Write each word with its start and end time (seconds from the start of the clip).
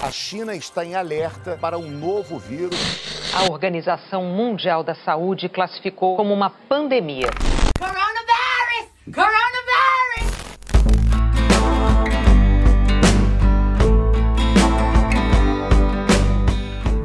A 0.01 0.11
China 0.11 0.55
está 0.55 0.85
em 0.85 0.95
alerta 0.95 1.57
para 1.59 1.77
um 1.77 1.89
novo 1.89 2.37
vírus. 2.37 2.77
A 3.33 3.51
Organização 3.51 4.23
Mundial 4.23 4.83
da 4.83 4.95
Saúde 4.95 5.49
classificou 5.49 6.15
como 6.15 6.33
uma 6.33 6.49
pandemia. 6.49 7.27
Coronavirus! 7.79 9.13
Coronavirus! 9.13 9.44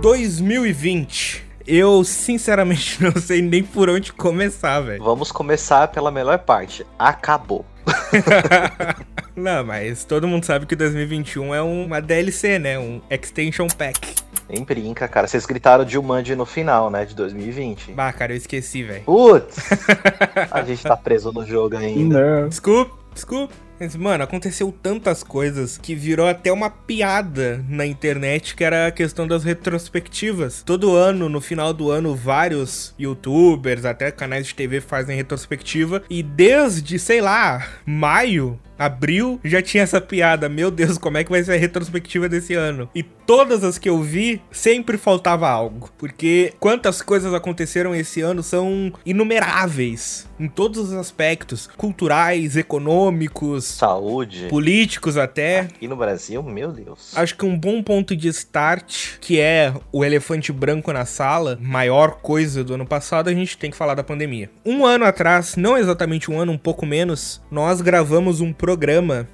2020. 0.01 1.45
Eu, 1.67 2.03
sinceramente, 2.05 3.01
não 3.05 3.13
sei 3.21 3.43
nem 3.43 3.63
por 3.63 3.91
onde 3.91 4.13
começar, 4.13 4.81
velho. 4.81 5.05
Vamos 5.05 5.31
começar 5.31 5.89
pela 5.89 6.11
melhor 6.11 6.39
parte. 6.39 6.87
Acabou. 6.99 7.67
não, 9.37 9.63
mas 9.65 10.03
todo 10.05 10.27
mundo 10.27 10.45
sabe 10.45 10.65
que 10.65 10.75
2021 10.75 11.55
é 11.55 11.61
uma 11.61 12.01
DLC, 12.01 12.59
né? 12.59 12.79
Um 12.79 13.03
Extension 13.11 13.69
Pack. 13.69 14.15
Nem 14.49 14.65
brinca, 14.65 15.07
cara. 15.07 15.29
Vocês 15.29 15.45
gritaram 15.45 15.85
de 15.85 15.93
Jumanji 15.93 16.35
no 16.35 16.47
final, 16.47 16.91
né? 16.91 17.05
De 17.05 17.15
2020. 17.15 17.93
Bah, 17.93 18.13
cara, 18.13 18.33
eu 18.33 18.37
esqueci, 18.37 18.83
velho. 18.83 19.05
Putz! 19.05 19.69
a 20.51 20.63
gente 20.65 20.83
tá 20.83 20.97
preso 20.97 21.31
no 21.31 21.47
jogo 21.47 21.77
ainda. 21.77 22.41
Não. 22.41 22.49
Desculpa, 22.49 22.97
desculpa. 23.13 23.55
Mas, 23.81 23.97
mano, 23.97 24.23
aconteceu 24.23 24.71
tantas 24.71 25.23
coisas 25.23 25.79
que 25.79 25.95
virou 25.95 26.29
até 26.29 26.53
uma 26.53 26.69
piada 26.69 27.65
na 27.67 27.87
internet, 27.87 28.55
que 28.55 28.63
era 28.63 28.87
a 28.87 28.93
questão 28.93 29.27
das 29.27 29.43
retrospectivas. 29.43 30.63
Todo 30.63 30.95
ano, 30.95 31.31
no 31.31 31.41
final 31.41 31.73
do 31.73 31.91
ano, 31.91 32.15
vários 32.15 32.95
youtubers, 32.99 33.87
até 33.87 34.11
canais 34.11 34.49
de 34.49 34.55
TV 34.55 34.83
fazem 34.83 35.17
retrospectiva. 35.17 36.03
E 36.11 36.23
desde, 36.23 36.99
sei 36.99 37.23
lá, 37.23 37.67
maio, 37.87 38.61
abril, 38.81 39.39
já 39.45 39.61
tinha 39.61 39.83
essa 39.83 40.01
piada. 40.01 40.49
Meu 40.49 40.71
Deus, 40.71 40.97
como 40.97 41.19
é 41.19 41.23
que 41.23 41.31
vai 41.31 41.45
ser 41.45 41.53
a 41.53 41.57
retrospectiva 41.59 42.31
desse 42.31 42.55
ano? 42.55 42.89
E 42.95 43.03
todas 43.03 43.63
as 43.63 43.77
que 43.77 43.91
eu 43.91 44.01
vi, 44.01 44.41
sempre 44.51 44.97
faltava 44.97 45.49
algo. 45.49 45.91
Porque 45.99 46.55
quantas 46.59 47.03
coisas 47.03 47.35
aconteceram 47.35 47.95
esse 47.95 48.23
ano 48.23 48.43
são 48.43 48.91
inumeráveis. 49.05 50.27
Em 50.41 50.49
todos 50.49 50.79
os 50.79 50.93
aspectos. 50.95 51.69
Culturais, 51.77 52.57
econômicos. 52.57 53.67
Saúde. 53.67 54.47
Políticos 54.49 55.19
até. 55.19 55.61
Aqui 55.61 55.87
no 55.87 55.97
Brasil, 55.97 56.43
meu 56.43 56.73
Deus. 56.73 57.13
Acho 57.15 57.37
que 57.37 57.45
um 57.45 57.59
bom 57.59 57.83
ponto 57.83 58.17
de 58.17 58.29
start, 58.29 59.19
que 59.21 59.39
é 59.39 59.75
o 59.93 60.03
elefante 60.03 60.51
branco 60.51 60.91
na 60.91 61.05
sala, 61.05 61.59
maior 61.61 62.21
coisa 62.23 62.65
do 62.65 62.73
ano 62.73 62.87
passado, 62.87 63.29
a 63.29 63.35
gente 63.35 63.59
tem 63.59 63.71
que 63.71 63.77
falar 63.77 63.95
da 63.95 64.03
pandemia. 64.03 64.51
Um 64.65 64.87
ano 64.87 65.05
atrás, 65.05 65.57
não 65.57 65.77
exatamente 65.77 66.31
um 66.31 66.41
ano, 66.41 66.53
um 66.53 66.59
pouco 66.59 66.87
menos, 66.87 67.43
nós 67.51 67.83
gravamos 67.83 68.41
um 68.41 68.53
programa 68.53 68.70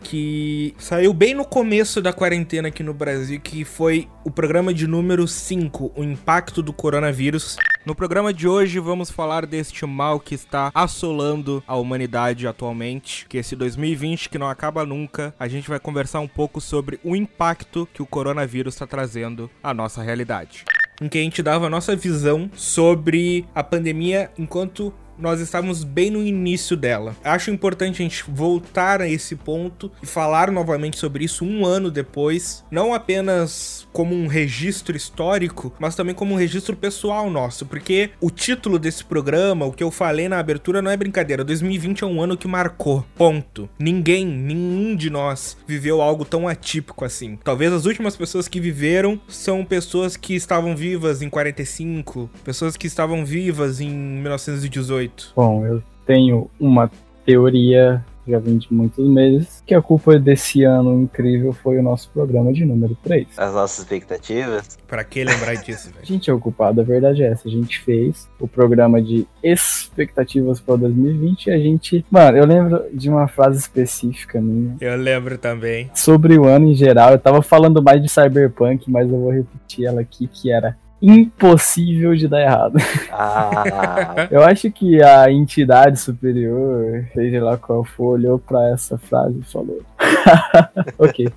que 0.02 0.74
saiu 0.78 1.12
bem 1.12 1.34
no 1.34 1.44
começo 1.44 2.00
da 2.00 2.12
quarentena 2.12 2.68
aqui 2.68 2.82
no 2.82 2.94
Brasil, 2.94 3.40
que 3.40 3.64
foi 3.64 4.08
o 4.24 4.30
programa 4.30 4.72
de 4.72 4.86
número 4.86 5.26
5, 5.26 5.92
o 5.96 6.02
impacto 6.02 6.62
do 6.62 6.72
coronavírus. 6.72 7.56
No 7.84 7.94
programa 7.94 8.32
de 8.32 8.48
hoje 8.48 8.78
vamos 8.78 9.10
falar 9.10 9.46
deste 9.46 9.84
mal 9.86 10.18
que 10.18 10.34
está 10.34 10.70
assolando 10.74 11.62
a 11.66 11.76
humanidade 11.76 12.46
atualmente, 12.46 13.26
que 13.28 13.38
esse 13.38 13.54
2020 13.54 14.28
que 14.28 14.38
não 14.38 14.48
acaba 14.48 14.84
nunca. 14.84 15.34
A 15.38 15.48
gente 15.48 15.68
vai 15.68 15.78
conversar 15.78 16.20
um 16.20 16.28
pouco 16.28 16.60
sobre 16.60 16.98
o 17.04 17.14
impacto 17.14 17.88
que 17.92 18.02
o 18.02 18.06
coronavírus 18.06 18.74
está 18.74 18.86
trazendo 18.86 19.50
à 19.62 19.72
nossa 19.72 20.02
realidade. 20.02 20.64
Em 21.00 21.08
que 21.08 21.18
a 21.18 21.22
gente 21.22 21.42
dava 21.42 21.66
a 21.66 21.70
nossa 21.70 21.94
visão 21.94 22.50
sobre 22.54 23.44
a 23.54 23.62
pandemia 23.62 24.30
enquanto 24.38 24.92
nós 25.18 25.40
estávamos 25.40 25.84
bem 25.84 26.10
no 26.10 26.22
início 26.22 26.76
dela. 26.76 27.16
Acho 27.24 27.50
importante 27.50 28.02
a 28.02 28.04
gente 28.04 28.24
voltar 28.28 29.00
a 29.00 29.08
esse 29.08 29.36
ponto 29.36 29.90
e 30.02 30.06
falar 30.06 30.50
novamente 30.50 30.98
sobre 30.98 31.24
isso 31.24 31.44
um 31.44 31.64
ano 31.64 31.90
depois, 31.90 32.64
não 32.70 32.94
apenas 32.94 33.86
como 33.92 34.14
um 34.14 34.26
registro 34.26 34.96
histórico, 34.96 35.72
mas 35.78 35.94
também 35.94 36.14
como 36.14 36.34
um 36.34 36.36
registro 36.36 36.76
pessoal 36.76 37.30
nosso, 37.30 37.66
porque 37.66 38.10
o 38.20 38.30
título 38.30 38.78
desse 38.78 39.04
programa, 39.04 39.66
o 39.66 39.72
que 39.72 39.82
eu 39.82 39.90
falei 39.90 40.28
na 40.28 40.38
abertura, 40.38 40.82
não 40.82 40.90
é 40.90 40.96
brincadeira. 40.96 41.44
2020 41.44 42.04
é 42.04 42.06
um 42.06 42.20
ano 42.20 42.36
que 42.36 42.46
marcou. 42.48 43.04
Ponto. 43.16 43.68
Ninguém, 43.78 44.26
nenhum 44.26 44.94
de 44.94 45.10
nós 45.10 45.56
viveu 45.66 46.00
algo 46.02 46.24
tão 46.24 46.46
atípico 46.46 47.04
assim. 47.04 47.38
Talvez 47.42 47.72
as 47.72 47.86
últimas 47.86 48.16
pessoas 48.16 48.48
que 48.48 48.60
viveram 48.60 49.20
são 49.28 49.64
pessoas 49.64 50.16
que 50.16 50.34
estavam 50.34 50.76
vivas 50.76 51.22
em 51.22 51.28
45, 51.28 52.30
pessoas 52.44 52.76
que 52.76 52.86
estavam 52.86 53.24
vivas 53.24 53.80
em 53.80 53.90
1918. 53.90 55.05
Bom, 55.34 55.64
eu 55.66 55.82
tenho 56.06 56.48
uma 56.58 56.90
teoria, 57.24 58.04
já 58.26 58.38
vem 58.38 58.56
de 58.58 58.72
muitos 58.72 59.06
meses, 59.08 59.62
que 59.66 59.74
a 59.74 59.82
culpa 59.82 60.18
desse 60.18 60.62
ano 60.64 61.02
incrível 61.02 61.52
foi 61.52 61.78
o 61.78 61.82
nosso 61.82 62.08
programa 62.10 62.52
de 62.52 62.64
número 62.64 62.96
3. 63.02 63.26
As 63.36 63.52
nossas 63.54 63.78
expectativas. 63.80 64.78
Pra 64.86 65.02
que 65.04 65.24
lembrar 65.24 65.54
disso, 65.62 65.88
A 65.90 65.92
velho? 65.94 66.06
gente 66.06 66.30
é 66.30 66.32
o 66.32 66.38
culpado, 66.38 66.80
a 66.80 66.84
verdade 66.84 67.22
é 67.22 67.26
essa. 67.32 67.48
A 67.48 67.50
gente 67.50 67.80
fez 67.80 68.28
o 68.38 68.46
programa 68.46 69.00
de 69.02 69.26
expectativas 69.42 70.60
para 70.60 70.76
2020 70.76 71.46
e 71.46 71.50
a 71.50 71.58
gente. 71.58 72.04
Mano, 72.10 72.36
eu 72.38 72.46
lembro 72.46 72.84
de 72.92 73.08
uma 73.08 73.26
frase 73.28 73.58
específica 73.58 74.40
minha. 74.40 74.76
Eu 74.80 74.96
lembro 74.96 75.38
também. 75.38 75.90
Sobre 75.94 76.38
o 76.38 76.44
ano 76.46 76.66
em 76.70 76.74
geral, 76.74 77.12
eu 77.12 77.18
tava 77.18 77.42
falando 77.42 77.82
mais 77.82 78.02
de 78.02 78.08
Cyberpunk, 78.08 78.90
mas 78.90 79.10
eu 79.10 79.18
vou 79.20 79.30
repetir 79.32 79.86
ela 79.86 80.00
aqui, 80.00 80.26
que 80.28 80.50
era 80.50 80.76
impossível 81.00 82.14
de 82.14 82.26
dar 82.26 82.42
errado. 82.42 82.78
Ah, 83.12 84.28
Eu 84.30 84.42
acho 84.42 84.70
que 84.70 85.02
a 85.02 85.30
entidade 85.30 86.00
superior, 86.00 87.06
seja 87.12 87.44
lá 87.44 87.56
qual 87.56 87.84
for, 87.84 88.14
olhou 88.14 88.38
pra 88.38 88.70
essa 88.70 88.96
frase 88.96 89.40
e 89.40 89.44
falou. 89.44 89.82
ok, 90.98 91.28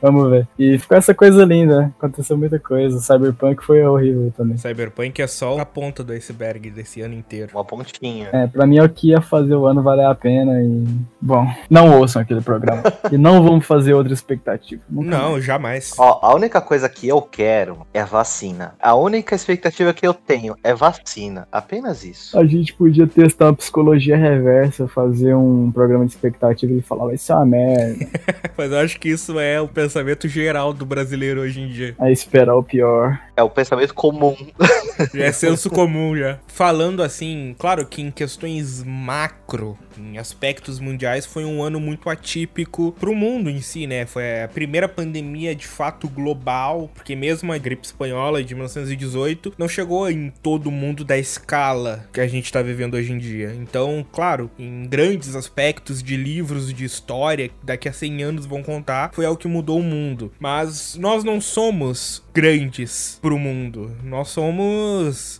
vamos 0.00 0.30
ver. 0.30 0.48
E 0.58 0.78
ficou 0.78 0.96
essa 0.96 1.14
coisa 1.14 1.44
linda, 1.44 1.80
né? 1.80 1.92
aconteceu 1.98 2.36
muita 2.36 2.58
coisa. 2.58 3.00
Cyberpunk 3.00 3.64
foi 3.64 3.82
horrível 3.84 4.32
também. 4.36 4.56
Cyberpunk 4.56 5.20
é 5.20 5.26
só 5.26 5.58
a 5.58 5.66
ponta 5.66 6.02
do 6.02 6.12
iceberg 6.12 6.70
desse 6.70 7.00
ano 7.00 7.14
inteiro. 7.14 7.50
uma 7.54 7.64
pontinha. 7.64 8.28
É, 8.32 8.46
pra 8.46 8.66
mim 8.66 8.78
é 8.78 8.82
o 8.82 8.88
que 8.88 9.08
ia 9.10 9.20
fazer 9.20 9.54
o 9.54 9.66
ano 9.66 9.82
valer 9.82 10.06
a 10.06 10.14
pena 10.14 10.60
e. 10.60 10.84
Bom, 11.20 11.46
não 11.68 11.98
ouçam 11.98 12.22
aquele 12.22 12.40
programa. 12.40 12.82
e 13.10 13.18
não 13.18 13.42
vamos 13.42 13.66
fazer 13.66 13.94
outra 13.94 14.12
expectativa. 14.12 14.82
Nunca 14.88 15.08
Não, 15.08 15.40
jamais. 15.40 15.92
Ó, 15.98 16.20
a 16.22 16.34
única 16.34 16.60
coisa 16.60 16.88
que 16.88 17.08
eu 17.08 17.20
quero 17.22 17.86
é 17.92 18.04
vacina. 18.04 18.74
A 18.80 18.94
única 18.94 19.34
expectativa 19.34 19.92
que 19.92 20.06
eu 20.06 20.14
tenho 20.14 20.56
é 20.62 20.74
vacina. 20.74 21.48
Apenas 21.50 22.04
isso. 22.04 22.38
A 22.38 22.44
gente 22.44 22.74
podia 22.74 23.06
testar 23.06 23.48
a 23.48 23.52
psicologia 23.52 24.16
reversa, 24.16 24.86
fazer 24.88 25.34
um 25.34 25.70
programa 25.72 26.04
de 26.04 26.12
expectativa 26.12 26.72
e 26.72 26.80
falar, 26.80 27.06
vai 27.06 27.16
ser 27.16 27.32
uma 27.32 27.46
merda. 27.46 28.03
Mas 28.56 28.72
eu 28.72 28.78
acho 28.78 28.98
que 28.98 29.08
isso 29.08 29.38
é 29.38 29.60
o 29.60 29.68
pensamento 29.68 30.28
geral 30.28 30.72
do 30.72 30.84
brasileiro 30.84 31.40
hoje 31.40 31.60
em 31.60 31.68
dia. 31.68 31.94
Aí 31.98 32.12
esperar 32.12 32.54
o 32.56 32.62
pior. 32.62 33.18
É 33.36 33.42
o 33.42 33.50
pensamento 33.50 33.94
comum. 33.94 34.36
É 35.14 35.32
senso 35.32 35.70
comum 35.70 36.16
já. 36.16 36.38
Falando 36.46 37.02
assim, 37.02 37.54
claro 37.58 37.86
que 37.86 38.02
em 38.02 38.10
questões 38.10 38.82
macro, 38.82 39.78
em 39.98 40.18
aspectos 40.18 40.80
mundiais, 40.80 41.24
foi 41.24 41.44
um 41.44 41.62
ano 41.62 41.80
muito 41.80 42.10
atípico 42.10 42.92
pro 42.98 43.14
mundo 43.14 43.48
em 43.48 43.60
si, 43.60 43.86
né? 43.86 44.06
Foi 44.06 44.42
a 44.42 44.48
primeira 44.48 44.88
pandemia 44.88 45.54
de 45.54 45.66
fato 45.66 46.08
global, 46.08 46.90
porque 46.94 47.14
mesmo 47.14 47.52
a 47.52 47.58
gripe 47.58 47.86
espanhola 47.86 48.42
de 48.42 48.54
1918 48.54 49.54
não 49.56 49.68
chegou 49.68 50.10
em 50.10 50.32
todo 50.42 50.66
o 50.66 50.72
mundo 50.72 51.04
da 51.04 51.16
escala 51.16 52.08
que 52.12 52.20
a 52.20 52.26
gente 52.26 52.52
tá 52.52 52.60
vivendo 52.62 52.94
hoje 52.94 53.12
em 53.12 53.18
dia. 53.18 53.54
Então, 53.58 54.04
claro, 54.12 54.50
em 54.58 54.86
grandes 54.86 55.34
aspectos 55.34 56.02
de 56.02 56.16
livros 56.16 56.72
de 56.72 56.84
história, 56.84 57.50
daqui 57.62 57.88
a 57.88 57.92
100 57.92 58.22
anos 58.22 58.46
vão 58.46 58.62
contar, 58.62 59.10
foi 59.12 59.24
algo 59.24 59.38
que 59.38 59.48
mudou 59.48 59.78
o 59.78 59.82
mundo. 59.82 60.32
Mas 60.38 60.96
nós 60.96 61.24
não 61.24 61.40
somos 61.40 62.22
grandes 62.34 63.18
pro 63.22 63.38
mundo. 63.38 63.96
Nós 64.02 64.28
somos 64.28 64.83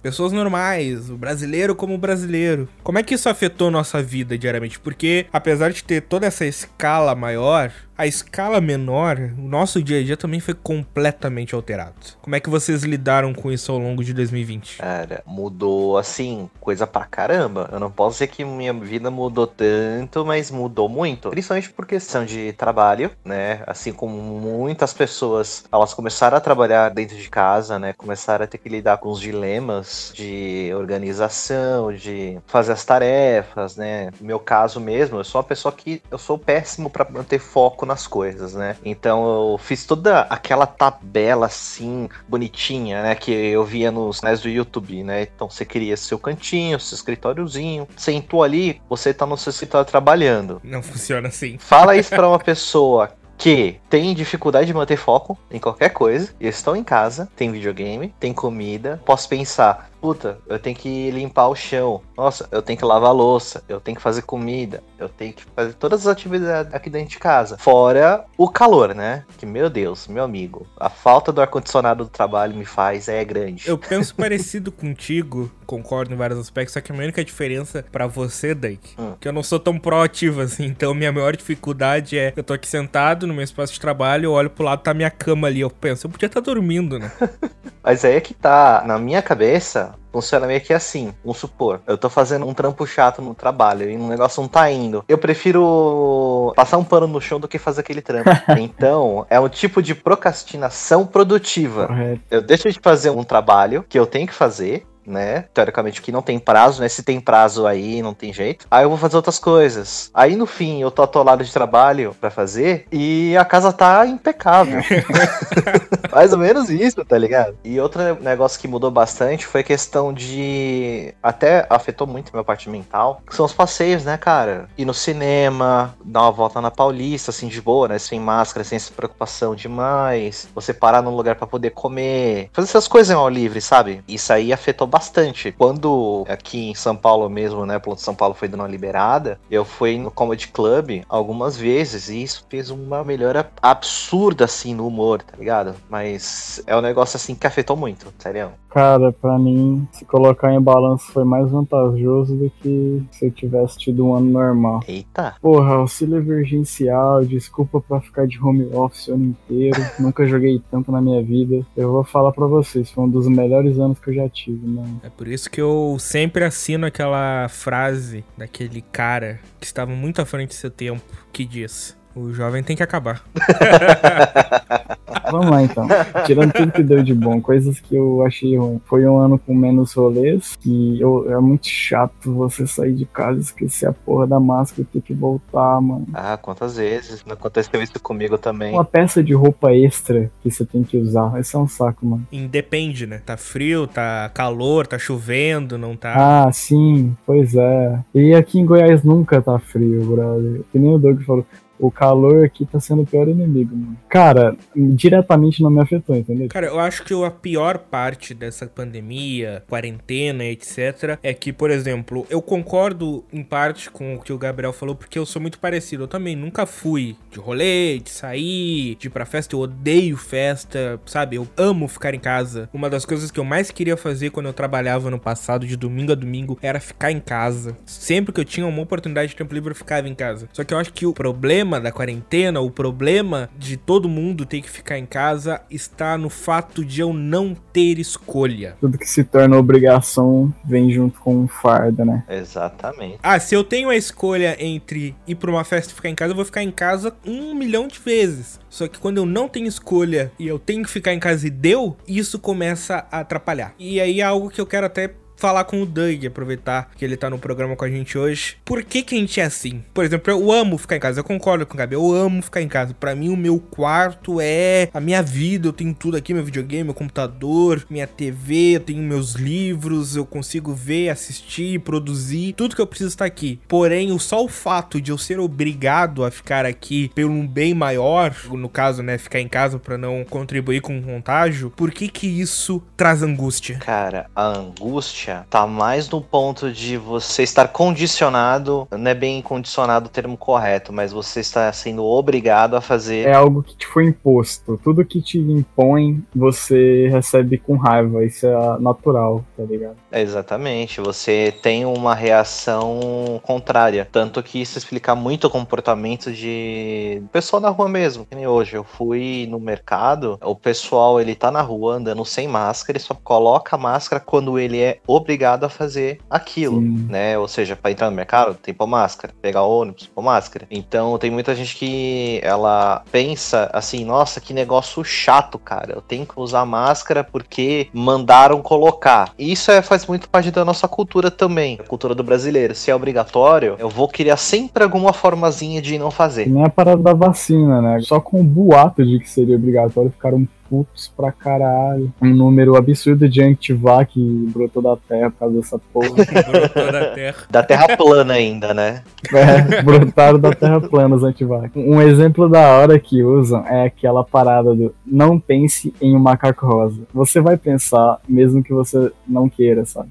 pessoas 0.03 0.33
normais, 0.33 1.11
o 1.11 1.17
brasileiro 1.17 1.75
como 1.75 1.95
o 1.95 1.99
brasileiro. 1.99 2.69
Como 2.83 2.99
é 2.99 3.03
que 3.03 3.15
isso 3.15 3.29
afetou 3.29 3.71
nossa 3.71 4.03
vida 4.03 4.37
diariamente? 4.37 4.79
Porque 4.79 5.27
apesar 5.33 5.73
de 5.73 5.83
ter 5.83 6.03
toda 6.03 6.27
essa 6.27 6.45
escala 6.45 7.15
maior, 7.15 7.73
a 7.97 8.07
escala 8.07 8.61
menor, 8.61 9.19
o 9.39 9.43
nosso 9.43 9.83
dia 9.83 10.01
a 10.01 10.03
dia 10.03 10.17
também 10.17 10.41
foi 10.41 10.55
completamente 10.55 11.55
alterado. 11.55 11.95
Como 12.21 12.35
é 12.35 12.41
que 12.41 12.51
vocês 12.51 12.83
lidaram 12.83 13.33
com 13.33 13.53
isso 13.53 13.71
ao 13.71 13.79
longo 13.79 14.03
de 14.03 14.13
2020? 14.13 14.79
Cara, 14.79 15.23
mudou 15.25 15.97
assim, 15.97 16.51
coisa 16.61 16.87
pra 16.87 17.05
caramba. 17.05 17.69
Eu 17.73 17.79
não 17.79 17.91
posso 17.91 18.15
dizer 18.15 18.27
que 18.29 18.45
minha 18.45 18.73
vida 18.73 19.11
mudou 19.11 19.47
tanto, 19.47 20.25
mas 20.27 20.51
mudou 20.51 20.89
muito. 20.89 21.31
Principalmente 21.31 21.71
por 21.71 21.87
questão 21.87 22.25
de 22.25 22.53
trabalho, 22.55 23.11
né? 23.25 23.63
Assim 23.67 23.93
como 23.93 24.17
muitas 24.17 24.93
pessoas, 24.93 25.65
elas 25.71 25.95
começaram 25.95 26.37
a 26.37 26.41
trabalhar 26.41 26.89
dentro 26.91 27.17
de 27.17 27.31
casa, 27.31 27.79
né? 27.79 27.93
Começaram 27.93 28.45
a 28.45 28.49
ter 28.49 28.59
que 28.59 28.69
lidar 28.69 28.99
com 28.99 29.11
os 29.11 29.21
dilemas 29.21 30.13
de 30.15 30.73
organização, 30.75 31.93
de 31.93 32.39
fazer 32.47 32.73
as 32.73 32.85
tarefas, 32.85 33.77
né? 33.77 34.11
No 34.21 34.27
meu 34.27 34.41
caso 34.41 34.81
mesmo, 34.81 35.19
eu 35.19 35.25
sou 35.25 35.41
uma 35.41 35.47
pessoa 35.47 35.73
que 35.73 36.03
eu 36.11 36.19
sou 36.19 36.37
péssimo 36.37 36.91
para 36.91 37.09
manter 37.09 37.39
foco 37.39 37.84
nas 37.85 38.07
coisas, 38.07 38.55
né? 38.55 38.77
Então 38.85 39.53
eu 39.53 39.59
fiz 39.59 39.85
toda 39.85 40.21
aquela 40.23 40.67
tabela 40.67 41.47
assim, 41.47 42.09
bonitinha, 42.29 43.03
né? 43.03 43.15
Que 43.15 43.33
eu 43.33 43.65
via 43.65 43.91
nos 43.91 44.21
canais 44.21 44.41
do 44.41 44.49
YouTube, 44.49 45.03
né? 45.03 45.23
Então 45.23 45.49
você 45.49 45.65
queria 45.65 45.97
seu 45.97 46.19
cantinho, 46.19 46.79
seu 46.81 46.97
escritóriozinho. 46.97 47.89
Sentou 47.97 48.43
ali, 48.43 48.81
você 48.89 49.13
tá 49.13 49.27
no 49.27 49.37
seu 49.37 49.51
escritório 49.51 49.87
trabalhando. 49.87 50.61
Não 50.63 50.83
funciona 50.83 51.29
assim. 51.29 51.59
Fala 51.59 51.97
isso 51.97 52.11
pra 52.11 52.27
uma 52.29 52.39
pessoa 52.39 53.11
que 53.37 53.81
tem 53.91 54.15
dificuldade 54.15 54.67
de 54.67 54.75
manter 54.75 54.97
foco 54.97 55.37
em 55.51 55.59
qualquer 55.59 55.91
coisa, 55.91 56.33
e 56.41 56.47
estão 56.47 56.77
em 56.77 56.85
casa, 56.85 57.29
tem 57.37 57.51
videogame, 57.51 58.15
tem 58.19 58.33
comida, 58.33 59.01
posso 59.05 59.29
pensar, 59.29 59.91
puta, 60.05 60.37
eu 60.47 60.59
tenho 60.59 60.77
que 60.77 61.11
limpar 61.11 61.49
o 61.49 61.57
chão, 61.57 62.03
nossa, 62.15 62.47
eu 62.53 62.61
tenho 62.61 62.79
que 62.79 62.85
lavar 62.85 63.09
a 63.09 63.13
louça, 63.13 63.65
eu 63.67 63.81
tenho 63.81 63.97
que 63.97 64.03
fazer 64.03 64.21
comida, 64.21 64.83
eu 64.99 65.09
tenho 65.09 65.33
que 65.33 65.43
fazer 65.57 65.73
todas 65.73 66.01
as 66.01 66.09
atividades 66.09 66.75
aqui 66.75 66.91
dentro 66.91 67.09
de 67.09 67.19
casa. 67.19 67.57
Fora 67.57 68.27
o 68.37 68.47
calor, 68.51 68.95
né? 68.95 69.25
Que, 69.39 69.47
meu 69.47 69.71
Deus, 69.71 70.07
meu 70.07 70.23
amigo, 70.23 70.67
a 70.79 70.91
falta 70.91 71.33
do 71.33 71.41
ar-condicionado 71.41 72.05
do 72.05 72.11
trabalho 72.11 72.55
me 72.55 72.67
faz 72.67 73.09
é 73.09 73.25
grande. 73.25 73.67
Eu 73.67 73.79
penso 73.79 74.13
parecido 74.15 74.71
contigo, 74.71 75.51
concordo 75.65 76.13
em 76.13 76.19
vários 76.19 76.39
aspectos, 76.39 76.75
só 76.75 76.83
que 76.83 76.93
a 76.93 76.95
minha 76.95 77.07
única 77.07 77.25
diferença 77.25 77.83
pra 77.91 78.07
você, 78.07 78.55
Dake, 78.55 78.95
Hum. 78.99 79.15
que 79.19 79.27
eu 79.27 79.33
não 79.33 79.43
sou 79.43 79.59
tão 79.59 79.79
proativo 79.79 80.43
assim, 80.43 80.67
então 80.67 80.93
minha 80.93 81.11
maior 81.13 81.35
dificuldade 81.35 82.19
é 82.19 82.35
eu 82.37 82.45
tô 82.45 82.53
aqui 82.53 82.69
sentado 82.69 83.27
no 83.27 83.33
meu 83.33 83.43
espaço 83.43 83.73
de 83.73 83.81
trabalho, 83.81 84.27
eu 84.27 84.33
olho 84.33 84.51
pro 84.51 84.67
lado, 84.67 84.83
tá 84.83 84.93
minha 84.93 85.11
cama 85.11 85.47
ali, 85.47 85.61
eu 85.61 85.71
penso, 85.71 86.07
eu 86.07 86.11
podia 86.11 86.27
estar 86.27 86.41
dormindo, 86.41 86.99
né? 86.99 87.11
Mas 87.83 88.03
aí 88.03 88.15
é 88.17 88.21
que 88.21 88.33
tá, 88.33 88.83
na 88.87 88.99
minha 88.99 89.21
cabeça, 89.21 89.94
funciona 90.13 90.47
meio 90.47 90.61
que 90.61 90.73
assim. 90.73 91.13
Vamos 91.23 91.39
supor, 91.39 91.81
eu 91.87 91.97
tô 91.97 92.09
fazendo 92.09 92.47
um 92.47 92.55
trampo 92.55 92.87
chato 92.87 93.21
no 93.21 93.35
trabalho 93.35 93.91
e 93.91 93.97
um 93.97 94.09
negócio 94.09 94.41
não 94.41 94.49
tá 94.49 94.71
indo. 94.71 95.05
Eu 95.09 95.19
prefiro 95.19 96.53
passar 96.57 96.79
um 96.79 96.85
pano 96.85 97.07
no 97.07 97.21
chão 97.21 97.41
do 97.41 97.49
que 97.49 97.59
fazer 97.59 97.81
aquele 97.81 98.03
trampo. 98.03 98.31
então, 98.59 99.27
é 99.29 99.39
um 99.39 99.49
tipo 99.49 99.83
de 99.83 99.95
procrastinação 99.95 101.07
produtiva. 101.07 101.87
Correto. 101.87 102.23
Eu 102.31 102.43
deixo 102.43 102.71
de 102.71 102.79
fazer 102.81 103.11
um 103.11 103.25
trabalho 103.25 103.85
que 103.89 103.99
eu 103.99 104.07
tenho 104.07 104.27
que 104.27 104.35
fazer. 104.35 104.87
Né? 105.07 105.45
Teoricamente 105.53 106.01
que 106.01 106.13
não 106.13 106.23
tem 106.23 106.39
prazo, 106.39 106.81
né? 106.81 106.89
Se 106.89 107.03
tem 107.03 107.21
prazo 107.21 107.67
aí, 107.67 108.03
não 108.03 108.15
tem 108.15 108.33
jeito. 108.33 108.67
Aí 108.71 108.85
eu 108.85 108.89
vou 108.89 108.99
fazer 108.99 109.17
outras 109.17 109.39
coisas. 109.39 110.11
Aí 110.15 110.37
no 110.37 110.47
fim 110.47 110.81
eu 110.81 110.91
tô 110.91 111.03
atolado 111.03 111.45
de 111.45 111.53
trabalho 111.53 112.17
pra 112.21 112.31
fazer 112.31 112.87
e 112.91 113.37
a 113.37 113.45
casa 113.45 113.73
tá 113.73 114.07
impecável. 114.07 114.81
Mais 116.13 116.33
ou 116.33 116.39
menos 116.39 116.71
isso, 116.71 117.05
tá 117.05 117.19
ligado? 117.19 117.57
E 117.65 117.81
outro 117.81 118.01
negócio 118.21 118.61
que 118.61 118.69
mudou 118.69 118.91
bastante 118.91 119.47
foi 119.47 119.61
a 119.61 119.65
questão 119.65 120.13
de. 120.13 121.15
Até 121.23 121.67
afetou 121.69 122.07
muito 122.07 122.33
minha 122.33 122.45
parte 122.45 122.69
mental. 122.69 123.21
Que 123.27 123.35
são 123.35 123.45
os 123.45 123.53
passeios, 123.53 124.05
né, 124.05 124.17
cara? 124.17 124.69
Ir 124.77 124.85
no 124.85 124.95
cinema, 124.95 125.95
dar 126.05 126.23
uma 126.23 126.31
volta 126.31 126.61
na 126.61 126.71
Paulista, 126.71 127.31
assim, 127.31 127.49
de 127.49 127.61
boa, 127.61 127.89
né? 127.89 127.99
Sem 127.99 128.21
máscara, 128.21 128.65
sem 128.65 128.77
essa 128.77 128.93
preocupação 128.93 129.55
demais. 129.55 130.49
Você 130.55 130.73
parar 130.73 131.03
num 131.03 131.15
lugar 131.15 131.37
pra 131.37 131.47
poder 131.47 131.71
comer. 131.71 132.51
Fazer 132.53 132.69
essas 132.69 132.89
coisas 132.89 133.15
ao 133.15 133.29
livre, 133.29 133.61
sabe? 133.61 134.03
Isso 134.07 134.33
aí 134.33 134.53
afetou 134.53 134.87
bastante. 134.95 135.51
Quando 135.51 136.25
aqui 136.29 136.71
em 136.71 136.75
São 136.75 136.95
Paulo 136.95 137.29
mesmo, 137.29 137.67
né? 137.67 137.81
Ponto 137.81 138.01
São 138.01 138.15
Paulo 138.15 138.33
foi 138.33 138.47
dando 138.47 138.61
uma 138.61 138.69
liberada. 138.69 139.41
Eu 139.51 139.65
fui 139.65 139.99
no 139.99 140.09
Comedy 140.09 140.47
Club 140.49 141.03
algumas 141.09 141.57
vezes 141.57 142.09
e 142.09 142.23
isso 142.23 142.47
fez 142.49 142.71
uma 142.71 143.03
melhora 143.03 143.51
absurda, 143.61 144.45
assim, 144.45 144.73
no 144.73 144.87
humor, 144.87 145.21
tá 145.21 145.37
ligado? 145.37 145.75
Mas 145.91 146.63
é 146.65 146.77
um 146.77 146.81
negócio, 146.81 147.17
assim, 147.17 147.35
que 147.35 147.45
afetou 147.45 147.77
muito, 147.77 148.07
sério. 148.19 148.51
Cara, 148.75 149.13
pra 149.13 149.39
mim, 149.39 149.87
se 149.93 150.05
colocar 150.05 150.53
em 150.53 150.61
balanço 150.61 151.11
foi 151.13 151.23
mais 151.23 151.49
vantajoso 151.49 152.37
do 152.37 152.51
que 152.61 153.03
se 153.13 153.27
eu 153.27 153.31
tivesse 153.31 153.79
tido 153.79 154.05
um 154.05 154.15
ano 154.15 154.31
normal. 154.31 154.81
Eita. 154.87 155.35
Porra, 155.41 155.75
auxílio 155.75 156.19
emergencial, 156.19 157.25
desculpa 157.25 157.81
pra 157.81 158.01
ficar 158.01 158.27
de 158.27 158.37
home 158.41 158.69
office 158.73 159.07
o 159.07 159.15
ano 159.15 159.25
inteiro. 159.27 159.81
Nunca 159.99 160.27
joguei 160.27 160.61
tanto 160.73 160.91
na 160.91 161.01
minha 161.01 161.23
vida. 161.23 161.65
Eu 161.77 161.93
vou 161.93 162.03
falar 162.03 162.33
pra 162.33 162.47
vocês, 162.47 162.91
foi 162.91 163.05
um 163.05 163.09
dos 163.09 163.29
melhores 163.29 163.79
anos 163.79 163.99
que 164.01 164.11
eu 164.11 164.15
já 164.15 164.29
tive, 164.29 164.67
mano. 164.67 164.84
É 165.03 165.11
por 165.11 165.29
isso 165.29 165.51
que 165.51 165.61
eu 165.61 165.97
sempre 165.99 166.45
assino 166.45 166.87
aquela 166.87 167.49
frase 167.49 168.25
daquele 168.37 168.83
cara 168.83 169.41
que 169.61 169.67
estava 169.67 169.91
muito 169.93 170.21
à 170.21 170.27
frente 170.27 170.49
do 170.49 170.55
seu 170.55 170.71
tempo, 170.71 171.03
que 171.33 171.45
diz: 171.45 171.97
O 172.15 172.33
jovem 172.33 172.63
tem 172.63 172.77
que 172.77 172.83
acabar. 172.83 173.25
Vamos 175.35 175.51
lá 175.51 175.63
então. 175.63 175.87
Tirando 176.27 176.53
tudo 176.53 176.73
que 176.73 176.83
deu 176.83 177.03
de 177.03 177.13
bom, 177.13 177.41
coisas 177.41 177.81
que 177.81 177.97
eu 177.97 178.25
achei 178.25 178.57
ruim. 178.57 178.81
Foi 178.87 179.05
um 179.05 179.19
ano 179.19 179.37
com 179.37 179.53
menos 179.53 179.93
rolês. 179.95 180.57
E 180.65 181.01
eu, 181.01 181.29
é 181.29 181.41
muito 181.41 181.67
chato 181.67 182.33
você 182.33 182.67
sair 182.67 182.95
de 182.95 183.05
casa 183.05 183.39
e 183.39 183.43
esquecer 183.43 183.89
a 183.89 183.93
porra 183.93 184.29
da 184.29 184.39
máscara 184.39 184.83
e 184.83 184.85
ter 184.85 185.01
que 185.01 185.13
voltar, 185.13 185.81
mano. 185.81 186.07
Ah, 186.15 186.37
quantas 186.37 186.77
vezes? 186.77 187.25
Não 187.27 187.35
aconteceu 187.35 187.83
isso 187.83 187.99
comigo 188.01 188.39
também. 188.39 188.73
Uma 188.73 188.85
peça 188.85 189.25
de 189.25 189.35
roupa 189.35 189.73
extra 189.73 190.31
que 190.41 190.51
você 190.51 190.65
tem 190.65 190.85
que 190.85 190.97
usar. 190.97 191.39
Esse 191.41 191.57
é 191.57 191.59
um 191.59 191.69
saco, 191.69 192.07
mano. 192.07 192.27
Independe, 192.31 193.07
né? 193.07 193.21
Tá 193.25 193.37
frio, 193.37 193.89
tá 193.89 194.31
calor, 194.33 194.87
tá 194.87 194.99
chovendo, 194.99 195.77
não 195.77 195.97
tá. 195.97 196.47
Ah, 196.47 196.53
sim, 196.53 197.17
pois 197.27 197.57
é. 197.57 197.99
E 198.15 198.35
aqui 198.35 198.61
em 198.61 198.65
Goiás 198.65 199.03
nunca 199.03 199.43
tá 199.43 199.59
frio, 199.59 200.05
brother. 200.05 200.63
Que 200.71 200.79
nem 200.79 200.95
o 200.95 200.99
Doug 200.99 201.23
falou. 201.23 201.45
O 201.79 201.91
calor 201.91 202.45
aqui 202.45 202.65
tá 202.65 202.79
sendo 202.79 203.03
o 203.03 203.07
pior 203.07 203.29
inimigo, 203.29 203.77
mano. 203.77 203.97
Cara, 204.09 204.57
diretamente 204.75 205.63
não 205.63 205.71
me 205.71 205.81
afetou, 205.81 206.17
entendeu? 206.17 206.49
Cara, 206.49 206.67
eu 206.67 206.79
acho 206.79 207.05
que 207.05 207.15
a 207.15 207.31
pior 207.31 207.79
parte 207.79 208.33
dessa 208.35 208.67
pandemia, 208.67 209.63
quarentena, 209.69 210.45
etc, 210.45 211.19
é 211.23 211.35
que, 211.35 211.53
por 211.53 211.71
exemplo, 211.71 212.27
eu 212.31 212.41
concordo 212.41 213.25
em 213.33 213.43
parte 213.43 213.91
com 213.91 214.15
o 214.15 214.21
que 214.21 214.33
o 214.33 214.39
Gabriel 214.39 214.73
falou, 214.73 214.95
porque 214.95 215.19
eu 215.19 215.27
sou 215.27 215.43
muito 215.43 215.59
parecido. 215.59 216.05
Eu 216.05 216.09
também 216.09 216.37
nunca 216.37 216.67
fui 216.67 217.17
de 217.31 217.39
rolê, 217.39 217.99
de 217.99 218.11
sair, 218.11 218.97
de 218.97 219.09
ir 219.09 219.11
pra 219.11 219.25
festa. 219.25 219.55
Eu 219.55 219.61
odeio 219.61 220.17
festa, 220.17 221.01
sabe? 221.07 221.37
Eu 221.37 221.49
amo 221.57 221.89
ficar 221.89 222.15
em 222.15 222.21
casa. 222.21 222.69
Uma 222.73 222.89
das 222.89 223.05
coisas 223.05 223.31
que 223.31 223.41
eu 223.41 223.45
mais 223.45 223.71
queria 223.71 223.97
fazer 223.97 224.31
quando 224.31 224.47
eu 224.47 224.53
trabalhava 224.53 225.11
no 225.11 225.19
passado, 225.19 225.67
de 225.67 225.77
domingo 225.77 226.13
a 226.13 226.15
domingo, 226.15 226.59
era 226.63 226.79
ficar 226.79 227.11
em 227.11 227.21
casa. 227.21 227.77
Sempre 227.85 228.33
que 228.33 228.41
eu 228.41 228.45
tinha 228.45 228.67
uma 228.67 228.83
oportunidade 228.83 229.31
de 229.31 229.37
tempo 229.37 229.53
livre, 229.53 229.71
eu 229.71 229.77
ficava 229.77 230.09
em 230.09 230.15
casa. 230.15 230.49
Só 230.53 230.63
que 230.63 230.73
eu 230.73 230.79
acho 230.79 230.93
que 230.93 231.07
o 231.07 231.13
problema 231.13 231.64
da 231.65 231.93
quarentena, 231.93 232.61
o 232.61 232.71
problema 232.71 233.49
de 233.59 233.77
todo 233.77 234.09
mundo 234.09 234.47
ter 234.47 234.61
que 234.61 234.71
ficar 234.71 234.99
em 234.99 235.07
casa, 235.07 235.61
está 235.71 236.17
no 236.19 236.29
fato 236.29 236.85
de 236.85 237.01
eu 237.01 237.13
não 237.13 237.55
ter 237.73 237.99
escolha. 237.99 238.77
Tudo 238.81 238.99
que 238.99 239.09
se 239.09 239.25
torna 239.25 239.57
obrigação 239.57 240.53
vem 240.65 240.91
junto 240.91 241.19
com 241.21 241.37
um 241.37 241.49
fardo, 241.49 242.05
né? 242.05 242.25
Exatamente. 242.29 243.19
Ah, 243.23 243.39
se 243.39 243.55
eu 243.55 243.65
tenho 243.65 243.89
a 243.89 243.97
escolha 243.97 244.57
entre 244.59 245.15
ir 245.27 245.35
pra 245.35 245.51
uma 245.51 245.65
festa 245.65 245.93
e 245.93 245.95
ficar 245.95 246.09
em 246.09 246.15
casa, 246.15 246.33
eu 246.33 246.37
vou 246.37 246.45
ficar 246.45 246.63
em 246.63 246.71
casa 246.71 247.15
um 247.27 247.55
milhão 247.55 247.89
de 247.89 247.99
vezes. 247.99 248.61
Só 248.69 248.89
que 248.89 248.99
quando 248.99 249.19
eu 249.19 249.27
não 249.27 249.49
tenho 249.49 249.67
escolha 249.67 250.33
e 250.39 250.47
eu 250.47 250.59
tenho 250.59 250.83
que 250.83 250.91
ficar 250.91 251.15
em 251.15 251.21
casa 251.21 251.47
e 251.47 251.51
deu, 251.51 251.97
isso 252.07 252.39
começa 252.39 253.07
a 253.11 253.21
atrapalhar. 253.21 253.75
E 253.79 254.01
aí 254.01 254.21
é 254.21 254.25
algo 254.25 254.51
que 254.51 254.61
eu 254.61 254.67
quero 254.67 254.87
até 254.87 255.15
falar 255.45 255.65
com 255.65 255.83
o 255.83 255.85
Doug, 255.85 256.25
aproveitar 256.25 256.91
que 256.97 257.05
ele 257.05 257.19
tá 257.19 257.29
no 257.29 257.39
programa 257.39 257.77
com 257.77 257.85
a 257.85 257.91
gente 257.91 258.17
hoje. 258.17 258.57
Por 258.65 258.83
que 258.83 259.03
que 259.03 259.15
a 259.15 259.19
gente 259.19 259.43
é 259.43 259.45
assim? 259.45 259.85
Por 259.93 260.03
exemplo, 260.03 260.33
eu 260.33 260.51
amo 260.51 260.79
ficar 260.79 260.97
em 260.97 261.01
casa, 261.01 261.21
eu 261.21 261.25
concordo 261.25 261.67
com 261.67 261.75
o 261.75 261.77
Gabi, 261.77 261.95
eu 261.95 262.15
amo 262.15 262.41
ficar 262.41 262.63
em 262.63 262.69
casa. 262.69 262.95
Pra 262.95 263.15
mim, 263.15 263.29
o 263.29 263.37
meu 263.37 263.59
quarto 263.59 264.41
é 264.41 264.89
a 264.95 265.01
minha 265.01 265.23
vida, 265.23 265.69
eu 265.69 265.73
tenho 265.75 265.93
tudo 265.93 266.17
aqui, 266.17 266.33
meu 266.33 266.43
videogame, 266.43 266.85
meu 266.85 266.95
computador, 266.95 267.85
minha 267.91 268.07
TV, 268.07 268.77
eu 268.77 268.81
tenho 268.81 269.03
meus 269.03 269.35
livros, 269.35 270.17
eu 270.17 270.25
consigo 270.25 270.73
ver, 270.73 271.11
assistir, 271.11 271.79
produzir, 271.81 272.55
tudo 272.55 272.75
que 272.75 272.81
eu 272.81 272.87
preciso 272.87 273.11
está 273.11 273.27
aqui. 273.27 273.61
Porém, 273.69 274.19
só 274.19 274.43
o 274.43 274.49
fato 274.49 274.99
de 274.99 275.13
eu 275.13 275.19
ser 275.19 275.39
obrigado 275.39 276.25
a 276.25 276.31
ficar 276.31 276.65
aqui 276.65 277.11
pelo 277.15 277.33
um 277.33 277.47
bem 277.47 277.75
maior, 277.75 278.35
no 278.51 278.71
caso, 278.71 279.03
né, 279.03 279.19
ficar 279.19 279.41
em 279.41 279.49
casa 279.49 279.79
pra 279.79 279.99
não 279.99 280.25
contribuir 280.25 280.81
com 280.81 280.99
o 280.99 281.03
contágio, 281.03 281.71
por 281.77 281.91
que 281.91 282.09
que 282.09 282.27
isso 282.27 282.83
traz 282.97 283.23
angústia? 283.23 283.77
Cara, 283.81 284.31
a 284.35 284.47
angústia 284.47 285.34
tá 285.49 285.67
mais 285.67 286.09
no 286.09 286.21
ponto 286.21 286.71
de 286.73 286.97
você 286.97 287.43
estar 287.43 287.69
condicionado, 287.69 288.87
não 288.91 289.11
é 289.11 289.15
bem 289.15 289.41
condicionado 289.41 290.07
o 290.07 290.11
termo 290.11 290.37
correto, 290.37 290.93
mas 290.93 291.13
você 291.13 291.41
está 291.41 291.73
sendo 291.73 292.05
obrigado 292.05 292.77
a 292.77 292.81
fazer. 292.81 293.29
É 293.29 293.35
algo 293.35 293.63
que 293.63 293.77
te 293.77 293.87
foi 293.87 294.07
imposto. 294.07 294.79
Tudo 294.83 295.05
que 295.05 295.23
te 295.23 295.39
impõe, 295.39 296.23
você 296.35 297.09
recebe 297.09 297.59
com 297.59 297.77
raiva. 297.77 298.25
Isso 298.25 298.47
é 298.47 298.79
natural, 298.79 299.45
tá 299.57 299.63
ligado? 299.63 299.97
É, 300.11 300.25
Exatamente, 300.25 301.01
você 301.01 301.55
tem 301.63 301.85
uma 301.85 302.15
reação 302.15 303.41
contrária. 303.43 304.09
Tanto 304.11 304.43
que 304.43 304.61
isso 304.61 304.79
explica 304.79 305.15
muito 305.15 305.47
o 305.47 305.51
comportamento 305.51 306.33
de 306.33 307.23
pessoal 307.31 307.61
na 307.61 307.69
rua 307.69 307.89
mesmo. 307.89 308.25
Que 308.25 308.35
nem 308.35 308.47
hoje, 308.47 308.75
eu 308.75 308.83
fui 308.83 309.47
no 309.49 309.61
mercado, 309.61 310.39
o 310.43 310.57
pessoal 310.57 311.21
ele 311.21 311.35
tá 311.35 311.51
na 311.51 311.61
rua 311.61 311.97
andando 311.97 312.25
sem 312.25 312.49
máscara, 312.49 312.99
ele 312.99 313.05
só 313.05 313.15
coloca 313.15 313.77
a 313.77 313.79
máscara 313.79 314.19
quando 314.19 314.59
ele 314.59 314.81
é 314.81 314.99
obrigado 315.15 315.65
a 315.65 315.69
fazer 315.69 316.19
aquilo, 316.29 316.81
Sim. 316.81 317.07
né? 317.09 317.39
Ou 317.39 317.49
seja, 317.49 317.77
para 317.77 317.91
entrar 317.91 318.11
no 318.11 318.17
mercado, 318.17 318.55
tem 318.55 318.73
que 318.73 318.79
pôr 318.79 318.87
máscara, 318.87 319.33
pegar 319.41 319.63
ônibus, 319.63 320.07
pôr 320.07 320.23
máscara. 320.23 320.67
Então 320.71 321.19
tem 321.19 321.31
muita 321.31 321.55
gente 321.55 321.77
que 321.77 322.41
ela 322.43 323.03
pensa 323.11 323.71
assim, 323.73 324.05
nossa, 324.05 324.41
que 324.41 324.53
negócio 324.53 325.05
chato, 325.05 325.59
cara. 325.59 325.95
Eu 325.95 326.01
tenho 326.01 326.27
que 326.27 326.39
usar 326.39 326.65
máscara 326.65 327.25
porque 327.25 327.89
mandaram 327.93 328.61
colocar. 328.63 329.33
E 329.39 329.53
isso 329.53 329.71
é, 329.71 329.83
faz 329.83 330.07
muito 330.07 330.29
parte 330.29 330.51
da 330.51 330.65
nossa 330.65 330.89
cultura 330.89 331.31
também, 331.31 331.79
a 331.81 331.85
cultura 331.87 332.15
do 332.15 332.23
brasileiro. 332.23 332.75
Se 332.75 332.91
é 332.91 332.95
obrigatório, 332.95 333.77
eu 333.79 333.89
vou 333.89 334.09
criar 334.09 334.37
sempre 334.37 334.83
alguma 334.83 335.13
formazinha 335.13 335.81
de 335.81 335.99
não 335.99 336.11
fazer. 336.11 336.49
nem 336.49 336.65
a 336.65 336.71
parada 336.71 337.03
da 337.03 337.13
vacina, 337.13 337.81
né? 337.81 338.01
Só 338.01 338.21
com 338.21 338.41
o 338.41 338.45
boato 338.45 339.05
de 339.05 339.19
que 339.19 339.29
seria 339.29 339.57
obrigatório 339.57 340.11
ficaram 340.11 340.47
putos 340.69 341.13
pra 341.17 341.33
caralho. 341.33 342.13
Um 342.21 342.31
número 342.31 342.77
absurdo 342.77 343.29
de 343.29 343.43
antivac 343.43 344.13
que 344.13 344.51
brotou 344.53 344.83
da 344.83 344.97
terra 344.97 345.31
por 345.31 345.39
causa 345.39 345.57
dessa 345.57 345.79
porra. 345.93 346.11
Brotou 346.51 346.93
da 346.93 347.15
terra. 347.15 347.37
Da 347.51 347.63
terra 347.63 347.97
plana 347.97 348.35
ainda, 348.35 348.73
né? 348.73 349.03
É, 349.33 349.83
brotaram 349.83 350.39
da 350.39 350.53
terra 350.53 350.81
plana 350.81 351.17
os 351.17 351.25
antivac. 351.25 351.71
Um 351.77 352.01
exemplo 352.01 352.49
da 352.49 352.79
hora 352.79 352.99
que 352.99 353.23
usam 353.23 353.67
é 353.67 353.87
aquela 353.87 354.25
parada 354.25 354.75
do 354.75 354.95
não 355.05 355.39
pense 355.39 355.95
em 356.01 356.15
um 356.15 356.19
macaco 356.19 356.67
rosa. 356.67 357.03
Você 357.13 357.41
vai 357.41 357.57
pensar, 357.57 358.19
mesmo 358.29 358.63
que 358.63 358.73
você 358.73 359.11
não 359.27 359.49
queira, 359.49 359.85
sabe? 359.85 360.11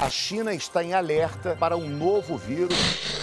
A 0.00 0.08
China 0.08 0.54
está 0.54 0.82
em 0.82 0.94
alerta 0.94 1.56
para 1.58 1.76
um 1.76 1.88
novo 1.88 2.36
vírus. 2.36 2.78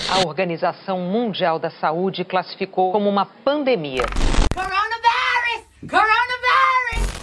A 0.09 0.27
Organização 0.27 0.99
Mundial 0.99 1.57
da 1.57 1.71
Saúde 1.71 2.25
classificou 2.25 2.91
como 2.91 3.09
uma 3.09 3.25
pandemia. 3.25 4.03
Coronavirus! 4.53 5.65
Coronavirus! 5.89 6.14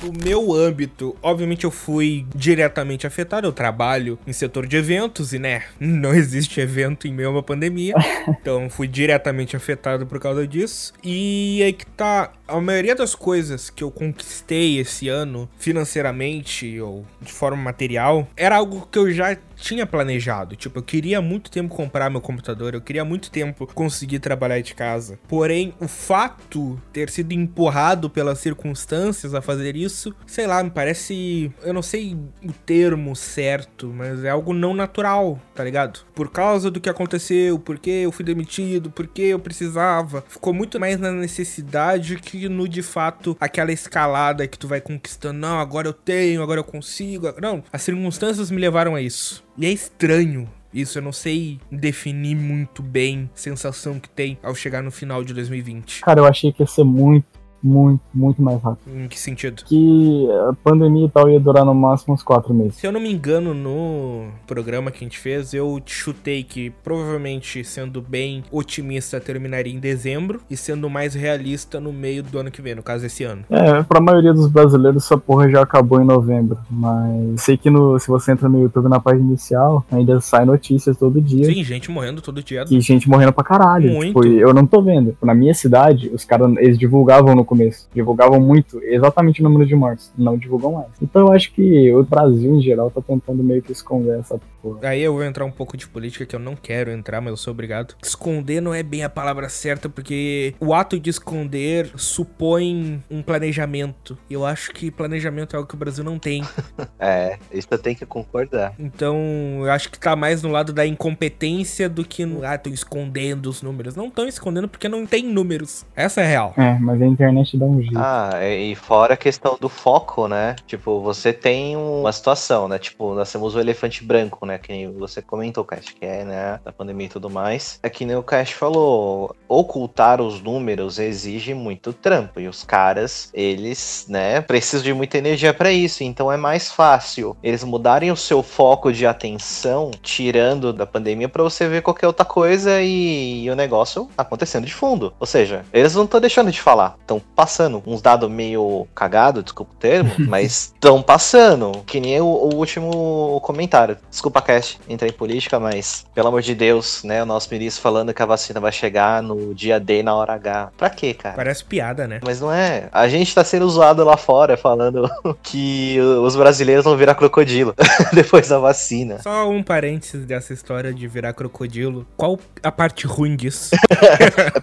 O 0.02 0.12
meu 0.25 0.52
âmbito, 0.52 1.16
obviamente 1.23 1.64
eu 1.64 1.71
fui 1.71 2.26
diretamente 2.35 3.06
afetado, 3.06 3.47
eu 3.47 3.52
trabalho 3.52 4.18
em 4.26 4.32
setor 4.32 4.66
de 4.66 4.76
eventos 4.76 5.32
e, 5.32 5.38
né, 5.38 5.62
não 5.78 6.12
existe 6.12 6.61
evento 6.61 7.06
em 7.06 7.12
meio 7.12 7.28
a 7.28 7.32
uma 7.32 7.42
pandemia. 7.42 7.94
Então 8.42 8.68
fui 8.68 8.88
diretamente 8.88 9.56
afetado 9.56 10.06
por 10.06 10.18
causa 10.18 10.47
disso. 10.47 10.92
E 11.04 11.62
aí 11.62 11.73
que 11.73 11.87
tá, 11.87 12.32
a 12.49 12.61
maioria 12.61 12.94
das 12.94 13.14
coisas 13.14 13.71
que 13.71 13.85
eu 13.85 13.90
conquistei 13.90 14.78
esse 14.78 15.09
ano, 15.09 15.49
financeiramente 15.59 16.80
ou 16.80 17.04
de 17.21 17.32
forma 17.32 17.62
material, 17.62 18.28
era 18.37 18.56
algo 18.56 18.88
que 18.90 18.99
eu 18.99 19.12
já 19.12 19.37
tinha 19.62 19.87
planejado. 19.87 20.57
Tipo, 20.57 20.81
eu 20.81 20.83
queria 20.83 21.23
muito 21.23 21.50
tempo 21.50 21.75
comprar 21.75 22.11
meu 22.11 22.21
computador, 22.21 22.75
eu 22.75 22.81
queria 22.81 23.04
muito 23.04 23.31
tempo 23.31 23.66
conseguir 23.73 24.19
trabalhar 24.19 24.61
de 24.61 24.75
casa. 24.75 25.19
Porém, 25.28 25.73
o 25.81 25.87
fato 25.87 26.81
ter 26.92 27.09
sido 27.09 27.33
empurrado 27.33 28.11
pelas 28.11 28.38
circunstâncias 28.38 29.35
a 29.35 29.40
fazer 29.40 29.76
isso, 29.76 30.14
sei 30.26 30.47
lá, 30.47 30.62
me 30.62 30.71
parece. 30.71 31.52
Eu 31.62 31.73
não 31.73 31.83
sei 31.83 32.19
o 32.45 32.52
termo 32.52 33.14
certo, 33.14 33.87
mas 33.95 34.25
é 34.25 34.31
algo 34.31 34.52
não 34.52 34.75
natural, 34.75 35.40
tá 35.54 35.62
ligado? 35.62 36.00
Por 36.12 36.31
causa 36.31 36.71
do 36.71 36.81
que 36.81 36.88
aconteceu, 36.88 37.59
porque 37.59 37.90
eu 37.90 38.11
fui 38.11 38.25
demitido, 38.25 38.90
porque 38.90 39.23
eu 39.23 39.38
precisava. 39.38 40.25
Ficou 40.28 40.52
muito 40.52 40.81
mais 40.81 40.99
na 40.99 41.12
necessidade 41.12 42.16
que 42.16 42.49
no 42.49 42.69
de 42.69 42.83
fato 42.83 43.37
aquela 43.38 43.71
escalada 43.71 44.47
que 44.49 44.59
tu 44.59 44.66
vai 44.66 44.81
conquistando. 44.81 45.38
Não, 45.38 45.61
agora 45.61 45.87
eu 45.87 45.92
tenho, 45.92 46.42
agora 46.42 46.59
eu 46.59 46.64
consigo. 46.64 47.33
Não, 47.40 47.62
as 47.73 47.83
circunstâncias 47.83 48.50
me 48.50 48.59
levaram 48.59 48.97
a 48.97 49.00
isso. 49.00 49.45
E 49.56 49.66
é 49.66 49.71
estranho 49.71 50.49
isso, 50.73 50.99
eu 50.99 51.02
não 51.02 51.12
sei 51.12 51.61
definir 51.71 52.35
muito 52.35 52.82
bem 52.82 53.28
a 53.35 53.37
sensação 53.37 54.00
que 54.00 54.09
tem 54.09 54.38
ao 54.42 54.54
chegar 54.54 54.82
no 54.82 54.90
final 54.90 55.23
de 55.23 55.35
2020. 55.35 56.00
Cara, 56.00 56.21
eu 56.21 56.25
achei 56.25 56.50
que 56.50 56.62
ia 56.62 56.66
ser 56.66 56.85
muito, 56.85 57.26
muito, 57.62 58.00
muito 58.12 58.42
mais 58.42 58.61
rápido. 58.61 58.83
Em 58.95 59.09
que 59.09 59.19
sentido? 59.19 59.62
Que 59.64 60.28
a 60.49 60.52
pandemia 60.64 61.07
e 61.07 61.11
tal 61.11 61.31
ia 61.31 61.38
durar 61.38 61.64
no 61.64 61.75
máximo 61.75 62.14
uns 62.14 62.23
quatro 62.23 62.52
meses. 62.52 62.76
Se 62.76 62.87
eu 62.87 62.92
não 62.92 63.00
me 63.00 63.12
engano, 63.12 63.54
no 63.54 64.26
programa 64.47 64.90
que 64.90 64.99
a 64.99 65.07
gente 65.07 65.19
fez, 65.19 65.54
eu 65.54 65.81
te 65.85 65.95
chutei 65.95 66.42
que 66.42 66.71
provavelmente, 66.83 67.64
sendo 67.64 68.00
bem 68.00 68.42
otimista, 68.50 69.21
terminaria 69.21 69.73
em 69.73 69.78
dezembro 69.78 70.40
e 70.50 70.57
sendo 70.57 70.90
mais 70.90 71.14
realista 71.14 71.81
no 71.81 71.92
meio 71.92 72.23
do 72.23 72.38
ano 72.38 72.50
que 72.50 72.62
vem, 72.62 72.75
no 72.75 72.83
caso 72.83 73.07
esse 73.07 73.25
ano. 73.25 73.45
É, 73.50 73.83
pra 73.83 74.00
maioria 74.00 74.33
dos 74.33 74.49
brasileiros 74.49 75.04
essa 75.04 75.16
porra 75.16 75.49
já 75.49 75.62
acabou 75.62 76.00
em 76.00 76.04
novembro. 76.04 76.59
Mas 76.71 77.42
sei 77.42 77.57
que 77.57 77.71
no, 77.71 77.99
se 77.99 78.09
você 78.09 78.33
entra 78.33 78.49
no 78.49 78.61
YouTube 78.61 78.88
na 78.88 79.00
página 79.00 79.26
inicial, 79.26 79.85
ainda 79.90 80.21
sai 80.21 80.45
notícias 80.45 80.97
todo 80.97 81.21
dia. 81.21 81.45
Sim, 81.45 81.62
gente 81.62 81.90
morrendo 81.90 82.21
todo 82.21 82.42
dia. 82.42 82.64
E 82.71 82.81
gente 82.81 83.09
morrendo 83.09 83.33
pra 83.33 83.45
caralho. 83.45 83.92
Muito. 83.92 84.21
Tipo, 84.21 84.25
eu 84.25 84.52
não 84.52 84.66
tô 84.66 84.83
vendo. 84.83 85.16
Na 85.23 85.35
minha 85.35 85.54
cidade, 85.54 86.11
os 86.12 86.25
caras, 86.25 86.54
eles 86.57 86.78
divulgavam 86.78 87.35
no 87.35 87.45
começo. 87.52 87.87
Divulgavam 87.94 88.40
muito, 88.40 88.82
exatamente 88.82 89.42
o 89.42 89.44
número 89.44 89.66
de 89.66 89.75
mortes. 89.75 90.11
Não 90.16 90.38
divulgam 90.38 90.73
mais. 90.73 90.88
Então 91.02 91.26
eu 91.26 91.32
acho 91.32 91.52
que 91.52 91.92
o 91.92 92.02
Brasil, 92.02 92.56
em 92.56 92.62
geral, 92.62 92.90
tá 92.90 93.02
tentando 93.02 93.44
meio 93.44 93.61
que 93.61 93.73
esconder 93.73 94.18
essa 94.18 94.40
porra. 94.62 94.88
Aí 94.88 95.02
eu 95.02 95.12
vou 95.12 95.23
entrar 95.23 95.44
um 95.44 95.50
pouco 95.50 95.76
de 95.76 95.87
política 95.87 96.25
que 96.25 96.35
eu 96.35 96.40
não 96.40 96.56
quero 96.56 96.90
entrar, 96.90 97.21
mas 97.21 97.32
eu 97.32 97.37
sou 97.37 97.52
obrigado. 97.52 97.94
Esconder 98.02 98.62
não 98.62 98.73
é 98.73 98.82
bem 98.82 99.04
a 99.04 99.11
palavra 99.11 99.50
certa, 99.50 99.88
porque 99.88 100.54
o 100.59 100.73
ato 100.73 100.99
de 100.99 101.11
esconder 101.11 101.90
supõe 101.97 103.02
um 103.11 103.21
planejamento. 103.21 104.16
E 104.30 104.35
eu 104.35 104.47
acho 104.47 104.73
que 104.73 104.90
planejamento 104.90 105.54
é 105.54 105.56
algo 105.59 105.68
que 105.68 105.75
o 105.75 105.78
Brasil 105.78 106.02
não 106.04 106.18
tem. 106.18 106.42
É, 106.99 107.37
isso 107.52 107.66
eu 107.71 107.78
tenho 107.78 107.97
que 107.97 108.06
concordar. 108.06 108.75
Então, 108.78 109.16
eu 109.59 109.71
acho 109.73 109.90
que 109.90 109.99
tá 109.99 110.14
mais 110.14 110.40
no 110.40 110.50
lado 110.50 110.73
da 110.73 110.87
incompetência 110.87 111.88
do 111.88 112.04
que 112.04 112.25
no. 112.25 112.44
Ah, 112.44 112.56
tô 112.56 112.71
escondendo 112.71 113.50
os 113.50 113.61
números. 113.61 113.97
Não 113.97 114.06
estão 114.06 114.28
escondendo 114.28 114.68
porque 114.68 114.88
não 114.88 115.04
tem 115.04 115.25
números. 115.25 115.85
Essa 115.97 116.21
é 116.21 116.25
a 116.25 116.28
real. 116.28 116.54
É, 116.56 116.78
mas 116.78 117.02
a 117.02 117.06
internet 117.06 117.42
dá 117.57 117.67
um 117.67 117.81
jeito. 117.81 117.99
Ah, 117.99 118.31
e 118.45 118.75
fora 118.75 119.15
a 119.15 119.17
questão 119.17 119.57
do 119.61 119.69
foco, 119.69 120.29
né? 120.29 120.57
Tipo, 120.67 121.01
você 121.01 121.33
tem 121.33 121.77
uma 121.77 122.13
situação, 122.13 122.69
né? 122.69 122.79
Tipo, 122.79 123.15
nós 123.15 123.31
temos 123.31 123.55
o 123.55 123.61
elefante 123.61 124.05
branco, 124.05 124.45
né? 124.47 124.59
Que 124.59 124.87
você 124.89 125.21
comentou, 125.21 125.65
Cash, 125.65 125.91
que 125.91 126.05
é, 126.05 126.25
né? 126.25 126.61
Da 126.65 126.73
pandemia 126.73 127.07
e 127.07 127.11
tudo 127.11 127.31
mais. 127.31 127.79
É 127.83 127.89
que 127.89 128.05
nem 128.05 128.17
o 128.17 128.23
Cash 128.23 128.53
falou, 128.53 129.35
ocultar 129.49 130.21
os 130.21 130.41
números 130.41 130.99
exige 130.99 131.55
muito 131.55 131.93
trampo. 131.93 132.41
E 132.41 132.49
os 132.49 132.65
caras, 132.65 133.31
eles, 133.35 134.07
né? 134.09 134.41
Precisam 134.41 134.85
de 134.85 134.95
muita 134.95 135.19
energia 135.19 135.53
pra 135.53 135.73
isso. 135.73 136.05
Então 136.05 136.31
é 136.31 136.37
mais 136.37 136.71
fácil 136.71 137.37
eles 137.43 137.65
mudarem 137.65 138.11
o 138.11 138.17
seu 138.17 138.43
foco 138.43 138.93
de 138.93 139.07
atenção, 139.07 139.91
tirando 140.03 140.73
da 140.73 140.87
pandemia, 140.87 141.29
pra 141.29 141.43
você 141.43 141.69
ver 141.69 141.83
qualquer 141.83 142.07
outra 142.07 142.25
coisa 142.25 142.81
e, 142.81 143.45
e 143.45 143.51
o 143.51 143.57
negócio 143.57 144.09
acontecendo 144.17 144.67
de 144.67 144.75
fundo. 144.75 145.13
Ou 145.19 145.27
seja, 145.27 145.65
eles 145.73 145.95
não 145.95 146.05
estão 146.05 146.21
deixando 146.21 146.51
de 146.51 146.61
falar, 146.61 146.97
estão 147.01 147.21
passando 147.43 147.83
uns 147.85 148.01
dados 148.01 148.31
meio 148.31 148.87
cagado, 148.95 149.43
desculpa 149.43 149.73
o 149.73 149.77
termo, 149.77 150.13
mas 150.29 150.73
estão 150.73 151.03
passando. 151.03 151.83
Que 151.85 151.99
nem 151.99 152.21
o, 152.21 152.25
o 152.25 152.55
último 152.55 153.41
comentário. 153.43 153.99
Desculpa, 154.09 154.41
Cast, 154.41 154.79
entrar 154.89 155.09
em 155.09 155.13
política, 155.13 155.59
mas 155.59 156.07
pelo 156.15 156.29
amor 156.29 156.41
de 156.41 156.55
Deus, 156.55 157.03
né? 157.03 157.21
O 157.21 157.27
nosso 157.27 157.49
ministro 157.51 157.83
falando 157.83 158.15
que 158.15 158.23
a 158.23 158.27
vacina 158.27 158.61
vai 158.61 158.71
chegar 158.71 159.21
no 159.21 159.53
dia 159.53 159.81
D 159.81 160.05
na 160.05 160.15
hora 160.15 160.35
H. 160.35 160.71
Pra 160.77 160.89
quê, 160.89 161.15
cara? 161.15 161.35
Parece 161.35 161.65
piada, 161.65 162.07
né? 162.07 162.21
Mas 162.25 162.41
não 162.41 162.53
é. 162.53 162.89
A 162.93 163.09
gente 163.09 163.35
tá 163.35 163.43
sendo 163.43 163.69
zoado 163.69 164.05
lá 164.05 164.17
fora 164.17 164.57
falando 164.57 165.11
que 165.43 165.99
os 166.01 166.37
brasileiros 166.37 166.85
vão 166.85 166.97
virar 166.97 167.17
crocodilo 167.17 167.75
depois 168.15 168.49
da 168.49 168.61
vacina. 168.61 169.21
Só 169.21 169.51
um 169.51 169.65
parênteses 169.65 170.25
dessa 170.25 170.53
história 170.53 170.95
de 170.95 171.09
virar 171.09 171.33
crocodilo. 171.33 172.07
Qual 172.17 172.39
a 172.63 172.71
parte 172.71 173.05
ruim 173.05 173.35
disso? 173.35 173.75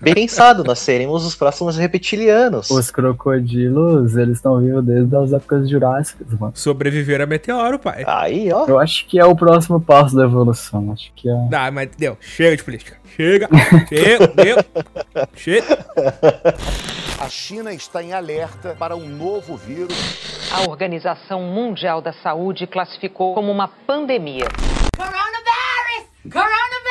Bem 0.02 0.14
pensado, 0.14 0.64
nós 0.64 0.80
seremos 0.80 1.26
os 1.26 1.36
próximos 1.36 1.78
reptilianos. 1.78 2.70
Os 2.70 2.92
crocodilos, 2.92 4.16
eles 4.16 4.38
estão 4.38 4.60
vivos 4.60 4.84
desde 4.84 5.16
as 5.16 5.34
épocas 5.34 5.70
jurássicas, 5.70 6.28
mano. 6.40 6.54
Sobreviver 6.56 7.22
a 7.22 7.26
meteoro, 7.26 7.80
pai. 7.80 8.04
Aí, 8.08 8.52
ó. 8.52 8.66
Eu 8.68 8.80
acho 8.80 9.06
que 9.08 9.20
é 9.20 9.26
o 9.26 9.36
próximo 9.36 9.80
passo 9.80 10.16
da 10.16 10.24
evolução. 10.24 10.92
Acho 10.92 11.12
que 11.16 11.30
é. 11.30 11.48
Ah, 11.54 11.72
mas 11.72 11.90
deu. 11.98 12.18
Chega 12.20 12.58
de 12.58 12.64
política. 12.64 12.98
Chega. 13.16 13.50
Chega. 13.88 14.28
Deu. 14.28 14.58
Chega. 15.36 15.86
A 17.20 17.28
China 17.28 17.74
está 17.74 18.02
em 18.02 18.14
alerta 18.14 18.76
para 18.80 18.96
um 18.96 19.08
novo 19.08 19.58
vírus. 19.58 20.50
A 20.52 20.70
Organização 20.70 21.42
Mundial 21.44 22.02
da 22.02 22.14
Saúde 22.14 22.66
classificou 22.66 23.34
como 23.34 23.52
uma 23.52 23.68
pandemia. 23.68 24.48
Coronavirus! 24.96 26.08
Coronavirus! 26.32 26.89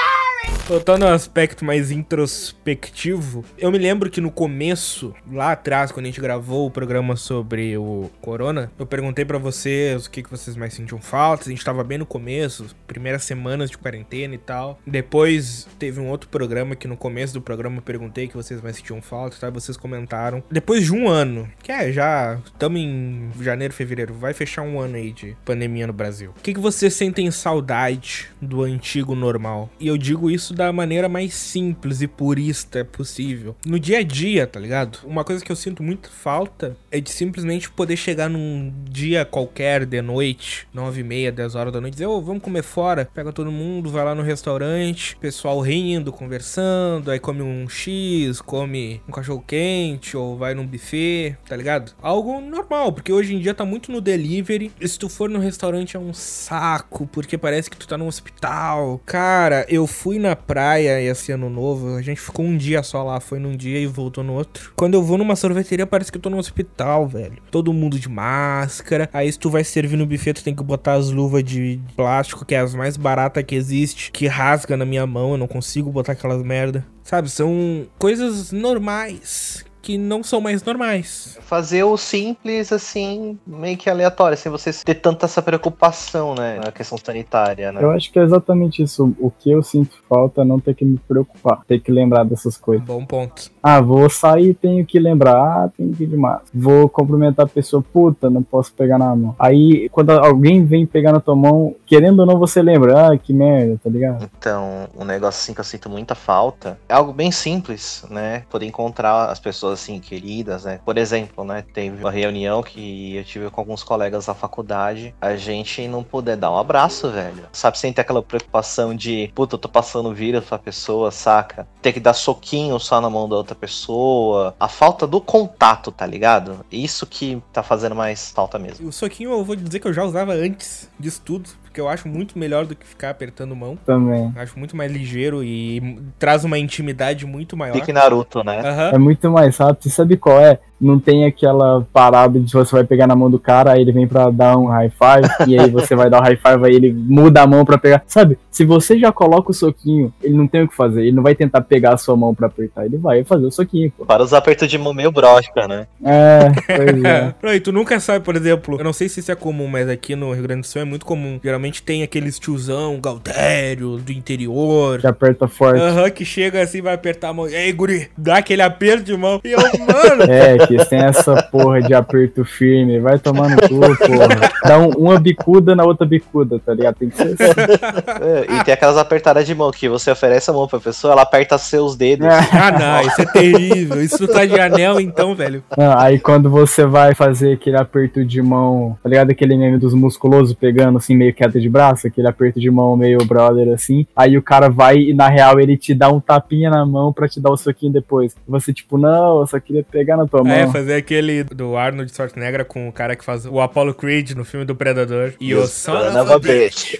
Voltando 0.68 1.06
ao 1.06 1.14
aspecto 1.14 1.64
mais 1.64 1.90
introspectivo, 1.90 3.42
eu 3.56 3.72
me 3.72 3.78
lembro 3.78 4.10
que 4.10 4.20
no 4.20 4.30
começo, 4.30 5.14
lá 5.32 5.52
atrás, 5.52 5.90
quando 5.90 6.04
a 6.04 6.08
gente 6.08 6.20
gravou 6.20 6.66
o 6.66 6.70
programa 6.70 7.16
sobre 7.16 7.78
o 7.78 8.10
Corona, 8.20 8.70
eu 8.78 8.84
perguntei 8.84 9.24
pra 9.24 9.38
vocês 9.38 10.04
o 10.04 10.10
que, 10.10 10.22
que 10.22 10.30
vocês 10.30 10.58
mais 10.58 10.74
sentiam 10.74 11.00
falta. 11.00 11.44
A 11.46 11.48
gente 11.48 11.64
tava 11.64 11.82
bem 11.82 11.96
no 11.96 12.04
começo, 12.04 12.66
primeiras 12.86 13.24
semanas 13.24 13.70
de 13.70 13.78
quarentena 13.78 14.34
e 14.34 14.38
tal. 14.38 14.78
Depois 14.86 15.66
teve 15.78 16.00
um 16.00 16.10
outro 16.10 16.28
programa 16.28 16.76
que 16.76 16.86
no 16.86 16.98
começo 16.98 17.32
do 17.32 17.40
programa 17.40 17.78
eu 17.78 17.82
perguntei 17.82 18.28
que 18.28 18.36
vocês 18.36 18.60
mais 18.60 18.76
sentiam 18.76 19.00
falta 19.00 19.38
e 19.46 19.50
Vocês 19.50 19.74
comentaram. 19.74 20.44
Depois 20.50 20.84
de 20.84 20.92
um 20.92 21.08
ano, 21.08 21.48
que 21.62 21.72
é 21.72 21.90
já 21.90 22.38
estamos 22.44 22.78
em 22.78 23.30
janeiro, 23.40 23.72
fevereiro, 23.72 24.12
vai 24.12 24.34
fechar 24.34 24.60
um 24.60 24.78
ano 24.78 24.96
aí 24.96 25.12
de 25.12 25.34
pandemia 25.46 25.86
no 25.86 25.94
Brasil. 25.94 26.34
O 26.36 26.42
que, 26.42 26.52
que 26.52 26.60
vocês 26.60 26.92
sentem 26.92 27.30
saudade 27.30 28.28
do 28.38 28.62
antigo 28.64 29.14
normal? 29.14 29.70
E 29.80 29.88
eu 29.88 29.96
digo 29.96 30.30
isso 30.30 30.57
da 30.58 30.72
maneira 30.72 31.08
mais 31.08 31.34
simples 31.34 32.02
e 32.02 32.08
purista 32.08 32.84
possível. 32.84 33.54
No 33.64 33.78
dia 33.78 33.98
a 33.98 34.02
dia, 34.02 34.44
tá 34.44 34.58
ligado? 34.58 34.98
Uma 35.04 35.22
coisa 35.22 35.44
que 35.44 35.52
eu 35.52 35.56
sinto 35.56 35.84
muito 35.84 36.10
falta 36.10 36.76
é 36.90 37.00
de 37.00 37.10
simplesmente 37.10 37.70
poder 37.70 37.96
chegar 37.96 38.28
num 38.28 38.72
dia 38.90 39.24
qualquer 39.24 39.86
de 39.86 40.02
noite, 40.02 40.66
9 40.74 41.00
e 41.00 41.04
meia, 41.04 41.30
10 41.30 41.54
horas 41.54 41.72
da 41.72 41.80
noite, 41.80 41.94
dizer, 41.94 42.06
ô, 42.06 42.20
vamos 42.20 42.42
comer 42.42 42.64
fora. 42.64 43.08
Pega 43.14 43.32
todo 43.32 43.52
mundo, 43.52 43.88
vai 43.88 44.04
lá 44.04 44.16
no 44.16 44.22
restaurante, 44.22 45.16
pessoal 45.18 45.60
rindo, 45.60 46.12
conversando, 46.12 47.12
aí 47.12 47.20
come 47.20 47.40
um 47.40 47.68
X, 47.68 48.40
come 48.40 49.00
um 49.06 49.12
cachorro 49.12 49.44
quente, 49.46 50.16
ou 50.16 50.36
vai 50.36 50.54
num 50.54 50.66
buffet, 50.66 51.36
tá 51.48 51.54
ligado? 51.54 51.92
Algo 52.02 52.40
normal, 52.40 52.92
porque 52.92 53.12
hoje 53.12 53.32
em 53.32 53.38
dia 53.38 53.54
tá 53.54 53.64
muito 53.64 53.92
no 53.92 54.00
delivery. 54.00 54.72
E 54.80 54.88
se 54.88 54.98
tu 54.98 55.08
for 55.08 55.30
no 55.30 55.38
restaurante 55.38 55.96
é 55.96 56.00
um 56.00 56.12
saco, 56.12 57.06
porque 57.06 57.38
parece 57.38 57.70
que 57.70 57.76
tu 57.76 57.86
tá 57.86 57.96
num 57.96 58.08
hospital. 58.08 59.00
Cara, 59.06 59.64
eu 59.68 59.86
fui 59.86 60.18
na 60.18 60.34
praia 60.48 60.98
esse 61.02 61.30
ano 61.30 61.50
novo, 61.50 61.94
a 61.94 62.02
gente 62.02 62.18
ficou 62.18 62.44
um 62.44 62.56
dia 62.56 62.82
só 62.82 63.04
lá, 63.04 63.20
foi 63.20 63.38
num 63.38 63.54
dia 63.54 63.78
e 63.78 63.86
voltou 63.86 64.24
no 64.24 64.32
outro. 64.32 64.72
Quando 64.74 64.94
eu 64.94 65.02
vou 65.02 65.18
numa 65.18 65.36
sorveteria, 65.36 65.86
parece 65.86 66.10
que 66.10 66.16
eu 66.16 66.22
tô 66.22 66.30
num 66.30 66.38
hospital, 66.38 67.06
velho. 67.06 67.36
Todo 67.50 67.72
mundo 67.72 67.98
de 67.98 68.08
máscara. 68.08 69.10
Aí 69.12 69.30
se 69.30 69.38
tu 69.38 69.50
vai 69.50 69.62
servir 69.62 69.98
no 69.98 70.06
buffet, 70.06 70.32
tu 70.32 70.42
tem 70.42 70.54
que 70.54 70.62
botar 70.64 70.94
as 70.94 71.10
luvas 71.10 71.44
de 71.44 71.78
plástico, 71.94 72.46
que 72.46 72.54
é 72.54 72.60
as 72.60 72.74
mais 72.74 72.96
baratas 72.96 73.44
que 73.44 73.54
existe, 73.54 74.10
que 74.10 74.26
rasga 74.26 74.74
na 74.74 74.86
minha 74.86 75.06
mão, 75.06 75.32
eu 75.32 75.38
não 75.38 75.46
consigo 75.46 75.92
botar 75.92 76.12
aquelas 76.12 76.42
merda. 76.42 76.84
Sabe, 77.04 77.30
são 77.30 77.86
coisas 77.98 78.50
normais 78.50 79.67
que 79.80 79.96
não 79.96 80.22
são 80.22 80.40
mais 80.40 80.62
normais. 80.62 81.38
Fazer 81.42 81.84
o 81.84 81.96
simples, 81.96 82.72
assim, 82.72 83.38
meio 83.46 83.76
que 83.76 83.88
aleatório, 83.88 84.36
sem 84.36 84.50
você 84.50 84.72
ter 84.84 84.94
tanta 84.94 85.26
essa 85.26 85.40
preocupação, 85.40 86.34
né? 86.34 86.60
Na 86.64 86.72
questão 86.72 86.98
sanitária, 86.98 87.72
né? 87.72 87.82
Eu 87.82 87.90
acho 87.90 88.12
que 88.12 88.18
é 88.18 88.22
exatamente 88.22 88.82
isso. 88.82 89.14
O 89.18 89.30
que 89.30 89.50
eu 89.50 89.62
sinto 89.62 89.96
falta 90.08 90.42
é 90.42 90.44
não 90.44 90.60
ter 90.60 90.74
que 90.74 90.84
me 90.84 90.98
preocupar, 90.98 91.62
ter 91.66 91.80
que 91.80 91.90
lembrar 91.92 92.24
dessas 92.24 92.56
coisas. 92.56 92.86
Bom 92.86 93.04
ponto. 93.04 93.50
Ah, 93.62 93.80
vou 93.80 94.08
sair, 94.10 94.54
tenho 94.54 94.84
que 94.84 94.98
lembrar, 94.98 95.36
ah, 95.36 95.70
tenho 95.76 95.94
que 95.94 96.04
ir 96.04 96.06
de 96.06 96.16
máscara. 96.16 96.48
Vou 96.52 96.88
cumprimentar 96.88 97.46
a 97.46 97.48
pessoa, 97.48 97.82
puta, 97.82 98.30
não 98.30 98.42
posso 98.42 98.72
pegar 98.72 98.98
na 98.98 99.14
mão. 99.14 99.34
Aí, 99.38 99.88
quando 99.90 100.10
alguém 100.10 100.64
vem 100.64 100.86
pegar 100.86 101.12
na 101.12 101.20
tua 101.20 101.36
mão, 101.36 101.74
querendo 101.86 102.20
ou 102.20 102.26
não, 102.26 102.38
você 102.38 102.62
lembra, 102.62 103.12
ah, 103.12 103.18
que 103.18 103.32
merda, 103.32 103.78
tá 103.82 103.90
ligado? 103.90 104.28
Então, 104.38 104.88
um 104.96 105.04
negócio 105.04 105.40
assim 105.40 105.54
que 105.54 105.60
eu 105.60 105.64
sinto 105.64 105.88
muita 105.88 106.14
falta 106.14 106.78
é 106.88 106.94
algo 106.94 107.12
bem 107.12 107.30
simples, 107.30 108.04
né? 108.10 108.44
Poder 108.50 108.66
encontrar 108.66 109.30
as 109.30 109.38
pessoas 109.38 109.67
assim 109.72 110.00
queridas, 110.00 110.64
né? 110.64 110.80
Por 110.84 110.98
exemplo, 110.98 111.44
né? 111.44 111.64
Teve 111.72 112.02
uma 112.02 112.10
reunião 112.10 112.62
que 112.62 113.16
eu 113.16 113.24
tive 113.24 113.50
com 113.50 113.60
alguns 113.60 113.82
colegas 113.82 114.26
da 114.26 114.34
faculdade, 114.34 115.14
a 115.20 115.36
gente 115.36 115.86
não 115.88 116.02
poder 116.02 116.36
dar 116.36 116.50
um 116.50 116.58
abraço, 116.58 117.10
velho. 117.10 117.46
Sabe, 117.52 117.78
sem 117.78 117.92
ter 117.92 118.02
aquela 118.02 118.22
preocupação 118.22 118.94
de, 118.94 119.30
puta, 119.34 119.54
eu 119.54 119.58
tô 119.58 119.68
passando 119.68 120.14
vírus 120.14 120.44
pra 120.44 120.58
pessoa, 120.58 121.10
saca? 121.10 121.66
Ter 121.82 121.92
que 121.92 122.00
dar 122.00 122.14
soquinho 122.14 122.78
só 122.78 123.00
na 123.00 123.10
mão 123.10 123.28
da 123.28 123.36
outra 123.36 123.54
pessoa. 123.54 124.54
A 124.58 124.68
falta 124.68 125.06
do 125.06 125.20
contato, 125.20 125.90
tá 125.90 126.06
ligado? 126.06 126.64
Isso 126.70 127.06
que 127.06 127.42
tá 127.52 127.62
fazendo 127.62 127.94
mais 127.94 128.30
falta 128.30 128.58
mesmo. 128.58 128.88
O 128.88 128.92
soquinho 128.92 129.30
eu 129.30 129.44
vou 129.44 129.56
dizer 129.56 129.80
que 129.80 129.88
eu 129.88 129.92
já 129.92 130.04
usava 130.04 130.32
antes 130.32 130.88
disso 130.98 131.20
tudo, 131.24 131.50
porque 131.68 131.80
eu 131.80 131.88
acho 131.88 132.08
muito 132.08 132.38
melhor 132.38 132.66
do 132.66 132.74
que 132.74 132.86
ficar 132.86 133.10
apertando 133.10 133.54
mão. 133.54 133.78
Também. 133.84 134.32
Acho 134.36 134.58
muito 134.58 134.76
mais 134.76 134.90
ligeiro 134.90 135.44
e 135.44 135.98
traz 136.18 136.44
uma 136.44 136.58
intimidade 136.58 137.26
muito 137.26 137.56
maior. 137.56 137.74
Pique 137.74 137.92
Naruto, 137.92 138.42
né? 138.42 138.60
Aham. 138.60 138.90
É 138.94 138.98
muito 138.98 139.30
mais 139.30 139.56
rápido. 139.56 139.82
Você 139.82 139.90
sabe 139.90 140.16
qual 140.16 140.40
é? 140.40 140.58
Não 140.80 141.00
tem 141.00 141.24
aquela 141.24 141.84
parada 141.92 142.38
de 142.38 142.52
você 142.52 142.70
vai 142.70 142.84
pegar 142.84 143.08
na 143.08 143.16
mão 143.16 143.28
do 143.28 143.38
cara, 143.38 143.72
aí 143.72 143.80
ele 143.80 143.90
vem 143.90 144.06
pra 144.06 144.30
dar 144.30 144.56
um 144.56 144.66
high 144.66 144.90
five, 144.90 145.50
e 145.50 145.58
aí 145.58 145.68
você 145.68 145.96
vai 145.96 146.08
dar 146.08 146.20
o 146.20 146.22
high 146.22 146.36
five, 146.36 146.64
aí 146.64 146.72
ele 146.72 146.92
muda 146.92 147.42
a 147.42 147.46
mão 147.48 147.64
pra 147.64 147.76
pegar. 147.76 148.04
Sabe? 148.06 148.38
Se 148.48 148.64
você 148.64 148.96
já 148.96 149.10
coloca 149.10 149.50
o 149.50 149.54
soquinho, 149.54 150.14
ele 150.22 150.36
não 150.36 150.46
tem 150.46 150.62
o 150.62 150.68
que 150.68 150.76
fazer. 150.76 151.02
Ele 151.02 151.16
não 151.16 151.22
vai 151.22 151.34
tentar 151.34 151.62
pegar 151.62 151.94
a 151.94 151.96
sua 151.96 152.16
mão 152.16 152.32
pra 152.32 152.46
apertar, 152.46 152.86
ele 152.86 152.96
vai 152.96 153.24
fazer 153.24 153.46
o 153.46 153.50
soquinho, 153.50 153.90
pô. 153.90 154.06
Para 154.06 154.22
os 154.22 154.32
apertos 154.32 154.68
de 154.68 154.78
mão 154.78 154.94
meio 154.94 155.10
brosca, 155.10 155.66
né? 155.66 155.88
É, 156.04 156.48
pois 156.76 157.04
é. 157.04 157.34
Não, 157.42 157.52
e 157.52 157.58
tu 157.58 157.72
nunca 157.72 157.98
sabe, 157.98 158.24
por 158.24 158.36
exemplo, 158.36 158.78
eu 158.78 158.84
não 158.84 158.92
sei 158.92 159.08
se 159.08 159.18
isso 159.18 159.32
é 159.32 159.34
comum, 159.34 159.66
mas 159.66 159.88
aqui 159.88 160.14
no 160.14 160.32
Rio 160.32 160.44
Grande 160.44 160.60
do 160.60 160.66
Sul 160.68 160.80
é 160.80 160.84
muito 160.84 161.04
comum. 161.04 161.40
Geralmente 161.42 161.57
tem 161.84 162.02
aqueles 162.02 162.38
tiozão, 162.38 163.00
Galdério, 163.00 163.96
do 163.98 164.12
interior. 164.12 165.00
Que 165.00 165.06
aperta 165.06 165.46
forte. 165.48 165.80
Aham, 165.80 166.10
que 166.10 166.24
chega 166.24 166.62
assim, 166.62 166.80
vai 166.82 166.94
apertar 166.94 167.28
a 167.28 167.32
mão. 167.32 167.48
Ei, 167.48 167.72
guri, 167.72 168.08
dá 168.16 168.38
aquele 168.38 168.62
aperto 168.62 169.04
de 169.04 169.16
mão. 169.16 169.40
E 169.44 169.52
eu, 169.52 169.58
mano, 169.60 170.24
É, 170.30 170.66
que 170.66 170.84
tem 170.86 171.00
essa 171.00 171.42
porra 171.42 171.80
de 171.82 171.94
aperto 171.94 172.44
firme. 172.44 173.00
Vai 173.00 173.18
tomar 173.18 173.48
no 173.50 173.56
cu, 173.68 173.78
porra. 173.78 174.50
Dá 174.64 174.78
um- 174.78 174.90
uma 174.90 175.18
bicuda 175.18 175.74
na 175.74 175.84
outra 175.84 176.06
bicuda, 176.06 176.58
tá 176.64 176.72
ligado? 176.74 176.96
Tem 176.96 177.08
que 177.10 177.16
ser 177.16 177.22
assim. 177.34 177.38
É, 178.20 178.46
e 178.60 178.64
tem 178.64 178.74
aquelas 178.74 178.96
apertadas 178.96 179.46
de 179.46 179.54
mão 179.54 179.70
que 179.70 179.88
você 179.88 180.10
oferece 180.10 180.50
a 180.50 180.52
mão 180.52 180.66
pra 180.66 180.80
pessoa, 180.80 181.12
ela 181.12 181.22
aperta 181.22 181.56
seus 181.58 181.96
dedos. 181.96 182.26
ah 182.26 182.70
não, 182.72 183.00
isso 183.08 183.22
é 183.22 183.24
terrível. 183.26 184.02
Isso 184.02 184.26
tá 184.26 184.44
de 184.44 184.58
anel 184.58 185.00
então, 185.00 185.34
velho. 185.34 185.62
Não, 185.76 185.98
aí 185.98 186.18
quando 186.18 186.50
você 186.50 186.84
vai 186.84 187.14
fazer 187.14 187.54
aquele 187.54 187.76
aperto 187.76 188.24
de 188.24 188.42
mão, 188.42 188.96
tá 189.02 189.08
ligado? 189.08 189.30
Aquele 189.30 189.56
meme 189.56 189.78
dos 189.78 189.94
musculosos 189.94 190.54
pegando 190.54 190.98
assim, 190.98 191.16
meio 191.16 191.32
queda 191.48 191.60
de 191.60 191.68
braço, 191.68 192.06
aquele 192.06 192.28
aperto 192.28 192.60
de 192.60 192.70
mão 192.70 192.96
meio 192.96 193.18
brother 193.24 193.72
assim. 193.72 194.06
Aí 194.14 194.36
o 194.36 194.42
cara 194.42 194.68
vai 194.68 194.96
e 194.96 195.14
na 195.14 195.28
real 195.28 195.58
ele 195.58 195.76
te 195.76 195.94
dá 195.94 196.08
um 196.08 196.20
tapinha 196.20 196.70
na 196.70 196.84
mão 196.84 197.12
pra 197.12 197.28
te 197.28 197.40
dar 197.40 197.50
o 197.50 197.56
soquinho 197.56 197.92
depois. 197.92 198.36
Você, 198.46 198.72
tipo, 198.72 198.98
não, 198.98 199.40
eu 199.40 199.46
só 199.46 199.58
queria 199.58 199.82
pegar 199.82 200.16
na 200.16 200.26
tua 200.26 200.42
mão. 200.42 200.52
É, 200.52 200.66
fazer 200.66 200.94
aquele 200.94 201.44
do 201.44 201.76
Arnold 201.76 202.10
Schwarzenegger 202.14 202.64
com 202.64 202.88
o 202.88 202.92
cara 202.92 203.16
que 203.16 203.24
faz 203.24 203.46
o 203.46 203.60
Apollo 203.60 203.94
Creed 203.94 204.32
no 204.32 204.44
filme 204.44 204.64
do 204.64 204.74
Predador. 204.74 205.32
E 205.40 205.54
o 205.54 205.66
son 205.66 206.20
of 206.20 206.32
a 206.32 206.38
bitch. 206.38 206.94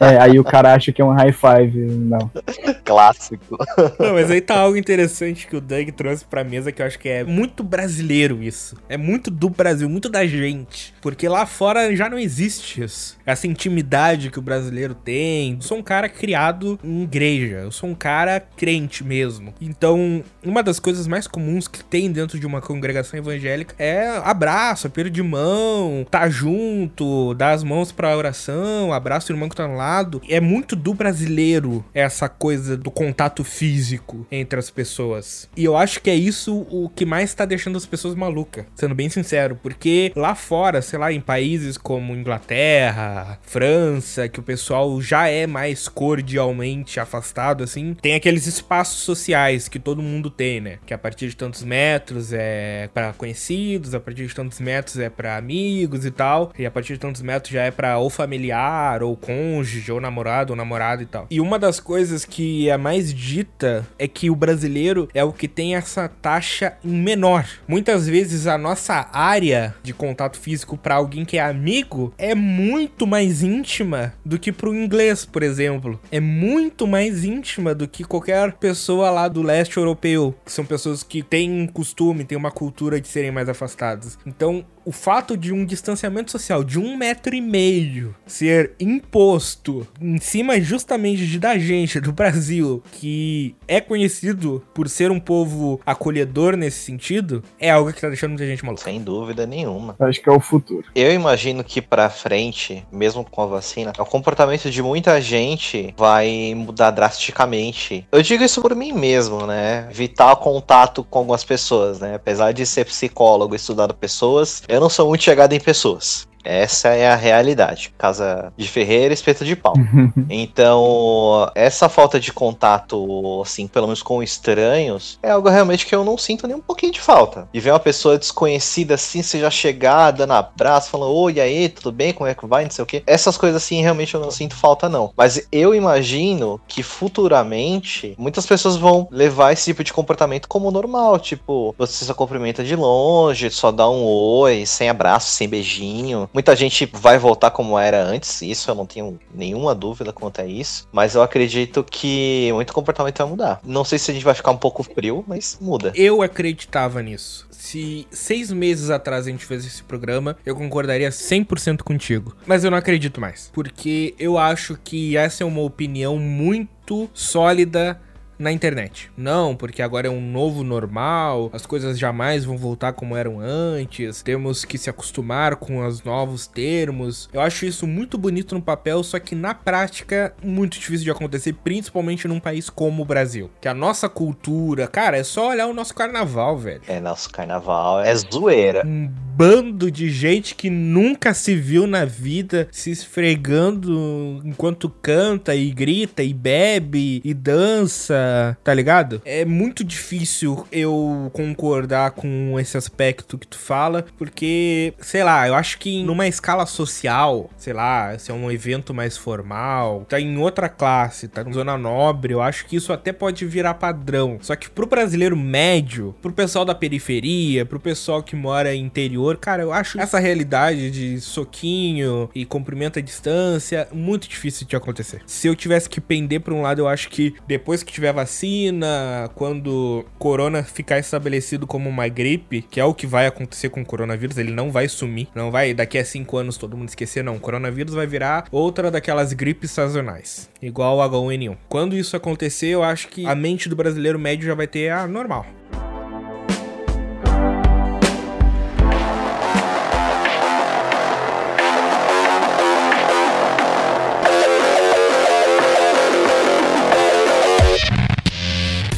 É, 0.00 0.18
aí 0.18 0.38
o 0.38 0.44
cara 0.44 0.74
acha 0.74 0.92
que 0.92 1.00
é 1.00 1.04
um 1.04 1.10
high 1.10 1.32
five. 1.32 1.78
Não. 1.78 2.30
Clássico. 2.84 3.56
Não, 3.98 4.14
mas 4.14 4.30
aí 4.30 4.40
tá 4.40 4.58
algo 4.58 4.76
interessante 4.76 5.46
que 5.46 5.56
o 5.56 5.60
Doug 5.60 5.88
trouxe 5.90 6.24
pra 6.24 6.44
mesa 6.44 6.72
que 6.72 6.82
eu 6.82 6.86
acho 6.86 6.98
que 6.98 7.08
é 7.08 7.24
muito 7.24 7.62
brasileiro 7.62 8.42
isso. 8.42 8.76
É 8.88 8.96
muito 8.96 9.30
do 9.30 9.48
Brasil, 9.48 9.88
muito 9.88 10.08
da 10.08 10.26
gente. 10.26 10.94
Porque 11.00 11.28
lá 11.28 11.46
fora 11.46 11.94
já 11.94 12.08
não 12.08 12.18
existe 12.18 12.82
isso. 12.82 13.16
Essa 13.24 13.43
intimidade 13.46 14.30
que 14.30 14.38
o 14.38 14.42
brasileiro 14.42 14.94
tem. 14.94 15.54
Eu 15.54 15.62
sou 15.62 15.78
um 15.78 15.82
cara 15.82 16.08
criado 16.08 16.78
em 16.82 17.02
igreja. 17.02 17.56
Eu 17.56 17.72
sou 17.72 17.88
um 17.88 17.94
cara 17.94 18.40
crente 18.40 19.04
mesmo. 19.04 19.54
Então, 19.60 20.22
uma 20.44 20.62
das 20.62 20.78
coisas 20.78 21.06
mais 21.06 21.26
comuns 21.26 21.68
que 21.68 21.82
tem 21.82 22.10
dentro 22.10 22.38
de 22.38 22.46
uma 22.46 22.60
congregação 22.60 23.18
evangélica 23.18 23.74
é 23.78 24.08
abraço, 24.24 24.86
aperto 24.86 25.10
de 25.10 25.22
mão, 25.22 26.06
tá 26.10 26.28
junto, 26.28 27.34
dar 27.34 27.52
as 27.52 27.62
mãos 27.62 27.92
pra 27.92 28.16
oração, 28.16 28.92
abraça 28.92 29.32
o 29.32 29.34
irmão 29.34 29.48
que 29.48 29.56
tá 29.56 29.64
ao 29.64 29.74
lado. 29.74 30.20
É 30.28 30.40
muito 30.40 30.76
do 30.76 30.94
brasileiro 30.94 31.84
essa 31.94 32.28
coisa 32.28 32.76
do 32.76 32.90
contato 32.90 33.44
físico 33.44 34.26
entre 34.30 34.58
as 34.58 34.70
pessoas. 34.70 35.48
E 35.56 35.64
eu 35.64 35.76
acho 35.76 36.00
que 36.00 36.10
é 36.10 36.14
isso 36.14 36.66
o 36.70 36.88
que 36.88 37.04
mais 37.04 37.34
tá 37.34 37.44
deixando 37.44 37.76
as 37.76 37.86
pessoas 37.86 38.14
malucas, 38.14 38.66
sendo 38.74 38.94
bem 38.94 39.08
sincero, 39.08 39.58
porque 39.62 40.12
lá 40.14 40.34
fora, 40.34 40.82
sei 40.82 40.98
lá, 40.98 41.12
em 41.12 41.20
países 41.20 41.76
como 41.76 42.14
Inglaterra, 42.14 43.33
França, 43.42 44.28
que 44.28 44.40
o 44.40 44.42
pessoal 44.42 45.00
já 45.00 45.28
é 45.28 45.46
mais 45.46 45.88
cordialmente 45.88 47.00
afastado, 47.00 47.62
assim, 47.62 47.94
tem 48.00 48.14
aqueles 48.14 48.46
espaços 48.46 49.02
sociais 49.02 49.68
que 49.68 49.78
todo 49.78 50.02
mundo 50.02 50.30
tem, 50.30 50.60
né? 50.60 50.78
Que 50.86 50.94
a 50.94 50.98
partir 50.98 51.28
de 51.28 51.36
tantos 51.36 51.62
metros 51.62 52.32
é 52.32 52.88
para 52.92 53.12
conhecidos, 53.12 53.94
a 53.94 54.00
partir 54.00 54.26
de 54.26 54.34
tantos 54.34 54.60
metros 54.60 54.98
é 54.98 55.08
para 55.08 55.36
amigos 55.36 56.04
e 56.04 56.10
tal, 56.10 56.52
e 56.58 56.66
a 56.66 56.70
partir 56.70 56.94
de 56.94 57.00
tantos 57.00 57.22
metros 57.22 57.52
já 57.52 57.62
é 57.62 57.70
para 57.70 57.98
ou 57.98 58.10
familiar, 58.10 59.02
ou 59.02 59.16
cônjuge, 59.16 59.90
ou 59.90 60.00
namorado, 60.00 60.52
ou 60.52 60.56
namorada 60.56 61.02
e 61.02 61.06
tal. 61.06 61.26
E 61.30 61.40
uma 61.40 61.58
das 61.58 61.80
coisas 61.80 62.24
que 62.24 62.68
é 62.68 62.76
mais 62.76 63.12
dita 63.12 63.86
é 63.98 64.06
que 64.06 64.30
o 64.30 64.36
brasileiro 64.36 65.08
é 65.14 65.24
o 65.24 65.32
que 65.32 65.48
tem 65.48 65.74
essa 65.76 66.08
taxa 66.08 66.74
menor. 66.82 67.46
Muitas 67.66 68.08
vezes 68.08 68.46
a 68.46 68.58
nossa 68.58 69.08
área 69.12 69.74
de 69.82 69.92
contato 69.92 70.38
físico 70.38 70.76
para 70.76 70.96
alguém 70.96 71.24
que 71.24 71.38
é 71.38 71.42
amigo 71.42 72.12
é 72.18 72.34
muito 72.34 73.06
mais 73.06 73.23
íntima 73.42 74.12
do 74.24 74.38
que 74.38 74.52
pro 74.52 74.74
inglês, 74.74 75.24
por 75.24 75.42
exemplo. 75.42 76.00
É 76.10 76.20
muito 76.20 76.86
mais 76.86 77.24
íntima 77.24 77.74
do 77.74 77.88
que 77.88 78.04
qualquer 78.04 78.52
pessoa 78.52 79.10
lá 79.10 79.28
do 79.28 79.42
leste 79.42 79.76
europeu, 79.76 80.34
que 80.44 80.52
são 80.52 80.64
pessoas 80.64 81.02
que 81.02 81.22
têm 81.22 81.50
um 81.50 81.66
costume, 81.66 82.24
têm 82.24 82.36
uma 82.36 82.50
cultura 82.50 83.00
de 83.00 83.08
serem 83.08 83.30
mais 83.30 83.48
afastadas. 83.48 84.18
Então, 84.26 84.64
o 84.84 84.92
fato 84.92 85.36
de 85.36 85.52
um 85.52 85.64
distanciamento 85.64 86.30
social 86.30 86.62
de 86.62 86.78
um 86.78 86.96
metro 86.96 87.34
e 87.34 87.40
meio 87.40 88.14
ser 88.26 88.72
imposto 88.78 89.86
em 90.00 90.18
cima 90.20 90.60
justamente 90.60 91.26
de 91.26 91.38
da 91.38 91.58
gente, 91.58 92.00
do 92.00 92.12
Brasil, 92.12 92.82
que 92.92 93.54
é 93.66 93.80
conhecido 93.80 94.62
por 94.74 94.88
ser 94.88 95.10
um 95.10 95.20
povo 95.20 95.80
acolhedor 95.84 96.56
nesse 96.56 96.78
sentido, 96.78 97.42
é 97.58 97.70
algo 97.70 97.92
que 97.92 98.00
tá 98.00 98.08
deixando 98.08 98.30
muita 98.30 98.46
gente 98.46 98.64
maluca. 98.64 98.84
Sem 98.84 99.00
dúvida 99.00 99.46
nenhuma. 99.46 99.96
Acho 100.00 100.20
que 100.20 100.28
é 100.28 100.32
o 100.32 100.40
futuro. 100.40 100.84
Eu 100.94 101.12
imagino 101.12 101.64
que 101.64 101.80
pra 101.80 102.10
frente, 102.10 102.84
mesmo 102.92 103.24
com 103.24 103.42
a 103.42 103.46
vacina, 103.46 103.92
o 103.98 104.04
comportamento 104.04 104.70
de 104.70 104.82
muita 104.82 105.20
gente 105.20 105.94
vai 105.96 106.54
mudar 106.54 106.90
drasticamente. 106.90 108.06
Eu 108.10 108.22
digo 108.22 108.44
isso 108.44 108.60
por 108.60 108.74
mim 108.74 108.92
mesmo, 108.92 109.46
né? 109.46 109.88
Evitar 109.90 110.34
contato 110.36 111.04
com 111.04 111.20
algumas 111.20 111.44
pessoas, 111.44 112.00
né? 112.00 112.14
Apesar 112.14 112.52
de 112.52 112.66
ser 112.66 112.84
psicólogo 112.84 113.54
e 113.54 113.56
estudar 113.56 113.92
pessoas, 113.92 114.62
eu 114.74 114.80
não 114.80 114.88
sou 114.90 115.08
muito 115.08 115.24
chegado 115.24 115.52
em 115.52 115.60
pessoas. 115.60 116.26
Essa 116.44 116.88
é 116.88 117.08
a 117.08 117.16
realidade. 117.16 117.92
Casa 117.96 118.52
de 118.56 118.68
Ferreira, 118.68 119.14
espeto 119.14 119.44
de 119.44 119.56
pau. 119.56 119.74
então, 120.28 121.50
essa 121.54 121.88
falta 121.88 122.20
de 122.20 122.32
contato, 122.32 123.42
assim, 123.42 123.66
pelo 123.66 123.86
menos 123.86 124.02
com 124.02 124.22
estranhos, 124.22 125.18
é 125.22 125.30
algo 125.30 125.48
realmente 125.48 125.86
que 125.86 125.94
eu 125.94 126.04
não 126.04 126.18
sinto 126.18 126.46
nem 126.46 126.56
um 126.56 126.60
pouquinho 126.60 126.92
de 126.92 127.00
falta. 127.00 127.48
E 127.52 127.60
ver 127.60 127.70
uma 127.70 127.80
pessoa 127.80 128.18
desconhecida 128.18 128.94
assim, 128.94 129.22
você 129.22 129.40
já 129.40 129.50
chegar, 129.50 130.10
dando 130.10 130.32
abraço, 130.32 130.90
falando, 130.90 131.14
oi, 131.14 131.40
aí, 131.40 131.68
tudo 131.68 131.90
bem? 131.90 132.12
Como 132.12 132.28
é 132.28 132.34
que 132.34 132.46
vai? 132.46 132.64
Não 132.64 132.70
sei 132.70 132.82
o 132.82 132.86
quê. 132.86 133.02
Essas 133.06 133.36
coisas 133.36 133.62
assim, 133.62 133.80
realmente 133.80 134.14
eu 134.14 134.20
não 134.20 134.30
sinto 134.30 134.54
falta, 134.54 134.88
não. 134.88 135.12
Mas 135.16 135.46
eu 135.50 135.74
imagino 135.74 136.60
que 136.68 136.82
futuramente 136.82 138.14
muitas 138.18 138.46
pessoas 138.46 138.76
vão 138.76 139.08
levar 139.10 139.52
esse 139.52 139.64
tipo 139.64 139.82
de 139.82 139.92
comportamento 139.92 140.48
como 140.48 140.70
normal. 140.70 141.18
Tipo, 141.18 141.74
você 141.78 142.04
só 142.04 142.14
cumprimenta 142.14 142.62
de 142.62 142.76
longe, 142.76 143.50
só 143.50 143.70
dá 143.70 143.88
um 143.88 144.04
oi, 144.04 144.66
sem 144.66 144.88
abraço, 144.88 145.30
sem 145.30 145.48
beijinho. 145.48 146.28
Muita 146.34 146.56
gente 146.56 146.84
vai 146.92 147.16
voltar 147.16 147.52
como 147.52 147.78
era 147.78 148.02
antes, 148.02 148.42
isso 148.42 148.68
eu 148.68 148.74
não 148.74 148.84
tenho 148.84 149.20
nenhuma 149.32 149.72
dúvida 149.72 150.12
quanto 150.12 150.40
a 150.40 150.44
isso. 150.44 150.88
Mas 150.92 151.14
eu 151.14 151.22
acredito 151.22 151.84
que 151.88 152.50
muito 152.52 152.72
comportamento 152.72 153.18
vai 153.18 153.28
mudar. 153.28 153.60
Não 153.62 153.84
sei 153.84 154.00
se 154.00 154.10
a 154.10 154.14
gente 154.14 154.24
vai 154.24 154.34
ficar 154.34 154.50
um 154.50 154.56
pouco 154.56 154.82
frio, 154.82 155.24
mas 155.28 155.56
muda. 155.60 155.92
Eu 155.94 156.22
acreditava 156.22 157.00
nisso. 157.00 157.46
Se 157.52 158.04
seis 158.10 158.50
meses 158.50 158.90
atrás 158.90 159.28
a 159.28 159.30
gente 159.30 159.46
fez 159.46 159.64
esse 159.64 159.84
programa, 159.84 160.36
eu 160.44 160.56
concordaria 160.56 161.08
100% 161.08 161.82
contigo. 161.82 162.36
Mas 162.44 162.64
eu 162.64 162.70
não 162.70 162.78
acredito 162.78 163.20
mais. 163.20 163.48
Porque 163.54 164.12
eu 164.18 164.36
acho 164.36 164.76
que 164.82 165.16
essa 165.16 165.44
é 165.44 165.46
uma 165.46 165.62
opinião 165.62 166.18
muito 166.18 167.08
sólida 167.14 168.00
na 168.44 168.52
internet. 168.52 169.10
Não, 169.16 169.56
porque 169.56 169.82
agora 169.82 170.06
é 170.06 170.10
um 170.10 170.20
novo 170.20 170.62
normal, 170.62 171.50
as 171.52 171.64
coisas 171.66 171.98
jamais 171.98 172.44
vão 172.44 172.56
voltar 172.56 172.92
como 172.92 173.16
eram 173.16 173.40
antes, 173.40 174.22
temos 174.22 174.64
que 174.64 174.76
se 174.76 174.90
acostumar 174.90 175.56
com 175.56 175.84
os 175.84 176.04
novos 176.04 176.46
termos. 176.46 177.28
Eu 177.32 177.40
acho 177.40 177.64
isso 177.64 177.86
muito 177.86 178.18
bonito 178.18 178.54
no 178.54 178.62
papel, 178.62 179.02
só 179.02 179.18
que 179.18 179.34
na 179.34 179.54
prática 179.54 180.34
muito 180.42 180.78
difícil 180.78 181.04
de 181.04 181.10
acontecer, 181.10 181.54
principalmente 181.54 182.28
num 182.28 182.38
país 182.38 182.68
como 182.68 183.02
o 183.02 183.06
Brasil. 183.06 183.50
Que 183.60 183.68
a 183.68 183.74
nossa 183.74 184.08
cultura, 184.08 184.86
cara, 184.86 185.16
é 185.16 185.24
só 185.24 185.48
olhar 185.48 185.66
o 185.66 185.74
nosso 185.74 185.94
carnaval, 185.94 186.58
velho. 186.58 186.82
É, 186.86 187.00
nosso 187.00 187.30
carnaval 187.30 188.00
é 188.00 188.14
zoeira. 188.14 188.86
Um 188.86 189.08
bando 189.36 189.90
de 189.90 190.10
gente 190.10 190.54
que 190.54 190.70
nunca 190.70 191.34
se 191.34 191.56
viu 191.56 191.86
na 191.86 192.04
vida 192.04 192.68
se 192.70 192.90
esfregando 192.90 194.40
enquanto 194.44 194.88
canta 194.88 195.56
e 195.56 195.70
grita 195.72 196.22
e 196.22 196.32
bebe 196.32 197.20
e 197.24 197.34
dança, 197.34 198.14
tá 198.62 198.72
ligado? 198.72 199.22
É 199.24 199.44
muito 199.44 199.84
difícil 199.84 200.66
eu 200.70 201.30
concordar 201.32 202.12
com 202.12 202.58
esse 202.58 202.76
aspecto 202.76 203.38
que 203.38 203.46
tu 203.46 203.58
fala, 203.58 204.04
porque, 204.16 204.94
sei 205.00 205.22
lá, 205.24 205.46
eu 205.46 205.54
acho 205.54 205.78
que 205.78 206.02
numa 206.02 206.26
escala 206.26 206.66
social, 206.66 207.50
sei 207.56 207.72
lá, 207.72 208.18
se 208.18 208.30
é 208.30 208.34
um 208.34 208.50
evento 208.50 208.94
mais 208.94 209.16
formal, 209.16 210.04
tá 210.08 210.20
em 210.20 210.36
outra 210.38 210.68
classe, 210.68 211.28
tá 211.28 211.42
em 211.42 211.52
zona 211.52 211.76
nobre, 211.76 212.32
eu 212.32 212.42
acho 212.42 212.66
que 212.66 212.76
isso 212.76 212.92
até 212.92 213.12
pode 213.12 213.44
virar 213.46 213.74
padrão. 213.74 214.38
Só 214.40 214.56
que 214.56 214.70
pro 214.70 214.86
brasileiro 214.86 215.36
médio, 215.36 216.14
pro 216.22 216.32
pessoal 216.32 216.64
da 216.64 216.74
periferia, 216.74 217.64
pro 217.64 217.80
pessoal 217.80 218.22
que 218.22 218.36
mora 218.36 218.74
interior, 218.74 219.36
cara, 219.36 219.62
eu 219.62 219.72
acho 219.72 220.00
essa 220.00 220.18
realidade 220.18 220.90
de 220.90 221.20
soquinho 221.20 222.30
e 222.34 222.44
cumprimento 222.44 222.98
à 222.98 223.02
distância 223.02 223.88
muito 223.92 224.28
difícil 224.28 224.66
de 224.66 224.76
acontecer. 224.76 225.22
Se 225.26 225.46
eu 225.46 225.54
tivesse 225.54 225.88
que 225.88 226.00
pender 226.00 226.40
pra 226.40 226.54
um 226.54 226.62
lado, 226.62 226.80
eu 226.80 226.88
acho 226.88 227.08
que 227.08 227.34
depois 227.46 227.82
que 227.82 227.92
tiver 227.92 228.12
vacina, 228.14 229.30
quando 229.34 230.06
corona 230.18 230.62
ficar 230.62 230.98
estabelecido 230.98 231.66
como 231.66 231.90
uma 231.90 232.08
gripe, 232.08 232.62
que 232.62 232.80
é 232.80 232.84
o 232.84 232.94
que 232.94 233.06
vai 233.06 233.26
acontecer 233.26 233.68
com 233.68 233.82
o 233.82 233.86
coronavírus, 233.86 234.38
ele 234.38 234.52
não 234.52 234.70
vai 234.70 234.88
sumir, 234.88 235.28
não 235.34 235.50
vai 235.50 235.74
daqui 235.74 235.98
a 235.98 236.04
cinco 236.04 236.38
anos 236.38 236.56
todo 236.56 236.76
mundo 236.76 236.88
esquecer, 236.88 237.22
não. 237.22 237.36
O 237.36 237.40
coronavírus 237.40 237.94
vai 237.94 238.06
virar 238.06 238.46
outra 238.50 238.90
daquelas 238.90 239.32
gripes 239.32 239.70
sazonais, 239.70 240.48
igual 240.62 240.98
o 240.98 241.02
H1N1. 241.02 241.56
Quando 241.68 241.96
isso 241.96 242.16
acontecer, 242.16 242.68
eu 242.68 242.82
acho 242.82 243.08
que 243.08 243.26
a 243.26 243.34
mente 243.34 243.68
do 243.68 243.76
brasileiro 243.76 244.18
médio 244.18 244.46
já 244.46 244.54
vai 244.54 244.66
ter 244.66 244.90
a 244.90 245.06
normal. 245.06 245.46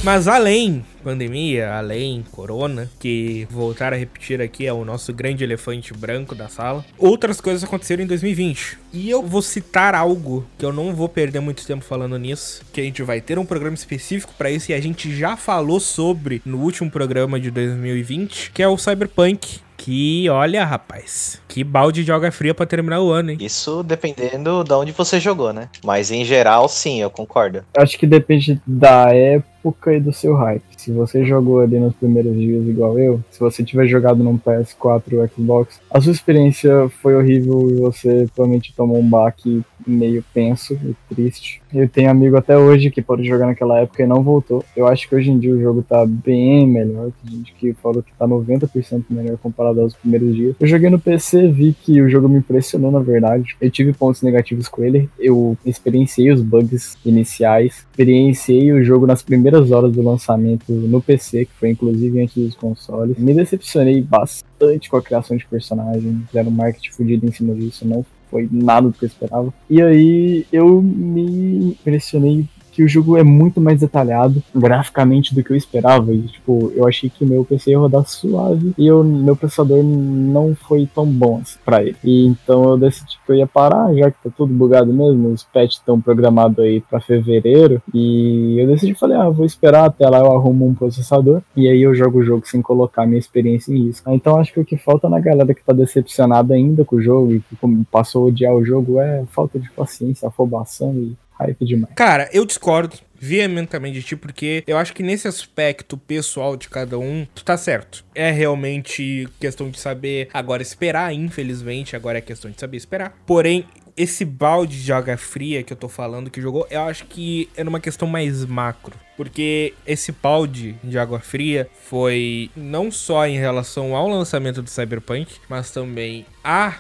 Mas 0.07 0.29
além 0.29 0.85
pandemia, 1.03 1.73
além 1.73 2.25
corona, 2.31 2.89
que 3.01 3.45
voltar 3.51 3.93
a 3.93 3.97
repetir 3.97 4.41
aqui 4.41 4.65
é 4.65 4.73
o 4.73 4.85
nosso 4.85 5.13
grande 5.13 5.43
elefante 5.43 5.93
branco 5.93 6.33
da 6.33 6.49
sala, 6.49 6.85
outras 6.97 7.41
coisas 7.41 7.65
aconteceram 7.65 8.05
em 8.05 8.07
2020. 8.07 8.79
E 8.93 9.11
eu 9.11 9.21
vou 9.21 9.43
citar 9.43 9.97
algo 9.97 10.47
que 10.57 10.65
eu 10.65 10.73
não 10.73 10.95
vou 10.95 11.09
perder 11.09 11.41
muito 11.41 11.67
tempo 11.67 11.85
falando 11.85 12.17
nisso, 12.19 12.63
que 12.73 12.81
a 12.81 12.85
gente 12.85 13.03
vai 13.03 13.21
ter 13.21 13.37
um 13.37 13.45
programa 13.45 13.75
específico 13.75 14.33
para 14.39 14.49
isso 14.49 14.71
e 14.71 14.75
a 14.75 14.81
gente 14.81 15.13
já 15.13 15.37
falou 15.37 15.81
sobre 15.81 16.41
no 16.45 16.59
último 16.59 16.89
programa 16.89 17.41
de 17.41 17.51
2020, 17.51 18.53
que 18.53 18.63
é 18.63 18.69
o 18.69 18.79
Cyberpunk, 18.79 19.61
que, 19.77 20.29
olha, 20.29 20.65
rapaz, 20.65 21.41
que 21.49 21.63
balde 21.63 22.05
de 22.05 22.11
água 22.11 22.31
fria 22.31 22.55
pra 22.55 22.65
terminar 22.65 23.01
o 23.01 23.11
ano, 23.11 23.33
hein? 23.33 23.39
Isso 23.41 23.83
dependendo 23.83 24.65
de 24.65 24.73
onde 24.73 24.93
você 24.93 25.21
jogou, 25.21 25.53
né? 25.53 25.69
Mas 25.85 26.11
em 26.11 26.25
geral, 26.25 26.69
sim, 26.69 27.01
eu 27.01 27.11
concordo. 27.11 27.65
Acho 27.77 27.99
que 27.99 28.07
depende 28.07 28.61
da 28.67 29.13
época 29.13 29.56
e 29.87 30.01
do 30.01 30.13
seu 30.13 30.35
hype. 30.35 30.63
Se 30.77 30.91
você 30.91 31.25
jogou 31.25 31.61
ali 31.61 31.79
nos 31.79 31.95
primeiros 31.95 32.35
dias 32.37 32.67
igual 32.67 32.99
eu, 32.99 33.21
se 33.31 33.41
você 33.41 33.65
tiver 33.65 33.87
jogado 33.87 34.23
num 34.23 34.39
PS4 34.39 35.15
ou 35.15 35.29
Xbox, 35.29 35.81
a 35.91 36.01
sua 36.01 36.13
experiência 36.13 36.89
foi 37.03 37.15
horrível 37.15 37.71
e 37.71 37.75
você 37.75 38.27
provavelmente 38.35 38.75
tomou 38.75 38.99
um 38.99 39.09
baque 39.09 39.63
meio 39.87 40.25
tenso 40.35 40.75
e 40.75 40.95
triste. 41.15 41.63
Eu 41.73 41.89
tenho 41.89 42.11
amigo 42.11 42.37
até 42.37 42.57
hoje 42.57 42.91
que 42.91 43.01
pode 43.01 43.25
jogar 43.25 43.47
naquela 43.47 43.81
época 43.81 44.03
e 44.03 44.07
não 44.07 44.23
voltou. 44.23 44.65
Eu 44.77 44.87
acho 44.87 45.09
que 45.09 45.15
hoje 45.15 45.31
em 45.31 45.39
dia 45.39 45.55
o 45.55 45.61
jogo 45.61 45.83
tá 45.83 46.05
bem 46.05 46.67
melhor. 46.67 47.11
Tem 47.23 47.39
gente 47.39 47.55
que 47.55 47.73
falou 47.75 48.03
que 48.03 48.13
tá 48.19 48.27
90% 48.27 49.05
melhor 49.11 49.37
comparado 49.39 49.81
aos 49.81 49.95
primeiros 49.95 50.35
dias. 50.35 50.57
Eu 50.59 50.67
joguei 50.67 50.91
no 50.91 50.99
PC, 50.99 51.49
vi 51.49 51.75
que 51.81 52.03
o 52.03 52.09
jogo 52.09 52.29
me 52.29 52.39
impressionou 52.39 52.91
na 52.91 53.01
verdade. 53.01 53.57
Eu 53.61 53.71
tive 53.71 53.93
pontos 53.93 54.23
negativos 54.23 54.69
com 54.69 54.83
ele. 54.83 55.09
Eu 55.19 55.57
experienciei 55.65 56.33
os 56.33 56.43
bugs 56.43 56.97
iniciais, 57.05 57.87
experienciei 57.91 58.73
o 58.73 58.83
jogo 58.83 59.07
nas 59.07 59.23
primeiras 59.23 59.56
horas 59.71 59.93
do 59.93 60.03
lançamento 60.03 60.73
no 60.73 61.01
PC, 61.01 61.47
que 61.47 61.53
foi 61.59 61.71
inclusive 61.71 62.23
antes 62.23 62.37
dos 62.37 62.55
consoles. 62.55 63.17
Me 63.19 63.35
decepcionei 63.35 64.01
bastante 64.03 64.91
com 64.91 64.97
a 64.97 65.03
criação 65.03 65.37
de 65.37 65.47
personagem. 65.47 66.23
Fizeram 66.27 66.49
um 66.49 66.55
marketing 66.55 66.93
fudido 66.93 67.27
em 67.27 67.33
cima 67.33 67.55
disso. 67.55 67.87
Não 67.87 68.05
foi 68.31 68.49
nada 68.51 68.89
do 68.89 68.93
que 68.93 69.05
eu 69.05 69.09
esperava. 69.09 69.53
E 69.69 69.81
aí 69.81 70.47
eu 70.53 70.83
me 70.83 71.71
impressionei 71.71 72.47
que 72.77 72.85
o 72.85 72.89
jogo 72.89 73.17
é 73.17 73.23
muito 73.23 73.59
mais 73.59 73.81
detalhado 73.81 74.43
graficamente 74.55 75.35
do 75.35 75.43
que 75.43 75.51
eu 75.51 75.57
esperava. 75.57 76.13
E, 76.13 76.21
tipo, 76.25 76.71
eu 76.77 76.87
achei 76.87 77.09
que 77.09 77.25
meu 77.25 77.43
PC 77.43 77.71
ia 77.71 77.79
rodar 77.79 78.07
suave 78.07 78.75
e 78.77 78.93
o 78.93 79.03
meu 79.03 79.35
processador 79.35 79.83
não 79.83 80.55
foi 80.55 80.87
tão 80.95 81.07
bom 81.07 81.41
assim, 81.41 81.59
pra 81.65 81.83
ele. 81.83 81.97
E 82.05 82.27
então 82.27 82.69
eu 82.69 82.77
decidi 82.77 83.19
que 83.25 83.33
eu 83.33 83.37
ia 83.37 83.47
parar, 83.47 83.95
já 83.95 84.11
que 84.11 84.23
tá 84.23 84.29
tudo 84.37 84.53
bugado 84.53 84.93
mesmo. 84.93 85.33
Os 85.33 85.43
patches 85.43 85.79
estão 85.79 85.99
programados 85.99 86.59
aí 86.59 86.83
pra 86.83 87.01
fevereiro. 87.01 87.81
E 87.95 88.61
eu 88.61 88.67
decidi, 88.67 88.93
falei, 88.93 89.17
ah, 89.17 89.31
vou 89.31 89.47
esperar 89.47 89.87
até 89.87 90.07
lá 90.07 90.19
eu 90.19 90.31
arrumo 90.37 90.67
um 90.67 90.75
processador. 90.75 91.41
E 91.57 91.67
aí 91.67 91.81
eu 91.81 91.95
jogo 91.95 92.19
o 92.19 92.25
jogo 92.25 92.47
sem 92.47 92.61
colocar 92.61 93.07
minha 93.07 93.19
experiência 93.19 93.73
em 93.73 93.87
risco. 93.87 94.11
Então 94.11 94.39
acho 94.39 94.53
que 94.53 94.61
o 94.61 94.65
que 94.67 94.77
falta 94.77 95.09
na 95.09 95.19
galera 95.19 95.55
que 95.55 95.65
tá 95.65 95.73
decepcionada 95.73 96.53
ainda 96.53 96.85
com 96.85 96.97
o 96.97 97.01
jogo 97.01 97.33
e 97.33 97.41
que 97.41 97.57
passou 97.91 98.25
a 98.25 98.27
odiar 98.27 98.55
o 98.55 98.63
jogo 98.63 99.01
é 99.01 99.25
falta 99.31 99.59
de 99.59 99.71
paciência, 99.71 100.29
afobação 100.29 100.93
e 100.95 101.17
hype 101.39 101.65
demais. 101.65 101.95
Cara, 101.95 102.29
eu 102.33 102.45
discordo 102.45 102.97
veementemente 103.19 103.99
de 104.01 104.03
ti, 104.03 104.17
porque 104.17 104.63
eu 104.67 104.77
acho 104.77 104.93
que 104.93 105.03
nesse 105.03 105.27
aspecto 105.27 105.97
pessoal 105.97 106.57
de 106.57 106.69
cada 106.69 106.99
um, 106.99 107.27
tu 107.35 107.45
tá 107.45 107.57
certo. 107.57 108.05
É 108.15 108.31
realmente 108.31 109.29
questão 109.41 109.71
de 109.71 109.79
saber 109.81 110.29
agora 110.33 110.63
esperar, 110.63 111.13
infelizmente, 111.13 111.97
agora 111.97 112.19
é 112.19 112.21
questão 112.21 112.51
de 112.51 112.61
saber 112.61 112.77
esperar. 112.77 113.17
Porém, 113.27 113.65
esse 113.97 114.25
balde 114.25 114.83
de 114.83 114.93
água 114.93 115.17
fria 115.17 115.63
que 115.63 115.73
eu 115.73 115.77
tô 115.77 115.89
falando 115.89 116.31
que 116.31 116.41
jogou, 116.41 116.67
eu 116.71 116.83
acho 116.83 117.07
que 117.07 117.49
é 117.57 117.65
numa 117.65 117.81
questão 117.81 118.07
mais 118.07 118.45
macro. 118.45 118.95
Porque 119.17 119.73
esse 119.87 120.13
balde 120.13 120.77
de 120.85 120.99
água 120.99 121.19
fria 121.19 121.69
foi 121.85 122.51
não 122.55 122.91
só 122.91 123.27
em 123.27 123.39
relação 123.39 123.97
ao 123.97 124.07
lançamento 124.07 124.61
do 124.61 124.69
Cyberpunk, 124.69 125.37
mas 125.49 125.71
também 125.71 126.27
a 126.45 126.77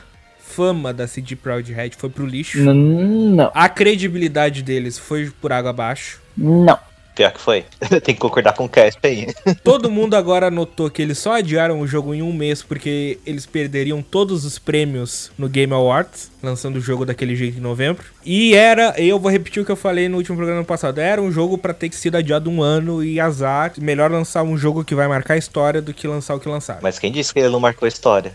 fama 0.48 0.92
da 0.92 1.06
CD 1.06 1.34
Proud 1.36 1.70
Red 1.72 1.90
foi 1.98 2.08
pro 2.08 2.24
lixo. 2.26 2.58
N- 2.58 3.34
Não, 3.34 3.50
A 3.54 3.68
credibilidade 3.68 4.62
deles 4.62 4.98
foi 4.98 5.30
por 5.40 5.52
água 5.52 5.70
abaixo. 5.70 6.20
não. 6.36 6.78
Pior 7.16 7.32
que 7.32 7.40
foi. 7.40 7.64
Tem 8.04 8.14
que 8.14 8.20
concordar 8.20 8.52
com 8.52 8.66
o 8.66 8.68
Casp 8.68 9.02
aí. 9.06 9.28
Todo 9.64 9.90
mundo 9.90 10.14
agora 10.16 10.50
notou 10.50 10.90
que 10.90 11.00
eles 11.00 11.16
só 11.16 11.36
adiaram 11.36 11.80
o 11.80 11.86
jogo 11.86 12.12
em 12.14 12.20
um 12.20 12.30
mês 12.30 12.62
porque 12.62 13.18
eles 13.24 13.46
perderiam 13.46 14.02
todos 14.02 14.44
os 14.44 14.58
prêmios 14.58 15.30
no 15.38 15.48
Game 15.48 15.72
Awards, 15.72 16.30
lançando 16.42 16.76
o 16.76 16.80
jogo 16.80 17.06
daquele 17.06 17.34
jeito 17.34 17.56
em 17.56 17.60
novembro. 17.62 18.04
E 18.22 18.54
era, 18.54 18.92
eu 19.00 19.18
vou 19.18 19.30
repetir 19.32 19.62
o 19.62 19.64
que 19.64 19.72
eu 19.72 19.76
falei 19.76 20.10
no 20.10 20.18
último 20.18 20.36
programa 20.36 20.62
passado, 20.62 20.98
era 20.98 21.22
um 21.22 21.32
jogo 21.32 21.56
pra 21.56 21.72
ter 21.72 21.90
sido 21.94 22.16
adiado 22.16 22.50
um 22.50 22.60
ano 22.62 23.02
e 23.02 23.18
azar. 23.18 23.72
Melhor 23.78 24.10
lançar 24.10 24.42
um 24.42 24.58
jogo 24.58 24.84
que 24.84 24.94
vai 24.94 25.08
marcar 25.08 25.34
a 25.34 25.38
história 25.38 25.80
do 25.80 25.94
que 25.94 26.06
lançar 26.06 26.34
o 26.34 26.38
que 26.38 26.50
lançaram. 26.50 26.80
Mas 26.82 26.98
quem 26.98 27.10
disse 27.10 27.32
que 27.32 27.38
ele 27.40 27.48
não 27.48 27.60
marcou 27.60 27.86
a 27.86 27.88
história? 27.88 28.34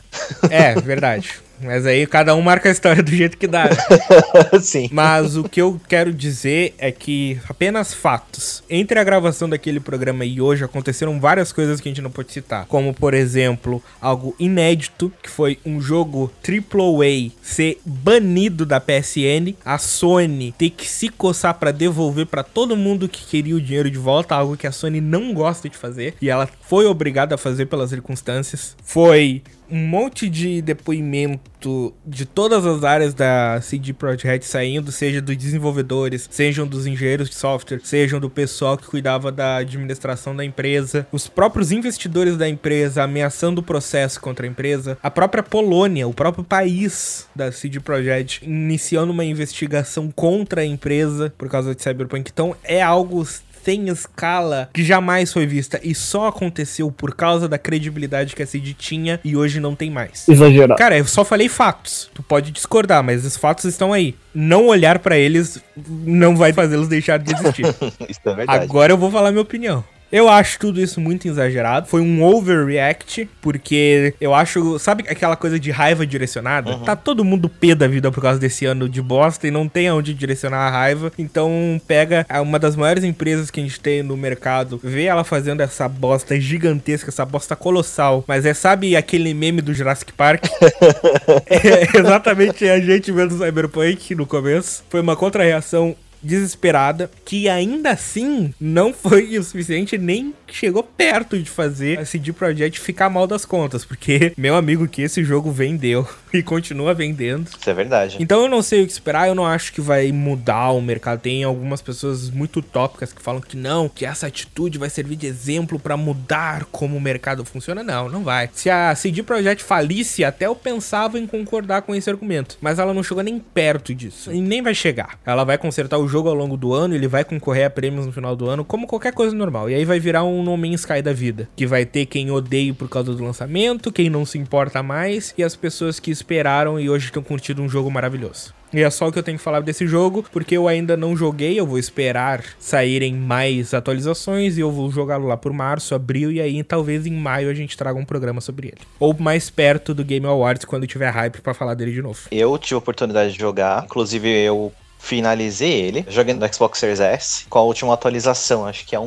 É, 0.50 0.74
verdade. 0.82 1.34
Mas 1.63 1.86
aí 1.86 2.06
cada 2.08 2.36
um 2.36 2.41
marca 2.41 2.69
a 2.69 2.71
história 2.71 3.02
do 3.02 3.12
jeito 3.12 3.38
que 3.38 3.47
dá. 3.47 3.69
Sim. 4.62 4.89
Mas 4.91 5.36
o 5.36 5.43
que 5.43 5.62
eu 5.62 5.80
quero 5.88 6.13
dizer 6.13 6.74
é 6.78 6.91
que 6.91 7.39
apenas 7.47 7.93
fatos. 7.93 8.63
Entre 8.69 9.00
a 9.00 9.04
gravação 9.04 9.50
daquele 9.50 9.80
programa 9.80 10.26
e 10.26 10.41
hoje 10.41 10.63
aconteceram 10.63 11.19
várias 11.19 11.52
coisas 11.52 11.80
que 11.80 11.88
a 11.88 11.91
gente 11.91 12.02
não 12.02 12.12
pode 12.12 12.32
citar. 12.32 12.65
Como, 12.65 12.93
por 12.93 13.13
exemplo, 13.13 13.82
algo 14.02 14.36
inédito, 14.39 15.12
que 15.21 15.30
foi 15.30 15.60
um 15.65 15.82
jogo 15.82 16.32
AAA 16.47 17.32
ser 17.41 17.80
banido 17.86 18.65
da 18.65 18.80
PSN, 18.80 19.56
a 19.63 19.78
Sony 19.78 20.54
ter 20.58 20.69
que 20.69 20.88
se 20.88 21.10
coçar 21.10 21.56
pra 21.56 21.71
devolver 21.71 22.26
pra 22.26 22.43
todo 22.43 22.76
mundo 22.76 23.10
que 23.10 23.26
queria 23.26 23.56
o 23.56 23.62
dinheiro 23.62 23.89
de 23.89 23.97
volta, 23.97 24.36
algo 24.36 24.58
que 24.58 24.67
a 24.67 24.71
Sony 24.71 25.02
não 25.02 25.34
gosta 25.34 25.69
de 25.69 25.78
fazer 25.78 26.15
e 26.21 26.30
ela 26.30 26.50
foi 26.62 26.86
obrigada 26.86 27.36
a 27.36 27.38
fazer 27.38 27.65
pelas 27.65 27.89
circunstâncias. 27.89 28.76
Foi 28.84 29.41
um 29.71 29.77
monte 29.77 30.29
de 30.29 30.62
depoimento 30.62 31.93
de 32.05 32.25
todas 32.25 32.65
as 32.65 32.84
áreas 32.84 33.13
da 33.13 33.62
CD 33.62 33.93
Projekt 33.93 34.45
saindo, 34.45 34.91
seja 34.91 35.21
dos 35.21 35.38
desenvolvedores, 35.38 36.27
sejam 36.29 36.67
dos 36.67 36.88
engenheiros 36.88 37.29
de 37.29 37.36
software, 37.36 37.79
sejam 37.84 38.19
do 38.19 38.29
pessoal 38.29 38.77
que 38.77 38.88
cuidava 38.88 39.31
da 39.31 39.57
administração 39.57 40.36
da 40.36 40.43
empresa, 40.43 41.07
os 41.12 41.27
próprios 41.27 41.71
investidores 41.71 42.36
da 42.36 42.49
empresa 42.49 43.03
ameaçando 43.03 43.62
o 43.62 43.63
processo 43.63 44.19
contra 44.19 44.45
a 44.45 44.49
empresa, 44.49 44.97
a 45.01 45.12
própria 45.12 45.43
Polônia, 45.43 46.07
o 46.07 46.13
próprio 46.13 46.43
país 46.43 47.27
da 47.36 47.51
CD 47.51 47.79
Projekt 47.79 48.43
iniciando 48.43 49.12
uma 49.12 49.23
investigação 49.23 50.12
contra 50.12 50.62
a 50.62 50.65
empresa 50.65 51.34
por 51.38 51.47
causa 51.47 51.75
de 51.75 51.81
Cyberpunk. 51.81 52.29
Então 52.31 52.55
é 52.63 52.81
algo 52.81 53.25
sem 53.63 53.89
escala 53.89 54.69
que 54.74 54.84
jamais 54.84 55.32
foi 55.32 55.45
vista 55.45 55.80
e 55.84 55.93
só 55.93 56.28
aconteceu 56.28 56.91
por 56.91 57.15
causa 57.15 57.47
da 57.47 57.58
credibilidade 57.58 58.36
que 58.36 58.43
a 58.43 58.47
CD 58.47 58.74
tinha 58.74 59.19
e 59.24 59.36
hoje 59.36 59.60
não 59.60 59.76
tem 59.76 59.89
mais. 59.89 60.28
Exagerado. 60.28 60.78
Cara, 60.78 60.97
eu 60.97 61.06
só 61.06 61.24
falei 61.24 61.47
fatos. 61.47 62.10
Tu 62.13 62.24
pode 62.24 62.52
discordar, 62.52 63.04
mas 63.04 63.26
os 63.26 63.38
fatos 63.38 63.65
estão 63.65 63.93
aí. 63.93 64.15
Não 64.34 64.67
olhar 64.67 65.00
pra 65.00 65.17
eles 65.17 65.62
não 65.76 66.36
vai 66.36 66.54
fazê-los 66.54 66.88
deixar 66.88 67.19
de 67.19 67.34
existir. 67.34 67.65
Isso 68.10 68.21
é 68.26 68.34
verdade. 68.34 68.63
Agora 68.63 68.93
eu 68.93 68.97
vou 68.97 69.12
falar 69.12 69.32
minha 69.32 69.41
opinião. 69.41 69.84
Eu 70.12 70.28
acho 70.28 70.60
tudo 70.60 70.82
isso 70.82 71.00
muito 71.00 71.28
exagerado. 71.28 71.88
Foi 71.88 72.02
um 72.02 72.24
overreact, 72.24 73.30
porque 73.41 74.13
eu 74.19 74.34
acho. 74.34 74.78
Sabe 74.78 75.06
aquela 75.08 75.36
coisa 75.36 75.60
de 75.60 75.71
raiva 75.71 76.06
direcionada? 76.06 76.78
Tá 76.80 76.95
todo 76.95 77.24
mundo 77.24 77.47
pé 77.47 77.74
da 77.74 77.88
vida 77.88 78.12
por 78.12 78.21
causa 78.21 78.39
desse 78.39 78.65
ano 78.65 78.89
de 78.89 79.02
bosta 79.02 79.47
e 79.47 79.52
não 79.52 79.67
tem 79.67 79.88
aonde 79.88 80.13
direcionar 80.13 80.67
a 80.67 80.69
raiva. 80.69 81.12
Então 81.17 81.80
pega 81.88 82.26
uma 82.41 82.60
das 82.60 82.76
maiores 82.76 83.04
empresas 83.04 83.50
que 83.50 83.60
a 83.60 83.63
gente 83.63 83.80
tem 83.80 84.04
no 84.04 84.17
mercado, 84.17 84.80
vê 84.84 85.04
ela 85.04 85.24
fazendo 85.24 85.62
essa 85.62 85.88
bosta 85.88 86.39
gigantesca, 86.39 87.10
essa 87.10 87.26
bosta 87.26 87.56
colossal. 87.56 88.24
Mas 88.28 88.45
é, 88.45 88.54
sabe 88.54 88.95
aquele 88.95 89.34
meme 89.34 89.62
do 89.62 89.74
Jurassic 89.74 90.12
Park? 90.13 90.45
é 91.47 91.97
exatamente 91.97 92.67
a 92.67 92.80
gente 92.80 93.12
vendo 93.12 93.38
Cyberpunk 93.38 94.15
no 94.15 94.26
começo. 94.26 94.84
Foi 94.89 95.00
uma 95.00 95.15
contra-reação 95.15 95.95
desesperada, 96.21 97.10
que 97.25 97.49
ainda 97.49 97.91
assim 97.91 98.53
não 98.60 98.93
foi 98.93 99.38
o 99.38 99.43
suficiente, 99.43 99.97
nem 99.97 100.34
chegou 100.47 100.84
perto 100.84 101.38
de 101.39 101.49
fazer 101.49 101.99
a 101.99 102.05
CD 102.05 102.34
Projekt 102.34 102.79
ficar 102.79 103.10
mal 103.10 103.25
das 103.25 103.45
contas, 103.45 103.86
porque, 103.86 104.34
meu 104.38 104.55
amigo, 104.55 104.88
que 104.88 105.01
esse 105.01 105.23
jogo 105.23 105.51
vendeu 105.51 106.07
e 106.34 106.43
continua 106.43 106.93
vendendo. 106.93 107.47
Isso 107.47 107.69
é 107.69 107.73
verdade. 107.73 108.17
Então 108.19 108.41
eu 108.41 108.49
não 108.49 108.62
sei 108.62 108.84
o 108.84 108.86
que 108.86 108.91
esperar, 108.91 109.27
eu 109.27 109.36
não 109.36 109.45
acho 109.45 109.73
que 109.73 109.81
vai 109.81 110.12
mudar 110.12 110.71
o 110.71 110.81
mercado. 110.81 111.19
Tem 111.21 111.43
algumas 111.43 111.81
pessoas 111.81 112.29
muito 112.29 112.60
utópicas 112.60 113.13
que 113.13 113.21
falam 113.21 113.41
que 113.41 113.57
não, 113.57 113.89
que 113.89 114.05
essa 114.05 114.27
atitude 114.27 114.77
vai 114.77 114.89
servir 114.89 115.15
de 115.15 115.27
exemplo 115.27 115.79
pra 115.79 115.97
mudar 115.97 116.65
como 116.65 116.97
o 116.97 117.01
mercado 117.01 117.45
funciona. 117.45 117.84
Não, 117.84 118.10
não 118.10 118.23
vai. 118.23 118.49
Se 118.53 118.69
a 118.69 118.93
CD 118.95 119.23
Projekt 119.23 119.63
falisse, 119.63 120.23
até 120.23 120.45
eu 120.45 120.55
pensava 120.55 121.19
em 121.19 121.27
concordar 121.27 121.81
com 121.81 121.95
esse 121.95 122.10
argumento, 122.10 122.57
mas 122.62 122.79
ela 122.79 122.93
não 122.93 123.03
chegou 123.03 123.23
nem 123.23 123.39
perto 123.39 123.93
disso. 123.93 124.31
E 124.31 124.41
nem 124.41 124.62
vai 124.62 124.73
chegar. 124.73 125.17
Ela 125.25 125.43
vai 125.43 125.57
consertar 125.57 125.97
o 125.97 126.07
jogo 126.12 126.30
ao 126.30 126.36
longo 126.36 126.58
do 126.58 126.74
ano, 126.74 126.93
ele 126.93 127.08
vai 127.08 127.24
concorrer 127.24 127.65
a 127.65 127.69
prêmios 127.69 128.06
no 128.06 128.12
final 128.12 128.36
do 128.36 128.47
ano, 128.47 128.65
como 128.65 128.86
qualquer 128.86 129.13
coisa 129.13 129.36
normal. 129.36 129.69
E 129.69 129.74
aí 129.74 129.86
vai 129.86 130.00
virar 130.00 130.24
um 130.24 130.43
No 130.43 130.58
Man's 130.58 130.82
Sky 130.82 131.02
da 131.02 131.13
vida, 131.13 131.50
que 131.56 131.65
vai 131.65 131.86
ter 131.86 132.06
quem 132.06 132.30
odeia 132.30 132.74
por 132.74 132.89
causa 132.89 133.13
do 133.15 133.24
lançamento, 133.24 133.91
quem 133.91 134.10
não 134.10 134.26
se 134.26 134.38
importa 134.38 134.84
mais 134.84 135.34
e 135.38 135.43
as 135.43 135.56
pessoas 135.56 136.00
que 136.00 136.12
esperaram 136.12 136.80
e 136.80 136.89
hoje 136.89 137.06
estão 137.06 137.24
curtindo 137.24 137.62
um 137.62 137.69
jogo 137.69 137.89
maravilhoso. 137.89 138.54
E 138.74 138.82
é 138.82 138.89
só 138.89 139.10
o 139.10 139.12
que 139.12 139.19
eu 139.19 139.24
tenho 139.24 139.38
que 139.38 139.43
falar 139.43 139.60
desse 139.60 139.86
jogo, 139.86 140.24
porque 140.32 140.56
eu 140.56 140.65
ainda 140.65 140.95
não 140.95 141.15
joguei, 141.15 141.60
eu 141.60 141.67
vou 141.67 141.78
esperar 141.78 142.41
saírem 142.58 143.13
mais 143.13 143.74
atualizações 143.74 144.58
e 144.58 144.62
eu 144.62 144.71
vou 144.71 144.89
jogá-lo 144.89 145.28
lá 145.28 145.36
por 145.36 145.52
março, 145.52 145.93
abril, 145.93 146.32
e 146.32 146.39
aí 146.39 146.63
talvez 146.63 147.06
em 147.06 147.12
maio 147.12 147.50
a 147.50 147.54
gente 147.54 147.78
traga 147.78 148.00
um 148.00 148.06
programa 148.06 148.39
sobre 148.39 148.69
ele. 148.69 148.82
Ou 148.97 149.13
mais 149.19 149.50
perto 149.50 149.93
do 149.93 150.06
Game 150.06 150.26
Awards, 150.26 150.63
quando 150.63 150.88
tiver 150.88 151.10
hype 151.10 151.41
pra 151.41 151.54
falar 151.54 151.74
dele 151.74 151.91
de 151.91 152.02
novo. 152.02 152.19
Eu 152.32 152.58
tive 152.58 152.76
a 152.76 152.78
oportunidade 152.78 153.34
de 153.34 153.39
jogar, 153.39 153.84
inclusive 153.84 154.30
eu 154.30 154.71
finalizei 155.02 155.72
ele. 155.72 156.06
Joguei 156.08 156.34
no 156.34 156.54
Xbox 156.54 156.80
Series 156.80 157.00
S 157.00 157.46
com 157.50 157.58
a 157.58 157.64
última 157.64 157.94
atualização, 157.94 158.66
acho 158.66 158.86
que 158.86 158.96
é 158.96 159.00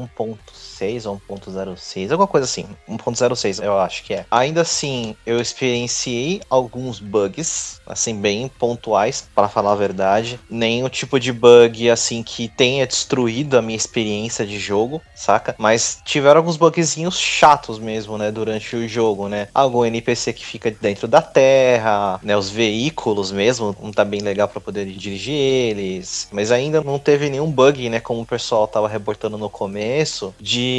1.6 0.75 1.07
ou 1.07 1.21
1.06, 1.37 2.11
alguma 2.11 2.27
coisa 2.27 2.45
assim. 2.45 2.67
1.06 2.89 3.63
eu 3.63 3.79
acho 3.79 4.03
que 4.03 4.15
é. 4.15 4.27
Ainda 4.31 4.63
assim, 4.63 5.15
eu 5.25 5.41
experienciei 5.41 6.41
alguns 6.51 6.99
bugs, 6.99 7.81
assim, 7.87 8.21
bem 8.21 8.49
pontuais, 8.49 9.29
para 9.35 9.49
falar 9.49 9.73
a 9.73 9.77
verdade. 9.77 10.41
Nem 10.51 10.85
o 10.85 10.89
tipo 10.89 11.21
de 11.21 11.33
bug, 11.33 11.89
assim, 11.91 12.23
que 12.23 12.49
tenha 12.49 12.87
destruído 12.87 13.57
a 13.57 13.63
minha 13.63 13.77
experiência 13.77 14.47
de 14.47 14.59
jogo, 14.59 15.01
saca? 15.15 15.55
Mas 15.59 16.01
tiveram 16.05 16.39
alguns 16.39 16.57
bugzinhos 16.57 17.19
chatos 17.19 17.79
mesmo, 17.79 18.19
né, 18.19 18.31
durante 18.31 18.75
o 18.77 18.89
jogo, 18.89 19.29
né? 19.29 19.49
Algum 19.55 19.85
NPC 19.85 20.33
que 20.33 20.45
fica 20.45 20.71
dentro 20.71 21.07
da 21.07 21.23
terra, 21.23 22.19
né? 22.23 22.37
Os 22.37 22.51
veículos 22.51 23.31
mesmo, 23.31 23.77
não 23.81 23.93
tá 23.93 24.05
bem 24.05 24.21
legal 24.21 24.49
para 24.49 24.61
poder 24.61 24.87
dirigir 24.87 25.35
eles. 25.35 26.29
Mas 26.33 26.51
ainda 26.51 26.81
não 26.83 26.99
teve 26.99 27.29
nenhum 27.29 27.51
bug, 27.51 27.89
né? 27.89 28.01
Como 28.01 28.23
o 28.23 28.27
pessoal 28.27 28.67
tava 28.67 28.89
reportando 28.89 29.39
no 29.39 29.51
começo, 29.51 30.35
de 30.41 30.74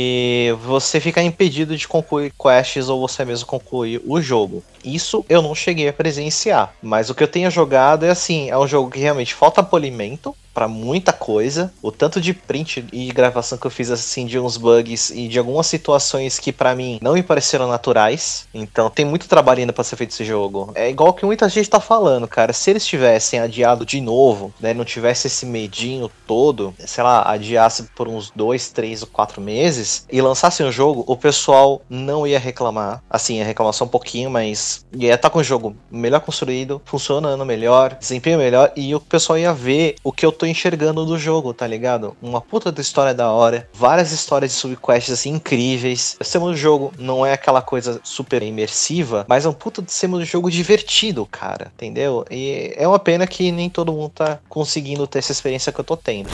você 0.61 0.99
ficar 0.99 1.23
impedido 1.23 1.75
de 1.75 1.87
concluir 1.87 2.31
quests 2.31 2.89
ou 2.89 3.05
você 3.07 3.25
mesmo 3.25 3.45
concluir 3.45 4.01
o 4.05 4.21
jogo. 4.21 4.63
Isso 4.83 5.25
eu 5.27 5.41
não 5.41 5.55
cheguei 5.55 5.87
a 5.87 5.93
presenciar. 5.93 6.73
Mas 6.81 7.09
o 7.09 7.15
que 7.15 7.23
eu 7.23 7.27
tenho 7.27 7.51
jogado 7.51 8.05
é 8.05 8.09
assim, 8.09 8.49
é 8.49 8.57
um 8.57 8.67
jogo 8.67 8.91
que 8.91 8.99
realmente 8.99 9.33
falta 9.33 9.63
polimento. 9.63 10.35
Pra 10.55 10.69
muita 10.69 11.11
coisa. 11.11 11.71
O 11.81 11.91
tanto 11.91 12.21
de 12.21 12.33
print 12.33 12.85
e 12.93 13.11
gravação 13.11 13.57
que 13.57 13.67
eu 13.67 13.71
fiz 13.71 13.91
assim 13.91 14.25
de 14.25 14.39
uns 14.39 14.55
bugs 14.55 15.11
e 15.11 15.27
de 15.27 15.37
algumas 15.37 15.67
situações 15.67 16.39
que 16.39 16.53
pra 16.53 16.73
mim 16.73 16.97
não 17.01 17.13
me 17.13 17.21
pareceram 17.21 17.67
naturais. 17.67 18.47
Então 18.53 18.89
tem 18.89 19.03
muito 19.03 19.27
trabalho 19.27 19.59
ainda 19.59 19.73
pra 19.73 19.83
ser 19.83 19.97
feito 19.97 20.11
esse 20.11 20.23
jogo. 20.23 20.71
É 20.73 20.89
igual 20.89 21.13
que 21.13 21.25
muita 21.25 21.49
gente 21.49 21.69
tá 21.69 21.81
falando, 21.81 22.27
cara. 22.27 22.53
Se 22.53 22.69
eles 22.69 22.87
tivessem 22.87 23.39
adiado 23.39 23.85
de 23.85 23.99
novo, 23.99 24.53
né, 24.59 24.73
não 24.73 24.85
tivesse 24.85 25.27
esse 25.27 25.45
medinho 25.45 26.09
todo, 26.25 26.73
sei 26.79 27.03
lá, 27.03 27.29
adiasse 27.29 27.83
por 27.95 28.07
uns 28.07 28.31
dois, 28.33 28.69
três 28.69 29.01
ou 29.01 29.09
quatro 29.09 29.41
meses 29.41 30.07
e 30.09 30.21
lançassem 30.21 30.65
o 30.65 30.71
jogo, 30.71 31.03
o 31.05 31.17
pessoal 31.17 31.81
não 31.89 32.25
ia 32.25 32.39
reclamar. 32.39 33.03
Assim, 33.09 33.39
ia 33.39 33.45
reclamar 33.45 33.73
só 33.73 33.83
um 33.83 33.89
pouquinho, 33.89 34.29
mas 34.29 34.85
ia 34.93 35.15
estar 35.15 35.29
tá 35.29 35.29
com 35.29 35.39
o 35.39 35.43
jogo 35.43 35.75
melhor 35.91 36.21
construído, 36.21 36.81
funcionando 36.85 37.45
melhor, 37.45 37.97
desempenho 37.99 38.37
melhor 38.37 38.71
e 38.75 38.95
o 38.95 38.99
pessoal 38.99 39.37
ia 39.37 39.53
ver 39.53 39.95
o 40.03 40.11
que 40.11 40.25
eu 40.25 40.31
tô 40.45 40.47
enxergando 40.47 41.05
do 41.05 41.17
jogo, 41.17 41.53
tá 41.53 41.65
ligado? 41.65 42.15
Uma 42.21 42.39
puta 42.39 42.71
da 42.71 42.79
história 42.79 43.13
da 43.13 43.31
hora, 43.31 43.67
várias 43.73 44.11
histórias 44.11 44.51
de 44.51 44.57
subquests 44.57 45.11
assim 45.11 45.31
incríveis. 45.31 46.15
O 46.19 46.23
sistema 46.23 46.45
do 46.45 46.55
jogo 46.55 46.93
não 46.99 47.25
é 47.25 47.33
aquela 47.33 47.61
coisa 47.61 47.99
super 48.03 48.43
imersiva, 48.43 49.25
mas 49.27 49.45
é 49.45 49.49
um 49.49 49.53
puta 49.53 49.81
de 49.81 49.91
sistema 49.91 50.17
do 50.17 50.25
jogo 50.25 50.51
divertido, 50.51 51.25
cara, 51.25 51.71
entendeu? 51.73 52.23
E 52.29 52.73
é 52.75 52.87
uma 52.87 52.99
pena 52.99 53.25
que 53.25 53.51
nem 53.51 53.69
todo 53.69 53.91
mundo 53.91 54.09
tá 54.09 54.39
conseguindo 54.47 55.07
ter 55.07 55.19
essa 55.19 55.31
experiência 55.31 55.71
que 55.71 55.79
eu 55.79 55.85
tô 55.85 55.97
tendo. 55.97 56.29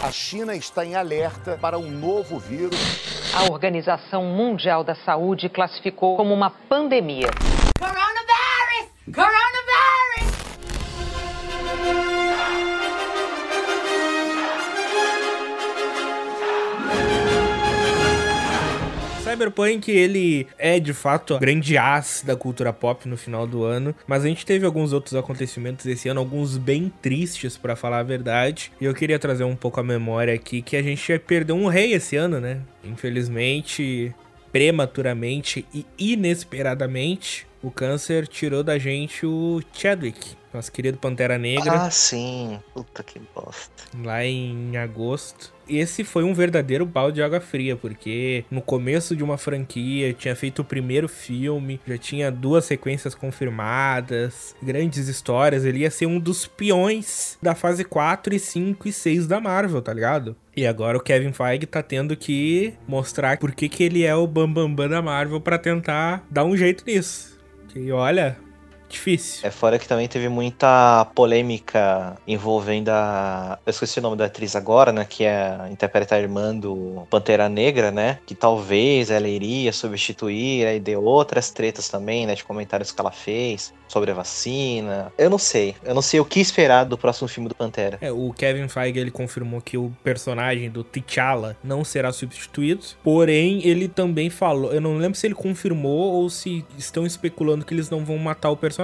A 0.00 0.12
China 0.12 0.54
está 0.54 0.84
em 0.84 0.94
alerta 0.94 1.58
para 1.60 1.76
um 1.76 1.90
novo 1.90 2.38
vírus. 2.38 2.78
A 3.34 3.50
Organização 3.50 4.24
Mundial 4.24 4.84
da 4.84 4.94
Saúde 4.94 5.48
classificou 5.48 6.16
como 6.16 6.32
uma 6.32 6.50
pandemia. 6.50 7.28
Coronavirus! 7.76 8.92
Coronavirus! 9.12 9.47
Cyberpunk, 19.38 19.88
ele 19.88 20.48
é 20.58 20.80
de 20.80 20.92
fato 20.92 21.36
a 21.36 21.38
grande 21.38 21.78
as 21.78 22.24
da 22.26 22.34
cultura 22.34 22.72
pop 22.72 23.08
no 23.08 23.16
final 23.16 23.46
do 23.46 23.62
ano, 23.62 23.94
mas 24.06 24.24
a 24.24 24.28
gente 24.28 24.44
teve 24.44 24.66
alguns 24.66 24.92
outros 24.92 25.14
acontecimentos 25.14 25.86
esse 25.86 26.08
ano, 26.08 26.18
alguns 26.18 26.56
bem 26.56 26.92
tristes 27.00 27.56
para 27.56 27.76
falar 27.76 28.00
a 28.00 28.02
verdade, 28.02 28.72
e 28.80 28.84
eu 28.84 28.92
queria 28.92 29.18
trazer 29.18 29.44
um 29.44 29.54
pouco 29.54 29.78
a 29.78 29.84
memória 29.84 30.34
aqui 30.34 30.60
que 30.60 30.76
a 30.76 30.82
gente 30.82 31.18
perdeu 31.20 31.54
um 31.54 31.68
rei 31.68 31.92
esse 31.92 32.16
ano, 32.16 32.40
né? 32.40 32.60
Infelizmente, 32.82 34.12
prematuramente 34.50 35.64
e 35.72 35.86
inesperadamente, 35.96 37.46
o 37.62 37.70
câncer 37.70 38.26
tirou 38.26 38.64
da 38.64 38.76
gente 38.76 39.24
o 39.24 39.60
Chadwick, 39.72 40.36
nosso 40.52 40.72
querido 40.72 40.98
Pantera 40.98 41.38
Negra. 41.38 41.82
Ah, 41.82 41.90
sim. 41.90 42.58
Puta 42.74 43.04
que 43.04 43.20
bosta. 43.34 43.84
Lá 44.02 44.24
em 44.24 44.76
agosto. 44.76 45.52
Esse 45.68 46.04
foi 46.04 46.24
um 46.24 46.34
verdadeiro 46.34 46.86
balde 46.86 47.16
de 47.16 47.22
água 47.22 47.40
fria, 47.40 47.76
porque 47.76 48.44
no 48.50 48.62
começo 48.62 49.14
de 49.14 49.22
uma 49.22 49.36
franquia 49.36 50.12
tinha 50.12 50.34
feito 50.34 50.62
o 50.62 50.64
primeiro 50.64 51.08
filme, 51.08 51.80
já 51.86 51.98
tinha 51.98 52.30
duas 52.30 52.64
sequências 52.64 53.14
confirmadas, 53.14 54.54
grandes 54.62 55.08
histórias. 55.08 55.64
Ele 55.64 55.80
ia 55.80 55.90
ser 55.90 56.06
um 56.06 56.18
dos 56.18 56.46
peões 56.46 57.38
da 57.42 57.54
fase 57.54 57.84
4 57.84 58.34
e 58.34 58.38
5 58.38 58.88
e 58.88 58.92
6 58.92 59.26
da 59.26 59.40
Marvel, 59.40 59.82
tá 59.82 59.92
ligado? 59.92 60.36
E 60.56 60.66
agora 60.66 60.98
o 60.98 61.00
Kevin 61.00 61.32
Feige 61.32 61.66
tá 61.66 61.82
tendo 61.82 62.16
que 62.16 62.74
mostrar 62.86 63.38
por 63.38 63.52
que, 63.52 63.68
que 63.68 63.84
ele 63.84 64.04
é 64.04 64.14
o 64.14 64.26
bambambam 64.26 64.68
bam, 64.68 64.74
bam 64.74 64.88
da 64.88 65.02
Marvel 65.02 65.40
para 65.40 65.58
tentar 65.58 66.26
dar 66.30 66.44
um 66.44 66.56
jeito 66.56 66.84
nisso. 66.86 67.38
E 67.76 67.92
olha, 67.92 68.36
difícil. 68.88 69.46
É 69.46 69.50
fora 69.50 69.78
que 69.78 69.86
também 69.86 70.08
teve 70.08 70.28
muita 70.28 71.06
polêmica 71.14 72.16
envolvendo 72.26 72.88
a. 72.90 73.58
Eu 73.64 73.70
esqueci 73.70 73.98
o 73.98 74.02
nome 74.02 74.16
da 74.16 74.26
atriz 74.26 74.56
agora, 74.56 74.92
né? 74.92 75.06
Que 75.08 75.24
é 75.24 75.58
interpreta 75.70 76.14
a 76.14 76.20
irmã 76.20 76.54
do 76.54 77.06
Pantera 77.10 77.48
Negra, 77.48 77.90
né? 77.90 78.18
Que 78.26 78.34
talvez 78.34 79.10
ela 79.10 79.28
iria 79.28 79.72
substituir, 79.72 80.66
aí 80.66 80.80
deu 80.80 81.02
outras 81.02 81.50
tretas 81.50 81.88
também, 81.88 82.26
né? 82.26 82.34
De 82.34 82.44
comentários 82.44 82.92
que 82.92 83.00
ela 83.00 83.12
fez 83.12 83.72
sobre 83.88 84.10
a 84.10 84.14
vacina. 84.14 85.12
Eu 85.16 85.30
não 85.30 85.38
sei. 85.38 85.74
Eu 85.82 85.94
não 85.94 86.02
sei 86.02 86.20
o 86.20 86.24
que 86.24 86.40
esperar 86.40 86.84
do 86.84 86.96
próximo 86.96 87.26
filme 87.26 87.48
do 87.48 87.54
Pantera. 87.54 87.98
É, 88.00 88.12
o 88.12 88.32
Kevin 88.32 88.68
Feige 88.68 88.98
ele 88.98 89.10
confirmou 89.10 89.60
que 89.60 89.76
o 89.76 89.90
personagem 90.04 90.70
do 90.70 90.84
T'Challa 90.84 91.56
não 91.64 91.82
será 91.82 92.12
substituído. 92.12 92.84
Porém, 93.02 93.66
ele 93.66 93.88
também 93.88 94.30
falou. 94.30 94.72
Eu 94.72 94.80
não 94.80 94.96
lembro 94.96 95.18
se 95.18 95.26
ele 95.26 95.34
confirmou 95.34 96.12
ou 96.12 96.28
se 96.28 96.64
estão 96.76 97.06
especulando 97.06 97.64
que 97.64 97.74
eles 97.74 97.90
não 97.90 98.04
vão 98.04 98.18
matar 98.18 98.50
o 98.50 98.56
personagem. 98.56 98.77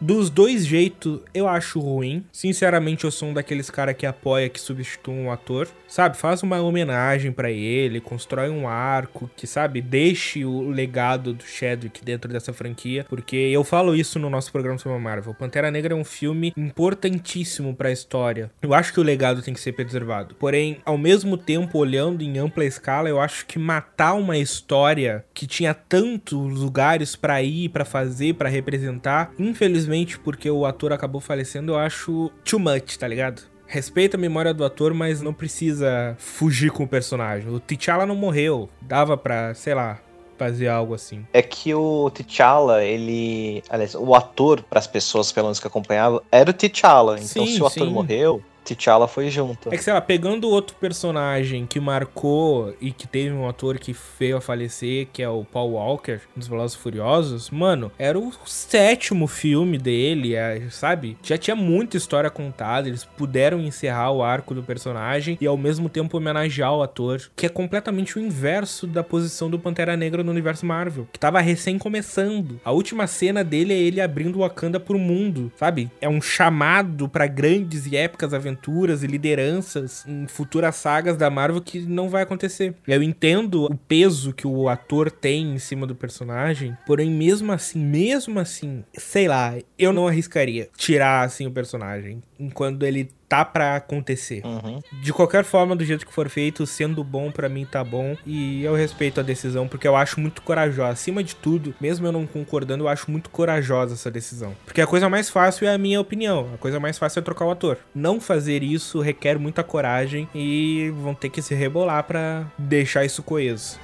Dos 0.00 0.30
dois 0.30 0.66
jeitos, 0.66 1.20
eu 1.32 1.46
acho 1.46 1.80
ruim. 1.80 2.24
Sinceramente, 2.32 3.04
eu 3.04 3.10
sou 3.10 3.28
um 3.28 3.34
daqueles 3.34 3.70
cara 3.70 3.94
que 3.94 4.06
apoia 4.06 4.48
que 4.48 4.60
substitua 4.60 5.14
um 5.14 5.30
ator. 5.30 5.68
Sabe, 5.86 6.16
faz 6.16 6.42
uma 6.42 6.60
homenagem 6.60 7.32
para 7.32 7.50
ele, 7.50 8.00
constrói 8.00 8.50
um 8.50 8.68
arco 8.68 9.30
que, 9.36 9.46
sabe, 9.46 9.80
deixe 9.80 10.44
o 10.44 10.68
legado 10.68 11.32
do 11.32 11.44
Chadwick 11.44 12.04
dentro 12.04 12.30
dessa 12.30 12.52
franquia. 12.52 13.06
Porque 13.08 13.36
eu 13.36 13.64
falo 13.64 13.94
isso 13.94 14.18
no 14.18 14.28
nosso 14.28 14.50
programa 14.52 14.78
sobre 14.78 14.98
a 14.98 15.00
Marvel. 15.00 15.34
Pantera 15.34 15.70
Negra 15.70 15.94
é 15.94 15.96
um 15.96 16.04
filme 16.04 16.52
importantíssimo 16.56 17.74
para 17.74 17.88
a 17.88 17.92
história. 17.92 18.50
Eu 18.60 18.74
acho 18.74 18.92
que 18.92 19.00
o 19.00 19.04
legado 19.04 19.40
tem 19.40 19.54
que 19.54 19.60
ser 19.60 19.72
preservado. 19.72 20.34
Porém, 20.34 20.78
ao 20.84 20.98
mesmo 20.98 21.36
tempo, 21.36 21.78
olhando 21.78 22.22
em 22.22 22.38
ampla 22.38 22.64
escala, 22.64 23.08
eu 23.08 23.20
acho 23.20 23.46
que 23.46 23.58
matar 23.58 24.14
uma 24.14 24.36
história 24.36 25.24
que 25.32 25.46
tinha 25.46 25.72
tantos 25.72 26.58
lugares 26.58 27.14
para 27.16 27.42
ir, 27.42 27.68
para 27.70 27.84
fazer, 27.84 28.34
para 28.34 28.48
representar, 28.48 29.27
infelizmente, 29.38 30.18
porque 30.18 30.50
o 30.50 30.64
ator 30.66 30.92
acabou 30.92 31.20
falecendo, 31.20 31.72
eu 31.72 31.78
acho 31.78 32.30
too 32.44 32.58
much, 32.58 32.96
tá 32.96 33.06
ligado? 33.08 33.42
Respeita 33.66 34.16
a 34.16 34.20
memória 34.20 34.54
do 34.54 34.64
ator, 34.64 34.94
mas 34.94 35.20
não 35.20 35.34
precisa 35.34 36.16
fugir 36.18 36.70
com 36.70 36.84
o 36.84 36.88
personagem. 36.88 37.50
O 37.50 37.60
T'Challa 37.60 38.06
não 38.06 38.16
morreu. 38.16 38.68
Dava 38.80 39.14
pra, 39.14 39.52
sei 39.52 39.74
lá, 39.74 40.00
fazer 40.38 40.68
algo 40.68 40.94
assim. 40.94 41.26
É 41.34 41.42
que 41.42 41.74
o 41.74 42.10
T'Challa, 42.10 42.82
ele. 42.82 43.62
Aliás, 43.68 43.94
o 43.94 44.14
ator, 44.14 44.62
para 44.62 44.78
as 44.78 44.86
pessoas, 44.86 45.30
pelo 45.32 45.48
menos 45.48 45.60
que 45.60 45.66
acompanhavam, 45.66 46.22
era 46.32 46.50
o 46.50 46.54
T'Challa. 46.54 47.16
Então, 47.16 47.44
Sim, 47.44 47.56
se 47.56 47.62
o 47.62 47.66
ator 47.66 47.86
sim. 47.86 47.92
morreu, 47.92 48.42
T'Challa 48.74 49.08
foi 49.08 49.30
junto. 49.30 49.72
É 49.72 49.76
que, 49.76 49.84
sei 49.84 49.92
lá, 49.92 50.00
pegando 50.00 50.48
outro 50.48 50.76
personagem 50.76 51.66
que 51.66 51.80
marcou 51.80 52.74
e 52.80 52.92
que 52.92 53.06
teve 53.06 53.32
um 53.32 53.48
ator 53.48 53.78
que 53.78 53.94
veio 54.18 54.36
a 54.36 54.40
falecer, 54.40 55.08
que 55.12 55.22
é 55.22 55.28
o 55.28 55.44
Paul 55.44 55.72
Walker, 55.72 56.20
dos 56.36 56.48
Velozes 56.48 56.76
Furiosos, 56.76 57.50
mano, 57.50 57.90
era 57.98 58.18
o 58.18 58.32
sétimo 58.44 59.26
filme 59.26 59.78
dele, 59.78 60.34
é, 60.34 60.62
sabe? 60.70 61.16
Já 61.22 61.38
tinha 61.38 61.56
muita 61.56 61.96
história 61.96 62.30
contada, 62.30 62.88
eles 62.88 63.04
puderam 63.04 63.60
encerrar 63.60 64.10
o 64.10 64.22
arco 64.22 64.54
do 64.54 64.62
personagem 64.62 65.38
e 65.40 65.46
ao 65.46 65.56
mesmo 65.56 65.88
tempo 65.88 66.16
homenagear 66.16 66.74
o 66.74 66.82
ator, 66.82 67.20
que 67.34 67.46
é 67.46 67.48
completamente 67.48 68.18
o 68.18 68.20
inverso 68.20 68.86
da 68.86 69.02
posição 69.02 69.50
do 69.50 69.58
Pantera 69.58 69.96
Negra 69.96 70.22
no 70.22 70.30
universo 70.30 70.66
Marvel, 70.66 71.08
que 71.12 71.18
tava 71.18 71.40
recém 71.40 71.78
começando. 71.78 72.60
A 72.64 72.72
última 72.72 73.06
cena 73.06 73.42
dele 73.42 73.72
é 73.72 73.78
ele 73.78 74.00
abrindo 74.00 74.40
Wakanda 74.40 74.78
pro 74.78 74.98
mundo, 74.98 75.50
sabe? 75.56 75.90
É 76.00 76.08
um 76.08 76.20
chamado 76.20 77.08
pra 77.08 77.26
grandes 77.26 77.86
e 77.86 77.96
épicas 77.96 78.34
aventuras 78.34 78.57
e 79.02 79.06
lideranças 79.06 80.04
em 80.06 80.26
futuras 80.26 80.76
sagas 80.76 81.16
da 81.16 81.30
Marvel 81.30 81.60
que 81.60 81.80
não 81.80 82.08
vai 82.08 82.22
acontecer. 82.22 82.74
Eu 82.86 83.02
entendo 83.02 83.64
o 83.64 83.76
peso 83.76 84.32
que 84.32 84.46
o 84.46 84.68
ator 84.68 85.10
tem 85.10 85.54
em 85.54 85.58
cima 85.58 85.86
do 85.86 85.94
personagem, 85.94 86.76
porém 86.86 87.10
mesmo 87.10 87.52
assim, 87.52 87.78
mesmo 87.78 88.38
assim, 88.38 88.84
sei 88.94 89.28
lá, 89.28 89.54
eu 89.78 89.92
não 89.92 90.08
arriscaria 90.08 90.68
tirar 90.76 91.22
assim 91.24 91.46
o 91.46 91.50
personagem 91.50 92.22
enquanto 92.38 92.82
ele 92.84 93.10
tá 93.28 93.44
pra 93.44 93.76
acontecer. 93.76 94.42
Uhum. 94.44 94.80
De 95.02 95.12
qualquer 95.12 95.44
forma, 95.44 95.76
do 95.76 95.84
jeito 95.84 96.06
que 96.06 96.12
for 96.12 96.28
feito, 96.28 96.66
sendo 96.66 97.04
bom 97.04 97.30
pra 97.30 97.48
mim 97.48 97.64
tá 97.64 97.84
bom 97.84 98.16
e 98.26 98.64
eu 98.64 98.74
respeito 98.74 99.20
a 99.20 99.22
decisão 99.22 99.68
porque 99.68 99.86
eu 99.86 99.96
acho 99.96 100.20
muito 100.20 100.42
corajosa. 100.42 100.92
Acima 100.92 101.22
de 101.22 101.36
tudo, 101.36 101.74
mesmo 101.80 102.06
eu 102.06 102.12
não 102.12 102.26
concordando, 102.26 102.84
eu 102.84 102.88
acho 102.88 103.10
muito 103.10 103.30
corajosa 103.30 103.94
essa 103.94 104.10
decisão. 104.10 104.54
Porque 104.64 104.80
a 104.80 104.86
coisa 104.86 105.08
mais 105.08 105.28
fácil 105.28 105.66
é 105.66 105.74
a 105.74 105.78
minha 105.78 106.00
opinião. 106.00 106.48
A 106.54 106.58
coisa 106.58 106.80
mais 106.80 106.98
fácil 106.98 107.20
é 107.20 107.22
trocar 107.22 107.44
o 107.44 107.50
ator. 107.50 107.78
Não 107.94 108.20
fazer 108.20 108.62
isso 108.62 109.00
requer 109.00 109.38
muita 109.38 109.62
coragem 109.62 110.28
e 110.34 110.92
vão 110.96 111.14
ter 111.14 111.28
que 111.28 111.42
se 111.42 111.54
rebolar 111.54 112.04
pra 112.04 112.46
deixar 112.58 113.04
isso 113.04 113.22
coeso. 113.22 113.78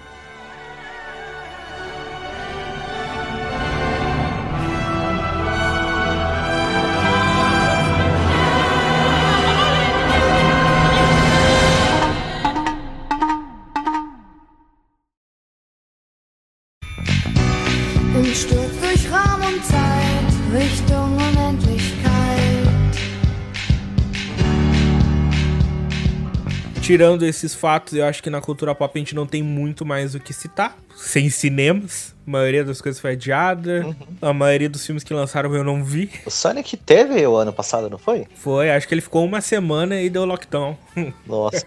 Tirando 26.95 27.27
esses 27.27 27.53
fatos, 27.53 27.95
eu 27.95 28.05
acho 28.05 28.23
que 28.23 28.31
na 28.31 28.41
cultura 28.41 28.73
pop 28.73 28.93
a 28.95 28.99
gente 29.01 29.17
não 29.17 29.27
tem 29.27 29.43
muito 29.43 29.85
mais 29.85 30.15
o 30.15 30.21
que 30.21 30.33
citar. 30.33 30.79
Sem 30.97 31.31
cinemas. 31.31 32.15
A 32.27 32.31
maioria 32.31 32.65
das 32.65 32.81
coisas 32.81 33.01
foi 33.01 33.13
adiada. 33.13 33.85
Uhum. 33.85 33.95
A 34.23 34.33
maioria 34.33 34.69
dos 34.69 34.85
filmes 34.85 35.05
que 35.05 35.13
lançaram 35.13 35.55
eu 35.55 35.63
não 35.63 35.85
vi. 35.85 36.11
O 36.25 36.31
Sonic 36.31 36.77
teve 36.77 37.25
o 37.27 37.37
ano 37.37 37.53
passado, 37.53 37.91
não 37.91 37.99
foi? 37.99 38.27
Foi, 38.35 38.71
acho 38.71 38.89
que 38.89 38.95
ele 38.95 39.03
ficou 39.03 39.25
uma 39.25 39.43
semana 39.43 40.01
e 40.01 40.09
deu 40.09 40.25
lockdown. 40.25 40.77
Nossa. 41.27 41.67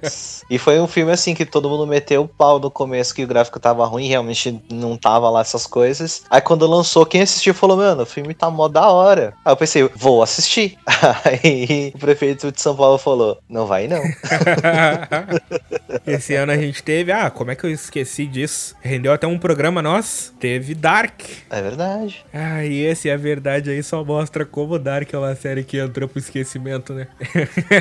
e 0.49 0.57
foi 0.57 0.79
um 0.79 0.87
filme 0.87 1.11
assim 1.11 1.35
que 1.35 1.45
todo 1.45 1.69
mundo 1.69 1.85
meteu 1.85 2.23
o 2.23 2.27
pau 2.27 2.59
no 2.59 2.71
começo 2.71 3.13
que 3.13 3.23
o 3.23 3.27
gráfico 3.27 3.59
tava 3.59 3.85
ruim, 3.85 4.07
realmente 4.07 4.59
não 4.71 4.97
tava 4.97 5.29
lá 5.29 5.41
essas 5.41 5.67
coisas. 5.67 6.23
Aí 6.29 6.41
quando 6.41 6.65
lançou, 6.65 7.05
quem 7.05 7.21
assistiu 7.21 7.53
falou: 7.53 7.77
Mano, 7.77 8.01
o 8.01 8.05
filme 8.05 8.33
tá 8.33 8.49
mó 8.49 8.67
da 8.67 8.89
hora. 8.89 9.33
Aí 9.45 9.51
eu 9.51 9.57
pensei: 9.57 9.87
Vou 9.95 10.23
assistir. 10.23 10.77
Aí 11.23 11.91
o 11.93 11.99
prefeito 11.99 12.51
de 12.51 12.59
São 12.59 12.75
Paulo 12.75 12.97
falou: 12.97 13.37
Não 13.47 13.67
vai 13.67 13.87
não. 13.87 14.02
Esse 16.06 16.35
ano 16.35 16.52
a 16.52 16.58
gente 16.58 16.81
teve. 16.81 17.12
Ah, 17.12 17.29
como 17.29 17.52
é 17.52 17.56
que 17.56 17.65
eu 17.65 17.69
esqueci 17.69 18.25
disso? 18.25 18.75
Rendeu 18.81 19.13
até 19.17 19.27
um 19.27 19.37
programa 19.37 19.81
nosso. 19.81 20.33
Teve 20.39 20.73
Dark. 20.73 21.21
É 21.49 21.61
verdade. 21.61 22.23
Ah, 22.33 22.63
e 22.63 22.85
esse, 22.85 23.09
a 23.09 23.17
verdade 23.17 23.69
aí, 23.69 23.83
só 23.83 24.03
mostra 24.03 24.45
como 24.45 24.79
Dark 24.79 25.11
é 25.13 25.17
uma 25.17 25.35
série 25.35 25.63
que 25.63 25.77
entrou 25.77 26.07
pro 26.07 26.19
esquecimento, 26.19 26.93
né? 26.93 27.07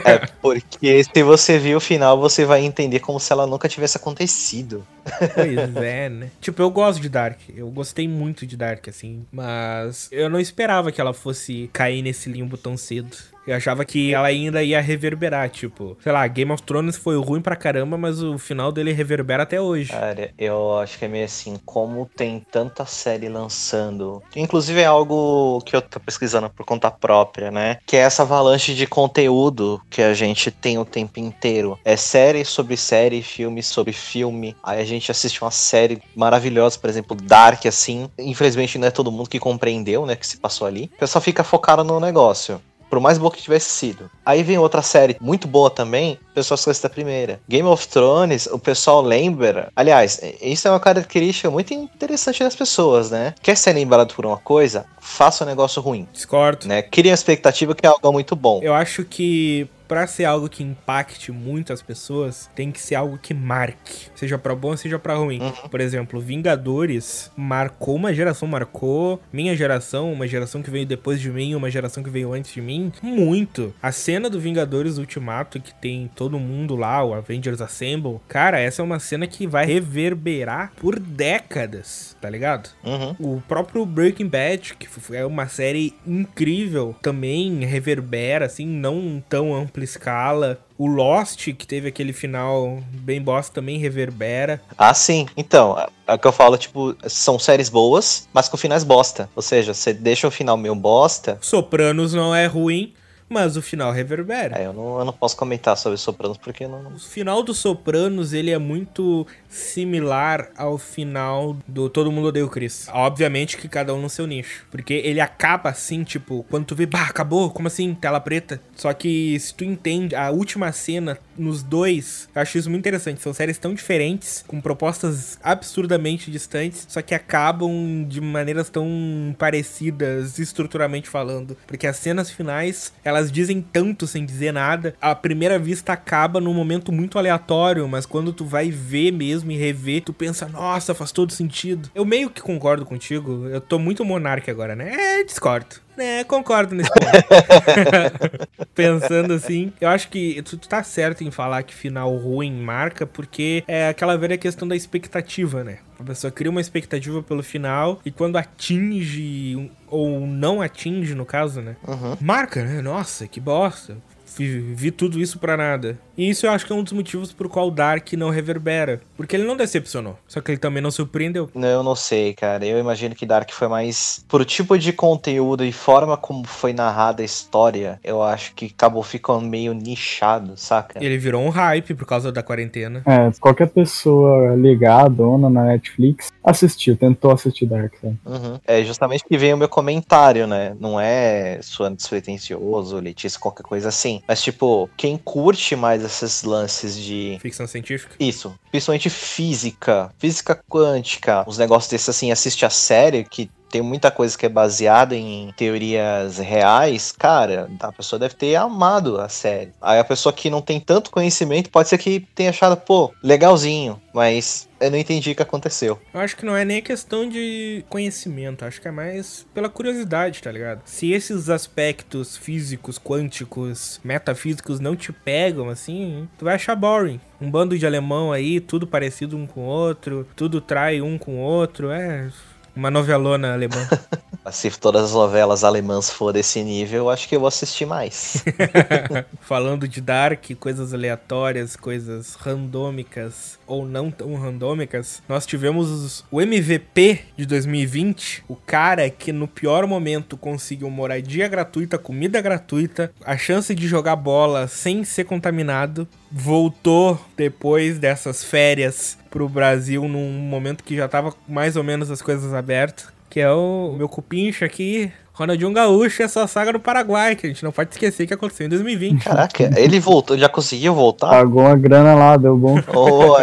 É 0.05 0.27
porque 0.41 1.05
se 1.05 1.23
você 1.23 1.59
viu 1.59 1.79
o 1.79 1.81
final, 1.81 2.19
você 2.19 2.45
vai 2.45 2.65
entender 2.65 3.01
como 3.01 3.21
se 3.21 3.33
ela 3.33 3.47
nunca 3.47 3.69
tivesse 3.69 3.97
acontecido. 3.97 4.87
Pois 5.35 5.77
é, 5.77 6.09
né? 6.09 6.31
Tipo, 6.41 6.63
eu 6.63 6.71
gosto 6.71 7.01
de 7.01 7.09
Dark. 7.09 7.39
Eu 7.55 7.69
gostei 7.71 8.09
muito 8.09 8.47
de 8.47 8.57
Dark, 8.57 8.89
assim. 8.89 9.25
Mas 9.31 10.09
eu 10.11 10.29
não 10.29 10.41
esperava 10.41 10.91
que 10.91 11.01
ela 11.01 11.13
fosse 11.13 11.71
cair 11.73 12.03
nesse 12.03 12.29
limbo 12.31 12.57
tão 12.57 12.77
cedo. 12.77 13.17
Eu 13.47 13.55
achava 13.55 13.85
que 13.85 14.13
ela 14.13 14.27
ainda 14.27 14.63
ia 14.63 14.81
reverberar, 14.81 15.49
tipo, 15.49 15.97
sei 16.03 16.13
lá, 16.13 16.27
Game 16.27 16.51
of 16.51 16.63
Thrones 16.63 16.97
foi 16.97 17.17
ruim 17.17 17.41
pra 17.41 17.55
caramba, 17.55 17.97
mas 17.97 18.23
o 18.23 18.39
final 18.39 18.73
dele 18.73 18.93
reverbera 18.93 19.45
até 19.45 19.61
hoje. 19.61 19.91
Cara, 19.91 20.33
eu 20.37 20.79
acho 20.79 20.99
que 20.99 21.05
é 21.05 21.09
meio 21.09 21.25
assim, 21.25 21.57
como 21.65 22.07
tem 22.17 22.45
tanta 22.51 22.85
série 22.85 23.29
lançando. 23.29 24.23
Inclusive 24.35 24.81
é 24.81 24.85
algo 24.85 25.61
que 25.65 25.77
eu 25.77 25.83
tô 25.83 26.01
pesquisando 26.01 26.51
por 26.51 26.67
conta 26.67 26.91
própria, 26.91 27.51
né? 27.51 27.79
Que 27.87 27.97
é 27.97 28.01
essa 28.01 28.23
avalanche 28.23 28.75
de 28.75 28.87
conteúdo 28.87 29.81
que 29.89 30.03
a 30.03 30.13
gente 30.13 30.51
tem 30.51 30.79
o 30.79 30.85
tempo 30.85 31.21
inteiro. 31.21 31.79
É 31.85 31.97
série 31.97 32.45
sobre 32.45 32.77
série, 32.77 33.23
filme 33.23 33.63
sobre 33.63 33.93
filme. 33.93 34.57
Aí 34.63 34.81
a 34.81 34.85
gente 34.85 35.11
assiste 35.11 35.41
uma 35.43 35.51
série 35.51 36.03
maravilhosa, 36.15 36.79
por 36.79 36.91
exemplo, 36.91 37.17
Dark, 37.17 37.65
assim. 37.67 38.11
Infelizmente 38.19 38.79
não 38.79 38.89
é 38.89 38.91
todo 38.91 39.13
mundo 39.13 39.31
que 39.31 39.39
compreendeu, 39.39 40.05
né, 40.05 40.17
que 40.17 40.27
se 40.27 40.39
passou 40.39 40.67
ali. 40.67 40.91
O 40.95 40.99
pessoal 40.99 41.23
fica 41.23 41.45
focado 41.45 41.85
no 41.85 42.01
negócio. 42.01 42.61
Por 42.89 43.01
mais 43.01 43.19
boa 43.19 43.31
que 43.31 43.43
tivesse 43.43 43.71
sido. 43.71 44.11
Aí 44.25 44.43
vem 44.43 44.59
outra 44.59 44.83
série 44.83 45.17
muito 45.21 45.49
boa 45.49 45.71
também, 45.71 46.19
o 46.31 46.35
pessoal 46.35 46.57
esquece 46.57 46.83
da 46.83 46.89
primeira. 46.89 47.41
Game 47.49 47.69
of 47.69 47.87
Thrones, 47.89 48.47
o 48.47 48.59
pessoal 48.59 49.03
lembra. 49.03 49.71
Aliás, 49.75 50.21
isso 50.41 50.69
é 50.69 50.71
uma 50.71 50.81
característica 50.81 51.51
muito 51.51 51.75
interessante 51.75 52.43
das 52.43 52.55
pessoas, 52.55 53.11
né? 53.11 53.35
Quer 53.43 53.57
ser 53.57 53.73
lembrado 53.73 54.15
por 54.15 54.25
uma 54.25 54.37
coisa? 54.37 54.87
Faça 55.01 55.45
um 55.45 55.47
negócio 55.47 55.81
ruim. 55.81 56.07
Discordo. 56.13 56.67
Né? 56.67 56.83
Cria 56.83 57.13
uma 57.13 57.15
expectativa 57.15 57.75
que 57.75 57.87
é 57.87 57.89
algo 57.89 58.13
muito 58.13 58.35
bom. 58.35 58.61
Eu 58.63 58.75
acho 58.75 59.05
que 59.05 59.69
pra 59.87 60.07
ser 60.07 60.25
algo 60.25 60.49
que 60.49 60.63
impacte 60.63 61.33
muito 61.33 61.73
as 61.73 61.83
pessoas, 61.83 62.51
tem 62.55 62.71
que 62.71 62.81
ser 62.81 62.95
algo 62.95 63.19
que 63.19 63.35
marque. 63.35 64.09
Seja 64.15 64.39
pra 64.39 64.55
bom, 64.55 64.77
seja 64.77 64.99
pra 64.99 65.15
ruim. 65.15 65.41
Uhum. 65.41 65.69
Por 65.69 65.81
exemplo, 65.81 66.21
Vingadores 66.21 67.31
marcou 67.37 67.97
uma 67.97 68.13
geração, 68.13 68.49
marcou 68.49 69.21
minha 69.33 69.57
geração, 69.57 70.13
uma 70.13 70.27
geração 70.27 70.63
que 70.63 70.71
veio 70.71 70.87
depois 70.87 71.21
de 71.21 71.31
mim, 71.31 71.55
uma 71.55 71.71
geração 71.71 72.03
que 72.03 72.11
veio 72.11 72.33
antes 72.33 72.53
de 72.53 72.61
mim, 72.61 72.93
muito. 73.03 73.75
A 73.83 73.93
cena 73.93 74.29
do 74.29 74.41
Vingadores 74.41 74.99
Ultimato, 74.99 75.61
que 75.61 75.75
tem 75.75 76.11
todo 76.15 76.39
mundo 76.39 76.77
lá, 76.77 77.05
o 77.05 77.15
Avengers 77.15 77.61
Assemble, 77.61 78.21
cara, 78.29 78.59
essa 78.61 78.83
é 78.83 78.85
uma 78.85 78.99
cena 78.99 79.27
que 79.27 79.47
vai 79.47 79.67
reverberar 79.67 80.73
por 80.77 80.99
décadas, 80.99 82.17
tá 82.21 82.29
ligado? 82.29 82.71
Uhum. 82.85 83.17
O 83.19 83.43
próprio 83.43 83.85
Breaking 83.85 84.29
Bad, 84.29 84.75
que 84.75 84.89
é 85.15 85.25
uma 85.25 85.49
série 85.49 85.95
incrível, 86.07 86.95
também 87.03 87.65
reverbera, 87.65 88.47
assim, 88.47 88.67
não 88.67 89.23
tão 89.29 89.55
ampla 89.77 89.85
escala. 89.85 90.59
O 90.79 90.87
Lost, 90.87 91.53
que 91.53 91.67
teve 91.67 91.89
aquele 91.89 92.13
final 92.13 92.83
bem 92.91 93.21
bosta, 93.21 93.55
também 93.55 93.79
reverbera. 93.79 94.61
Ah, 94.77 94.93
sim. 94.93 95.27
Então, 95.37 95.79
é 96.07 96.15
o 96.15 96.19
que 96.19 96.27
eu 96.27 96.33
falo, 96.33 96.57
tipo, 96.57 96.97
são 97.07 97.39
séries 97.39 97.69
boas, 97.69 98.29
mas 98.33 98.49
com 98.49 98.57
finais 98.57 98.85
bosta. 98.85 99.29
Ou 99.37 99.43
seja, 99.43 99.73
você 99.73 99.93
deixa 99.93 100.27
um 100.27 100.31
final 100.31 100.57
meio 100.57 100.75
bosta. 100.75 101.39
Sopranos 101.41 102.13
não 102.13 102.35
é 102.35 102.47
ruim, 102.47 102.93
mas 103.29 103.57
o 103.57 103.63
final 103.63 103.93
reverbera. 103.93 104.59
É, 104.59 104.67
eu 104.67 104.73
não, 104.73 104.99
eu 104.99 105.05
não 105.05 105.13
posso 105.13 105.37
comentar 105.37 105.77
sobre 105.77 105.99
Sopranos 105.99 106.37
porque 106.37 106.67
não. 106.67 106.95
O 106.95 106.99
final 106.99 107.43
do 107.43 107.53
Sopranos, 107.53 108.33
ele 108.33 108.51
é 108.51 108.59
muito 108.59 109.27
similar 109.49 110.51
ao 110.57 110.79
final 110.79 111.57
do 111.67 111.89
Todo 111.89 112.13
Mundo 112.13 112.29
Odeia 112.29 112.45
o 112.45 112.49
Chris. 112.49 112.89
Obviamente 112.93 113.57
que 113.57 113.69
cada 113.69 113.95
um 113.95 114.01
no 114.01 114.11
seu 114.11 114.27
nicho. 114.27 114.67
Porque 114.71 114.95
ele 114.95 115.21
acaba 115.21 115.71
assim, 115.71 116.05
tipo, 116.05 116.45
quando 116.51 116.67
tu 116.67 116.75
vê, 116.75 116.87
bah, 116.87 117.07
acabou, 117.07 117.51
como 117.51 117.69
assim? 117.69 117.95
Tela 117.95 118.21
preta. 118.21 118.61
Só 118.75 118.93
que 118.93 119.39
se 119.41 119.55
tu 119.55 119.65
entende, 119.65 120.15
a 120.15 120.31
última 120.31 120.71
cena 120.73 121.19
nos 121.37 121.63
dois, 121.63 122.29
eu 122.35 122.43
acho 122.43 122.59
isso 122.59 122.71
muito 122.71 122.83
interessante. 122.83 123.21
São 123.21 123.33
séries 123.33 123.59
tão 123.59 123.75
diferentes, 123.75 124.45
com 124.47 124.61
propostas 124.61 125.39
absurdamente 125.43 126.31
distantes, 126.31 126.87
só 126.89 127.03
que 127.03 127.15
acabam 127.15 128.05
de 128.09 128.21
maneiras 128.21 128.69
tão 128.69 129.35
parecidas, 129.39 130.39
estruturalmente 130.39 131.09
falando. 131.09 131.57
Porque 131.67 131.87
as 131.87 131.97
cenas 131.97 132.31
finais, 132.31 132.93
elas 133.05 133.16
dizem 133.25 133.61
tanto 133.61 134.07
sem 134.07 134.25
dizer 134.25 134.53
nada. 134.53 134.95
A 135.01 135.15
primeira 135.15 135.59
vista 135.59 135.93
acaba 135.93 136.41
num 136.41 136.55
momento 136.55 136.93
muito 136.93 137.19
aleatório, 137.19 137.87
mas 137.89 138.07
quando 138.07 138.33
tu 138.33 138.45
vai 138.45 138.71
ver 138.71 139.13
mesmo 139.13 139.51
e 139.51 139.57
rever, 139.57 140.03
tu 140.03 140.13
pensa, 140.13 140.49
nossa, 140.49 140.95
faz 140.95 141.13
todo 141.13 141.33
sentido. 141.33 141.91
Eu 141.95 142.05
meio 142.05 142.31
que 142.31 142.41
concordo 142.41 142.85
contigo. 142.85 143.47
Eu 143.47 143.61
tô 143.61 143.79
muito 143.79 144.05
monarca 144.05 144.51
agora, 144.51 144.75
né? 144.77 144.93
É, 144.95 145.25
discordo. 145.25 145.86
É, 145.97 146.25
concordo 146.25 146.75
nesse 146.75 146.91
ponto. 146.91 148.67
Pensando 148.75 149.33
assim, 149.33 149.73
eu 149.81 149.89
acho 149.89 150.09
que 150.09 150.43
tu, 150.43 150.57
tu 150.57 150.69
tá 150.69 150.83
certo 150.83 151.25
em 151.25 151.31
falar 151.31 151.63
que 151.63 151.75
final 151.75 152.15
ruim 152.17 152.53
marca, 152.53 153.07
porque 153.07 153.65
é 153.67 153.89
aquela 153.89 154.17
velha 154.17 154.37
questão 154.37 154.69
da 154.69 154.77
expectativa, 154.77 155.65
né? 155.65 155.79
A 155.99 156.05
pessoa 156.05 156.31
cria 156.31 156.51
uma 156.51 156.61
expectativa 156.61 157.23
pelo 157.23 157.43
final 157.43 158.01
e 158.05 158.11
quando 158.11 158.37
atinge, 158.37 159.71
ou 159.89 160.27
não 160.27 160.61
atinge, 160.61 161.15
no 161.15 161.25
caso, 161.25 161.63
né? 161.63 161.77
Uhum. 161.87 162.17
Marca, 162.21 162.65
né? 162.65 162.83
Nossa, 162.83 163.27
que 163.27 163.41
bosta. 163.41 163.97
Vi, 164.37 164.59
vi 164.75 164.91
tudo 164.91 165.19
isso 165.19 165.39
pra 165.39 165.57
nada. 165.57 165.99
E 166.17 166.29
isso 166.31 166.47
eu 166.47 166.51
acho 166.51 166.67
que 166.67 166.73
é 166.73 166.75
um 166.75 166.83
dos 166.83 166.93
motivos 166.93 167.33
por 167.33 167.49
qual 167.49 167.71
Dark 167.71 168.13
não 168.15 168.31
reverbera. 168.31 169.01
Porque 169.17 169.37
ele 169.37 169.45
não 169.45 169.57
decepcionou. 169.57 170.19
Só 170.27 170.41
que 170.41 170.51
ele 170.51 170.59
também 170.59 170.83
não 170.83 170.91
surpreendeu. 170.91 171.51
Não, 171.55 171.69
eu 171.69 171.83
não 171.83 171.95
sei, 171.95 172.33
cara. 172.35 172.65
Eu 172.65 172.79
imagino 172.79 173.15
que 173.15 173.27
Dark 173.27 173.51
foi 173.51 173.69
mais. 173.69 174.25
Por 174.29 174.45
tipo 174.45 174.79
de 174.79 174.93
conteúdo 174.93 175.65
e 175.65 175.73
forma 175.73 176.17
como 176.17 176.47
foi 176.47 176.73
narrada 176.73 177.23
a 177.23 177.25
história, 177.25 178.01
eu 178.03 178.23
acho 178.23 178.55
que 178.55 178.67
acabou 178.67 179.03
ficando 179.03 179.43
meio 179.43 179.73
nichado, 179.73 180.57
saca? 180.57 181.03
Ele 181.03 181.19
virou 181.19 181.43
um 181.43 181.49
hype 181.49 181.95
por 181.95 182.07
causa 182.07 182.33
da 182.33 182.43
quarentena. 182.43 183.03
É, 183.07 183.31
qualquer 183.41 183.69
pessoa 183.69 184.55
ligada, 184.55 185.11
dona 185.11 185.51
na 185.51 185.65
Netflix, 185.65 186.33
assistiu, 186.45 186.97
tentou 186.97 187.33
assistir 187.33 187.67
Dark. 187.67 187.95
Sabe? 188.01 188.17
Uhum. 188.25 188.61
É 188.67 188.83
justamente 188.83 189.25
que 189.25 189.37
vem 189.37 189.55
o 189.55 189.57
meu 189.57 189.69
comentário, 189.69 190.47
né? 190.47 190.77
Não 190.79 191.01
é 191.01 191.59
suando 191.63 191.97
despretensioso, 191.97 192.99
Letícia, 192.99 193.41
qualquer 193.41 193.63
coisa 193.63 193.89
assim. 193.89 194.23
Mas, 194.27 194.43
tipo, 194.43 194.89
quem 194.97 195.17
curte 195.17 195.75
mais 195.77 196.05
esses 196.07 196.43
lances 196.43 196.97
de. 196.97 197.39
Ficção 197.41 197.67
científica. 197.67 198.15
Isso, 198.19 198.59
principalmente 198.71 199.11
física, 199.11 200.13
física 200.19 200.59
quântica, 200.69 201.45
uns 201.47 201.59
negócios 201.59 201.91
desses 201.91 202.09
assim, 202.09 202.31
assiste 202.31 202.65
a 202.65 202.71
série 202.71 203.25
que 203.25 203.51
tem 203.77 203.83
muita 203.83 204.11
coisa 204.11 204.39
que 204.39 204.47
é 204.47 204.49
baseada 204.49 205.15
em 205.15 205.53
teorias 205.55 206.39
reais, 206.39 207.13
cara, 207.13 207.69
a 207.79 207.93
pessoa 207.93 208.19
deve 208.19 208.35
ter 208.35 208.57
amado 208.57 209.21
a 209.21 209.29
série. 209.29 209.71
Aí 209.83 209.99
a 209.99 210.05
pessoa 210.05 210.33
que 210.33 210.49
não 210.49 210.63
tem 210.63 210.81
tanto 210.81 211.11
conhecimento 211.11 211.69
pode 211.69 211.91
ser 211.91 211.99
que 211.99 212.21
tenha 212.35 212.49
achado, 212.49 212.75
pô, 212.75 213.13
legalzinho, 213.23 214.01
mas 214.15 214.67
eu 214.81 214.91
não 214.91 214.97
entendi 214.97 215.33
o 215.33 215.35
que 215.35 215.43
aconteceu. 215.43 216.01
Eu 216.15 216.21
acho 216.21 216.35
que 216.35 216.47
não 216.47 216.57
é 216.57 216.65
nem 216.65 216.81
questão 216.81 217.29
de 217.29 217.85
conhecimento, 217.91 218.65
acho 218.65 218.81
que 218.81 218.89
é 218.89 218.91
mais 218.91 219.47
pela 219.53 219.69
curiosidade, 219.69 220.43
tá 220.43 220.51
ligado? 220.51 220.81
Se 220.87 221.13
esses 221.13 221.51
aspectos 221.51 222.35
físicos, 222.35 222.99
quânticos, 222.99 224.01
metafísicos 224.03 224.81
não 224.81 224.97
te 224.97 225.13
pegam 225.13 225.69
assim, 225.69 226.27
tu 226.39 226.47
vai 226.47 226.55
achar 226.55 226.75
boring. 226.75 227.21
Um 227.39 227.51
bando 227.51 227.79
de 227.79 227.87
alemão 227.87 228.33
aí, 228.33 228.59
tudo 228.59 228.87
parecido 228.87 229.37
um 229.37 229.47
com 229.47 229.61
o 229.61 229.65
outro, 229.65 230.27
tudo 230.35 230.63
trai 230.63 231.03
um 231.03 231.19
com 231.19 231.37
o 231.37 231.41
outro, 231.41 231.91
é 231.91 232.31
uma 232.77 232.91
novelona 232.91 233.55
alemã. 233.55 233.89
Se 234.53 234.71
todas 234.71 235.07
as 235.07 235.13
novelas 235.13 235.65
alemãs 235.65 236.09
for 236.09 236.33
desse 236.33 236.63
nível, 236.63 236.99
eu 236.99 237.11
acho 237.11 237.29
que 237.29 237.35
eu 237.35 237.41
vou 237.41 237.49
assistir 237.49 237.85
mais. 237.85 238.45
Falando 239.43 239.89
de 239.89 240.01
Dark, 240.01 240.45
coisas 240.61 240.95
aleatórias, 240.95 241.75
coisas 241.75 242.37
randômicas 242.37 243.59
ou 243.67 243.85
não 243.85 244.09
tão 244.09 244.35
randômicas, 244.37 245.21
nós 245.29 245.45
tivemos 245.45 246.25
o 246.31 246.41
MVP 246.41 247.23
de 247.37 247.45
2020, 247.45 248.45
o 248.47 248.55
cara 248.55 249.11
que 249.11 249.33
no 249.33 249.49
pior 249.49 249.85
momento 249.85 250.37
conseguiu 250.37 250.89
moradia 250.91 251.49
gratuita, 251.49 251.99
comida 251.99 252.41
gratuita, 252.41 253.13
a 253.25 253.37
chance 253.37 253.75
de 253.75 253.89
jogar 253.89 254.15
bola 254.15 254.69
sem 254.69 255.03
ser 255.03 255.25
contaminado, 255.25 256.07
voltou 256.31 257.21
depois 257.37 257.99
dessas 257.99 258.43
férias 258.43 259.19
pro 259.31 259.49
Brasil 259.49 260.09
num 260.09 260.33
momento 260.33 260.85
que 260.85 260.97
já 260.97 261.09
tava 261.09 261.35
mais 261.49 261.77
ou 261.77 261.85
menos 261.85 262.11
as 262.11 262.23
coisas 262.23 262.53
abertas, 262.53 263.09
que 263.31 263.41
é 263.41 263.51
o 263.51 263.95
meu 263.97 264.09
cupincho 264.09 264.65
aqui, 264.65 265.13
Ronaldinho 265.37 265.71
Gaúcho 265.71 266.23
e 266.23 266.25
a 266.25 266.29
sua 266.29 266.47
saga 266.47 266.73
no 266.73 266.81
Paraguai, 266.81 267.37
que 267.37 267.47
a 267.47 267.51
gente 267.51 267.63
não 267.63 267.71
pode 267.71 267.91
esquecer 267.91 268.27
que 268.27 268.33
aconteceu 268.33 268.65
em 268.65 268.71
2020. 268.71 269.23
Caraca, 269.23 269.71
ele 269.77 270.01
voltou, 270.01 270.39
já 270.39 270.49
conseguiu 270.49 270.95
voltar? 270.95 271.29
Pagou 271.29 271.61
uma 271.61 271.77
grana 271.77 272.15
lá, 272.15 272.39
deu 272.39 272.57
bom. 272.57 272.77
Oh. 272.97 273.37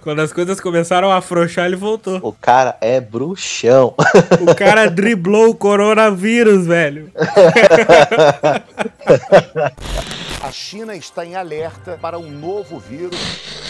Quando 0.00 0.22
as 0.22 0.32
coisas 0.32 0.60
começaram 0.60 1.08
a 1.08 1.18
afrouxar, 1.18 1.66
ele 1.66 1.76
voltou. 1.76 2.18
O 2.20 2.32
cara 2.32 2.76
é 2.80 3.00
bruxão. 3.00 3.94
O 4.40 4.54
cara 4.56 4.90
driblou 4.90 5.50
o 5.50 5.54
coronavírus, 5.54 6.66
velho. 6.66 7.12
A 10.42 10.50
China 10.50 10.96
está 10.96 11.24
em 11.24 11.36
alerta 11.36 11.96
para 12.02 12.18
um 12.18 12.28
novo 12.28 12.80
vírus. 12.80 13.16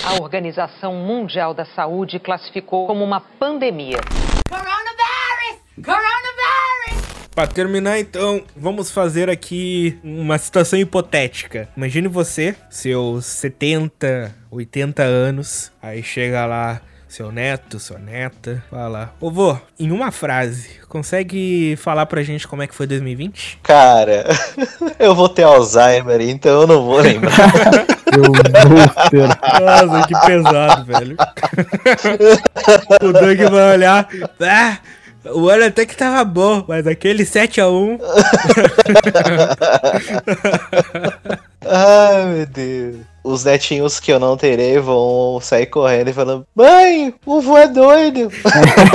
A 0.03 0.23
Organização 0.23 0.95
Mundial 0.95 1.53
da 1.53 1.67
Saúde 1.67 2.19
classificou 2.19 2.87
como 2.87 3.05
uma 3.05 3.21
pandemia. 3.21 3.99
Coronavirus! 4.49 5.61
Coronavirus! 5.85 6.16
Pra 7.37 7.47
terminar, 7.47 7.99
então, 7.99 8.43
vamos 8.57 8.91
fazer 8.91 9.29
aqui 9.29 9.99
uma 10.03 10.39
situação 10.39 10.79
hipotética. 10.79 11.69
Imagine 11.77 12.09
você, 12.09 12.57
seus 12.71 13.27
70, 13.27 14.35
80 14.51 15.03
anos, 15.03 15.71
aí 15.83 16.03
chega 16.03 16.47
lá 16.47 16.81
seu 17.07 17.31
neto, 17.31 17.79
sua 17.79 17.99
neta, 17.99 18.65
fala: 18.71 19.13
Ô 19.21 19.31
vô, 19.31 19.55
em 19.79 19.93
uma 19.93 20.11
frase, 20.11 20.81
consegue 20.89 21.77
falar 21.77 22.07
pra 22.07 22.23
gente 22.23 22.49
como 22.49 22.63
é 22.63 22.67
que 22.67 22.75
foi 22.75 22.87
2020? 22.87 23.61
Cara, 23.63 24.25
eu 24.99 25.15
vou 25.15 25.29
ter 25.29 25.43
Alzheimer, 25.43 26.23
então 26.23 26.63
eu 26.63 26.67
não 26.67 26.87
vou 26.87 27.01
lembrar. 27.01 27.33
Eu 28.07 28.23
vou 28.23 29.11
ter. 29.11 29.29
Nossa, 29.61 30.07
que 30.07 30.27
pesado, 30.27 30.85
velho. 30.85 31.17
o 33.03 33.13
Doug 33.13 33.53
vai 33.53 33.75
olhar. 33.75 34.09
Ah, 34.41 34.79
o 35.35 35.49
ano 35.49 35.65
até 35.65 35.85
que 35.87 35.97
tava 35.97 36.25
bom, 36.25 36.65
mas 36.67 36.87
aquele 36.87 37.25
7x1. 37.25 37.99
Ai, 41.69 42.27
meu 42.27 42.47
Deus. 42.47 42.97
Os 43.25 43.45
netinhos 43.45 43.99
que 43.99 44.13
eu 44.13 44.21
não 44.21 44.37
terei 44.37 44.79
vão 44.79 45.41
sair 45.43 45.67
correndo 45.67 46.09
e 46.09 46.13
falando: 46.13 46.47
Mãe, 46.55 47.13
o 47.27 47.41
vô 47.41 47.57
é 47.57 47.67
doido. 47.67 48.31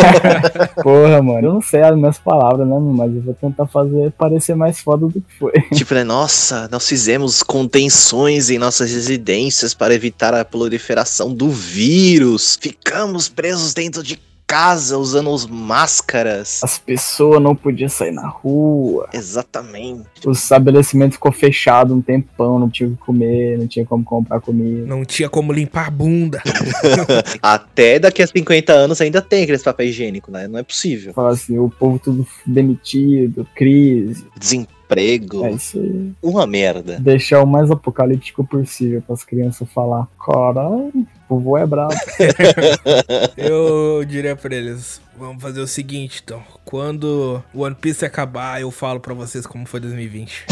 Porra, 0.81 1.21
mano. 1.21 1.47
Eu 1.47 1.53
não 1.55 1.61
sei 1.61 1.81
as 1.81 1.97
minhas 1.97 2.17
palavras, 2.17 2.65
né, 2.65 2.77
mas 2.79 3.13
eu 3.13 3.21
vou 3.23 3.33
tentar 3.33 3.67
fazer 3.67 4.09
parecer 4.13 4.55
mais 4.55 4.79
foda 4.79 5.05
do 5.05 5.11
que 5.11 5.37
foi. 5.37 5.51
tipo, 5.75 5.93
né? 5.93 6.05
Nossa, 6.05 6.69
nós 6.71 6.87
fizemos 6.87 7.43
contenções 7.43 8.49
em 8.49 8.57
nossas 8.57 8.93
residências 8.93 9.73
para 9.73 9.93
evitar 9.93 10.33
a 10.33 10.45
proliferação 10.45 11.33
do 11.33 11.49
vírus. 11.49 12.57
Ficamos 12.61 13.27
presos 13.27 13.73
dentro 13.73 14.01
de 14.01 14.17
casa 14.51 14.97
usando 14.97 15.29
os 15.29 15.47
máscaras. 15.47 16.59
As 16.61 16.77
pessoas 16.77 17.41
não 17.41 17.55
podiam 17.55 17.87
sair 17.87 18.11
na 18.11 18.27
rua. 18.27 19.07
Exatamente. 19.13 20.27
O 20.27 20.31
estabelecimento 20.31 21.13
ficou 21.13 21.31
fechado 21.31 21.95
um 21.95 22.01
tempão, 22.01 22.59
não 22.59 22.69
tinha 22.69 22.89
o 22.89 22.91
que 22.91 22.97
comer, 22.97 23.57
não 23.57 23.65
tinha 23.65 23.85
como 23.85 24.03
comprar 24.03 24.41
comida. 24.41 24.85
Não 24.85 25.05
tinha 25.05 25.29
como 25.29 25.53
limpar 25.53 25.87
a 25.87 25.89
bunda. 25.89 26.43
Até 27.41 27.97
daqui 27.97 28.21
a 28.21 28.27
50 28.27 28.73
anos 28.73 28.99
ainda 28.99 29.21
tem 29.21 29.43
aqueles 29.43 29.63
papel 29.63 29.87
higiênico, 29.87 30.29
né? 30.29 30.49
Não 30.49 30.59
é 30.59 30.63
possível. 30.63 31.13
Falar 31.13 31.29
assim, 31.29 31.57
o 31.57 31.69
povo 31.69 31.97
tudo 31.97 32.27
demitido, 32.45 33.47
crise. 33.55 34.25
Desemprego. 34.37 35.45
É 35.45 35.51
isso 35.51 35.79
aí. 35.79 36.11
Uma 36.21 36.45
merda. 36.45 36.99
Deixar 36.99 37.41
o 37.41 37.47
mais 37.47 37.71
apocalíptico 37.71 38.45
possível 38.45 39.01
para 39.01 39.13
as 39.15 39.23
crianças 39.23 39.65
falar. 39.71 40.09
Caralho, 40.19 41.07
o 41.35 41.39
vô 41.39 41.57
é 41.57 41.65
brabo. 41.65 41.93
Eu 43.37 44.03
diria 44.05 44.35
pra 44.35 44.55
eles: 44.55 45.01
vamos 45.17 45.41
fazer 45.41 45.61
o 45.61 45.67
seguinte, 45.67 46.21
então. 46.23 46.41
Quando 46.65 47.43
o 47.53 47.61
One 47.61 47.75
Piece 47.75 48.05
acabar, 48.05 48.61
eu 48.61 48.71
falo 48.71 48.99
pra 48.99 49.13
vocês 49.13 49.45
como 49.45 49.65
foi 49.65 49.79
2020. 49.79 50.45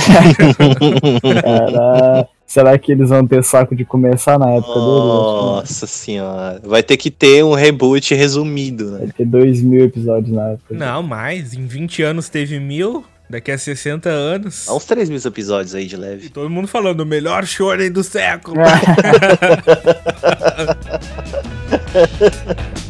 Cara, 1.42 2.28
será 2.46 2.78
que 2.78 2.92
eles 2.92 3.10
vão 3.10 3.26
ter 3.26 3.44
saco 3.44 3.76
de 3.76 3.86
começar 3.86 4.38
na 4.38 4.50
época 4.52 4.74
dele? 4.74 4.86
Nossa 4.86 5.88
senhora. 5.88 6.62
Vai 6.64 6.84
ter 6.84 6.98
que 6.98 7.10
ter 7.10 7.44
um 7.44 7.54
reboot 7.54 8.14
resumido, 8.14 8.92
né? 8.92 9.00
Vai 9.00 9.12
ter 9.12 9.26
dois 9.26 9.62
mil 9.62 9.86
episódios 9.86 10.36
na 10.36 10.50
época. 10.50 10.76
Não, 10.76 11.02
mais. 11.02 11.54
Em 11.54 11.66
20 11.66 12.04
anos 12.04 12.28
teve 12.28 12.60
mil, 12.60 13.06
daqui 13.30 13.52
a 13.52 13.58
60 13.58 14.10
anos. 14.10 14.68
Há 14.68 14.74
uns 14.74 14.86
3 14.86 15.10
mil 15.10 15.22
episódios 15.24 15.76
aí 15.76 15.86
de 15.86 15.96
leve. 15.96 16.30
Todo 16.30 16.50
mundo 16.50 16.68
falando, 16.68 17.02
o 17.02 17.06
melhor 17.06 17.46
shonen 17.46 17.92
do 17.92 18.04
século. 18.04 18.62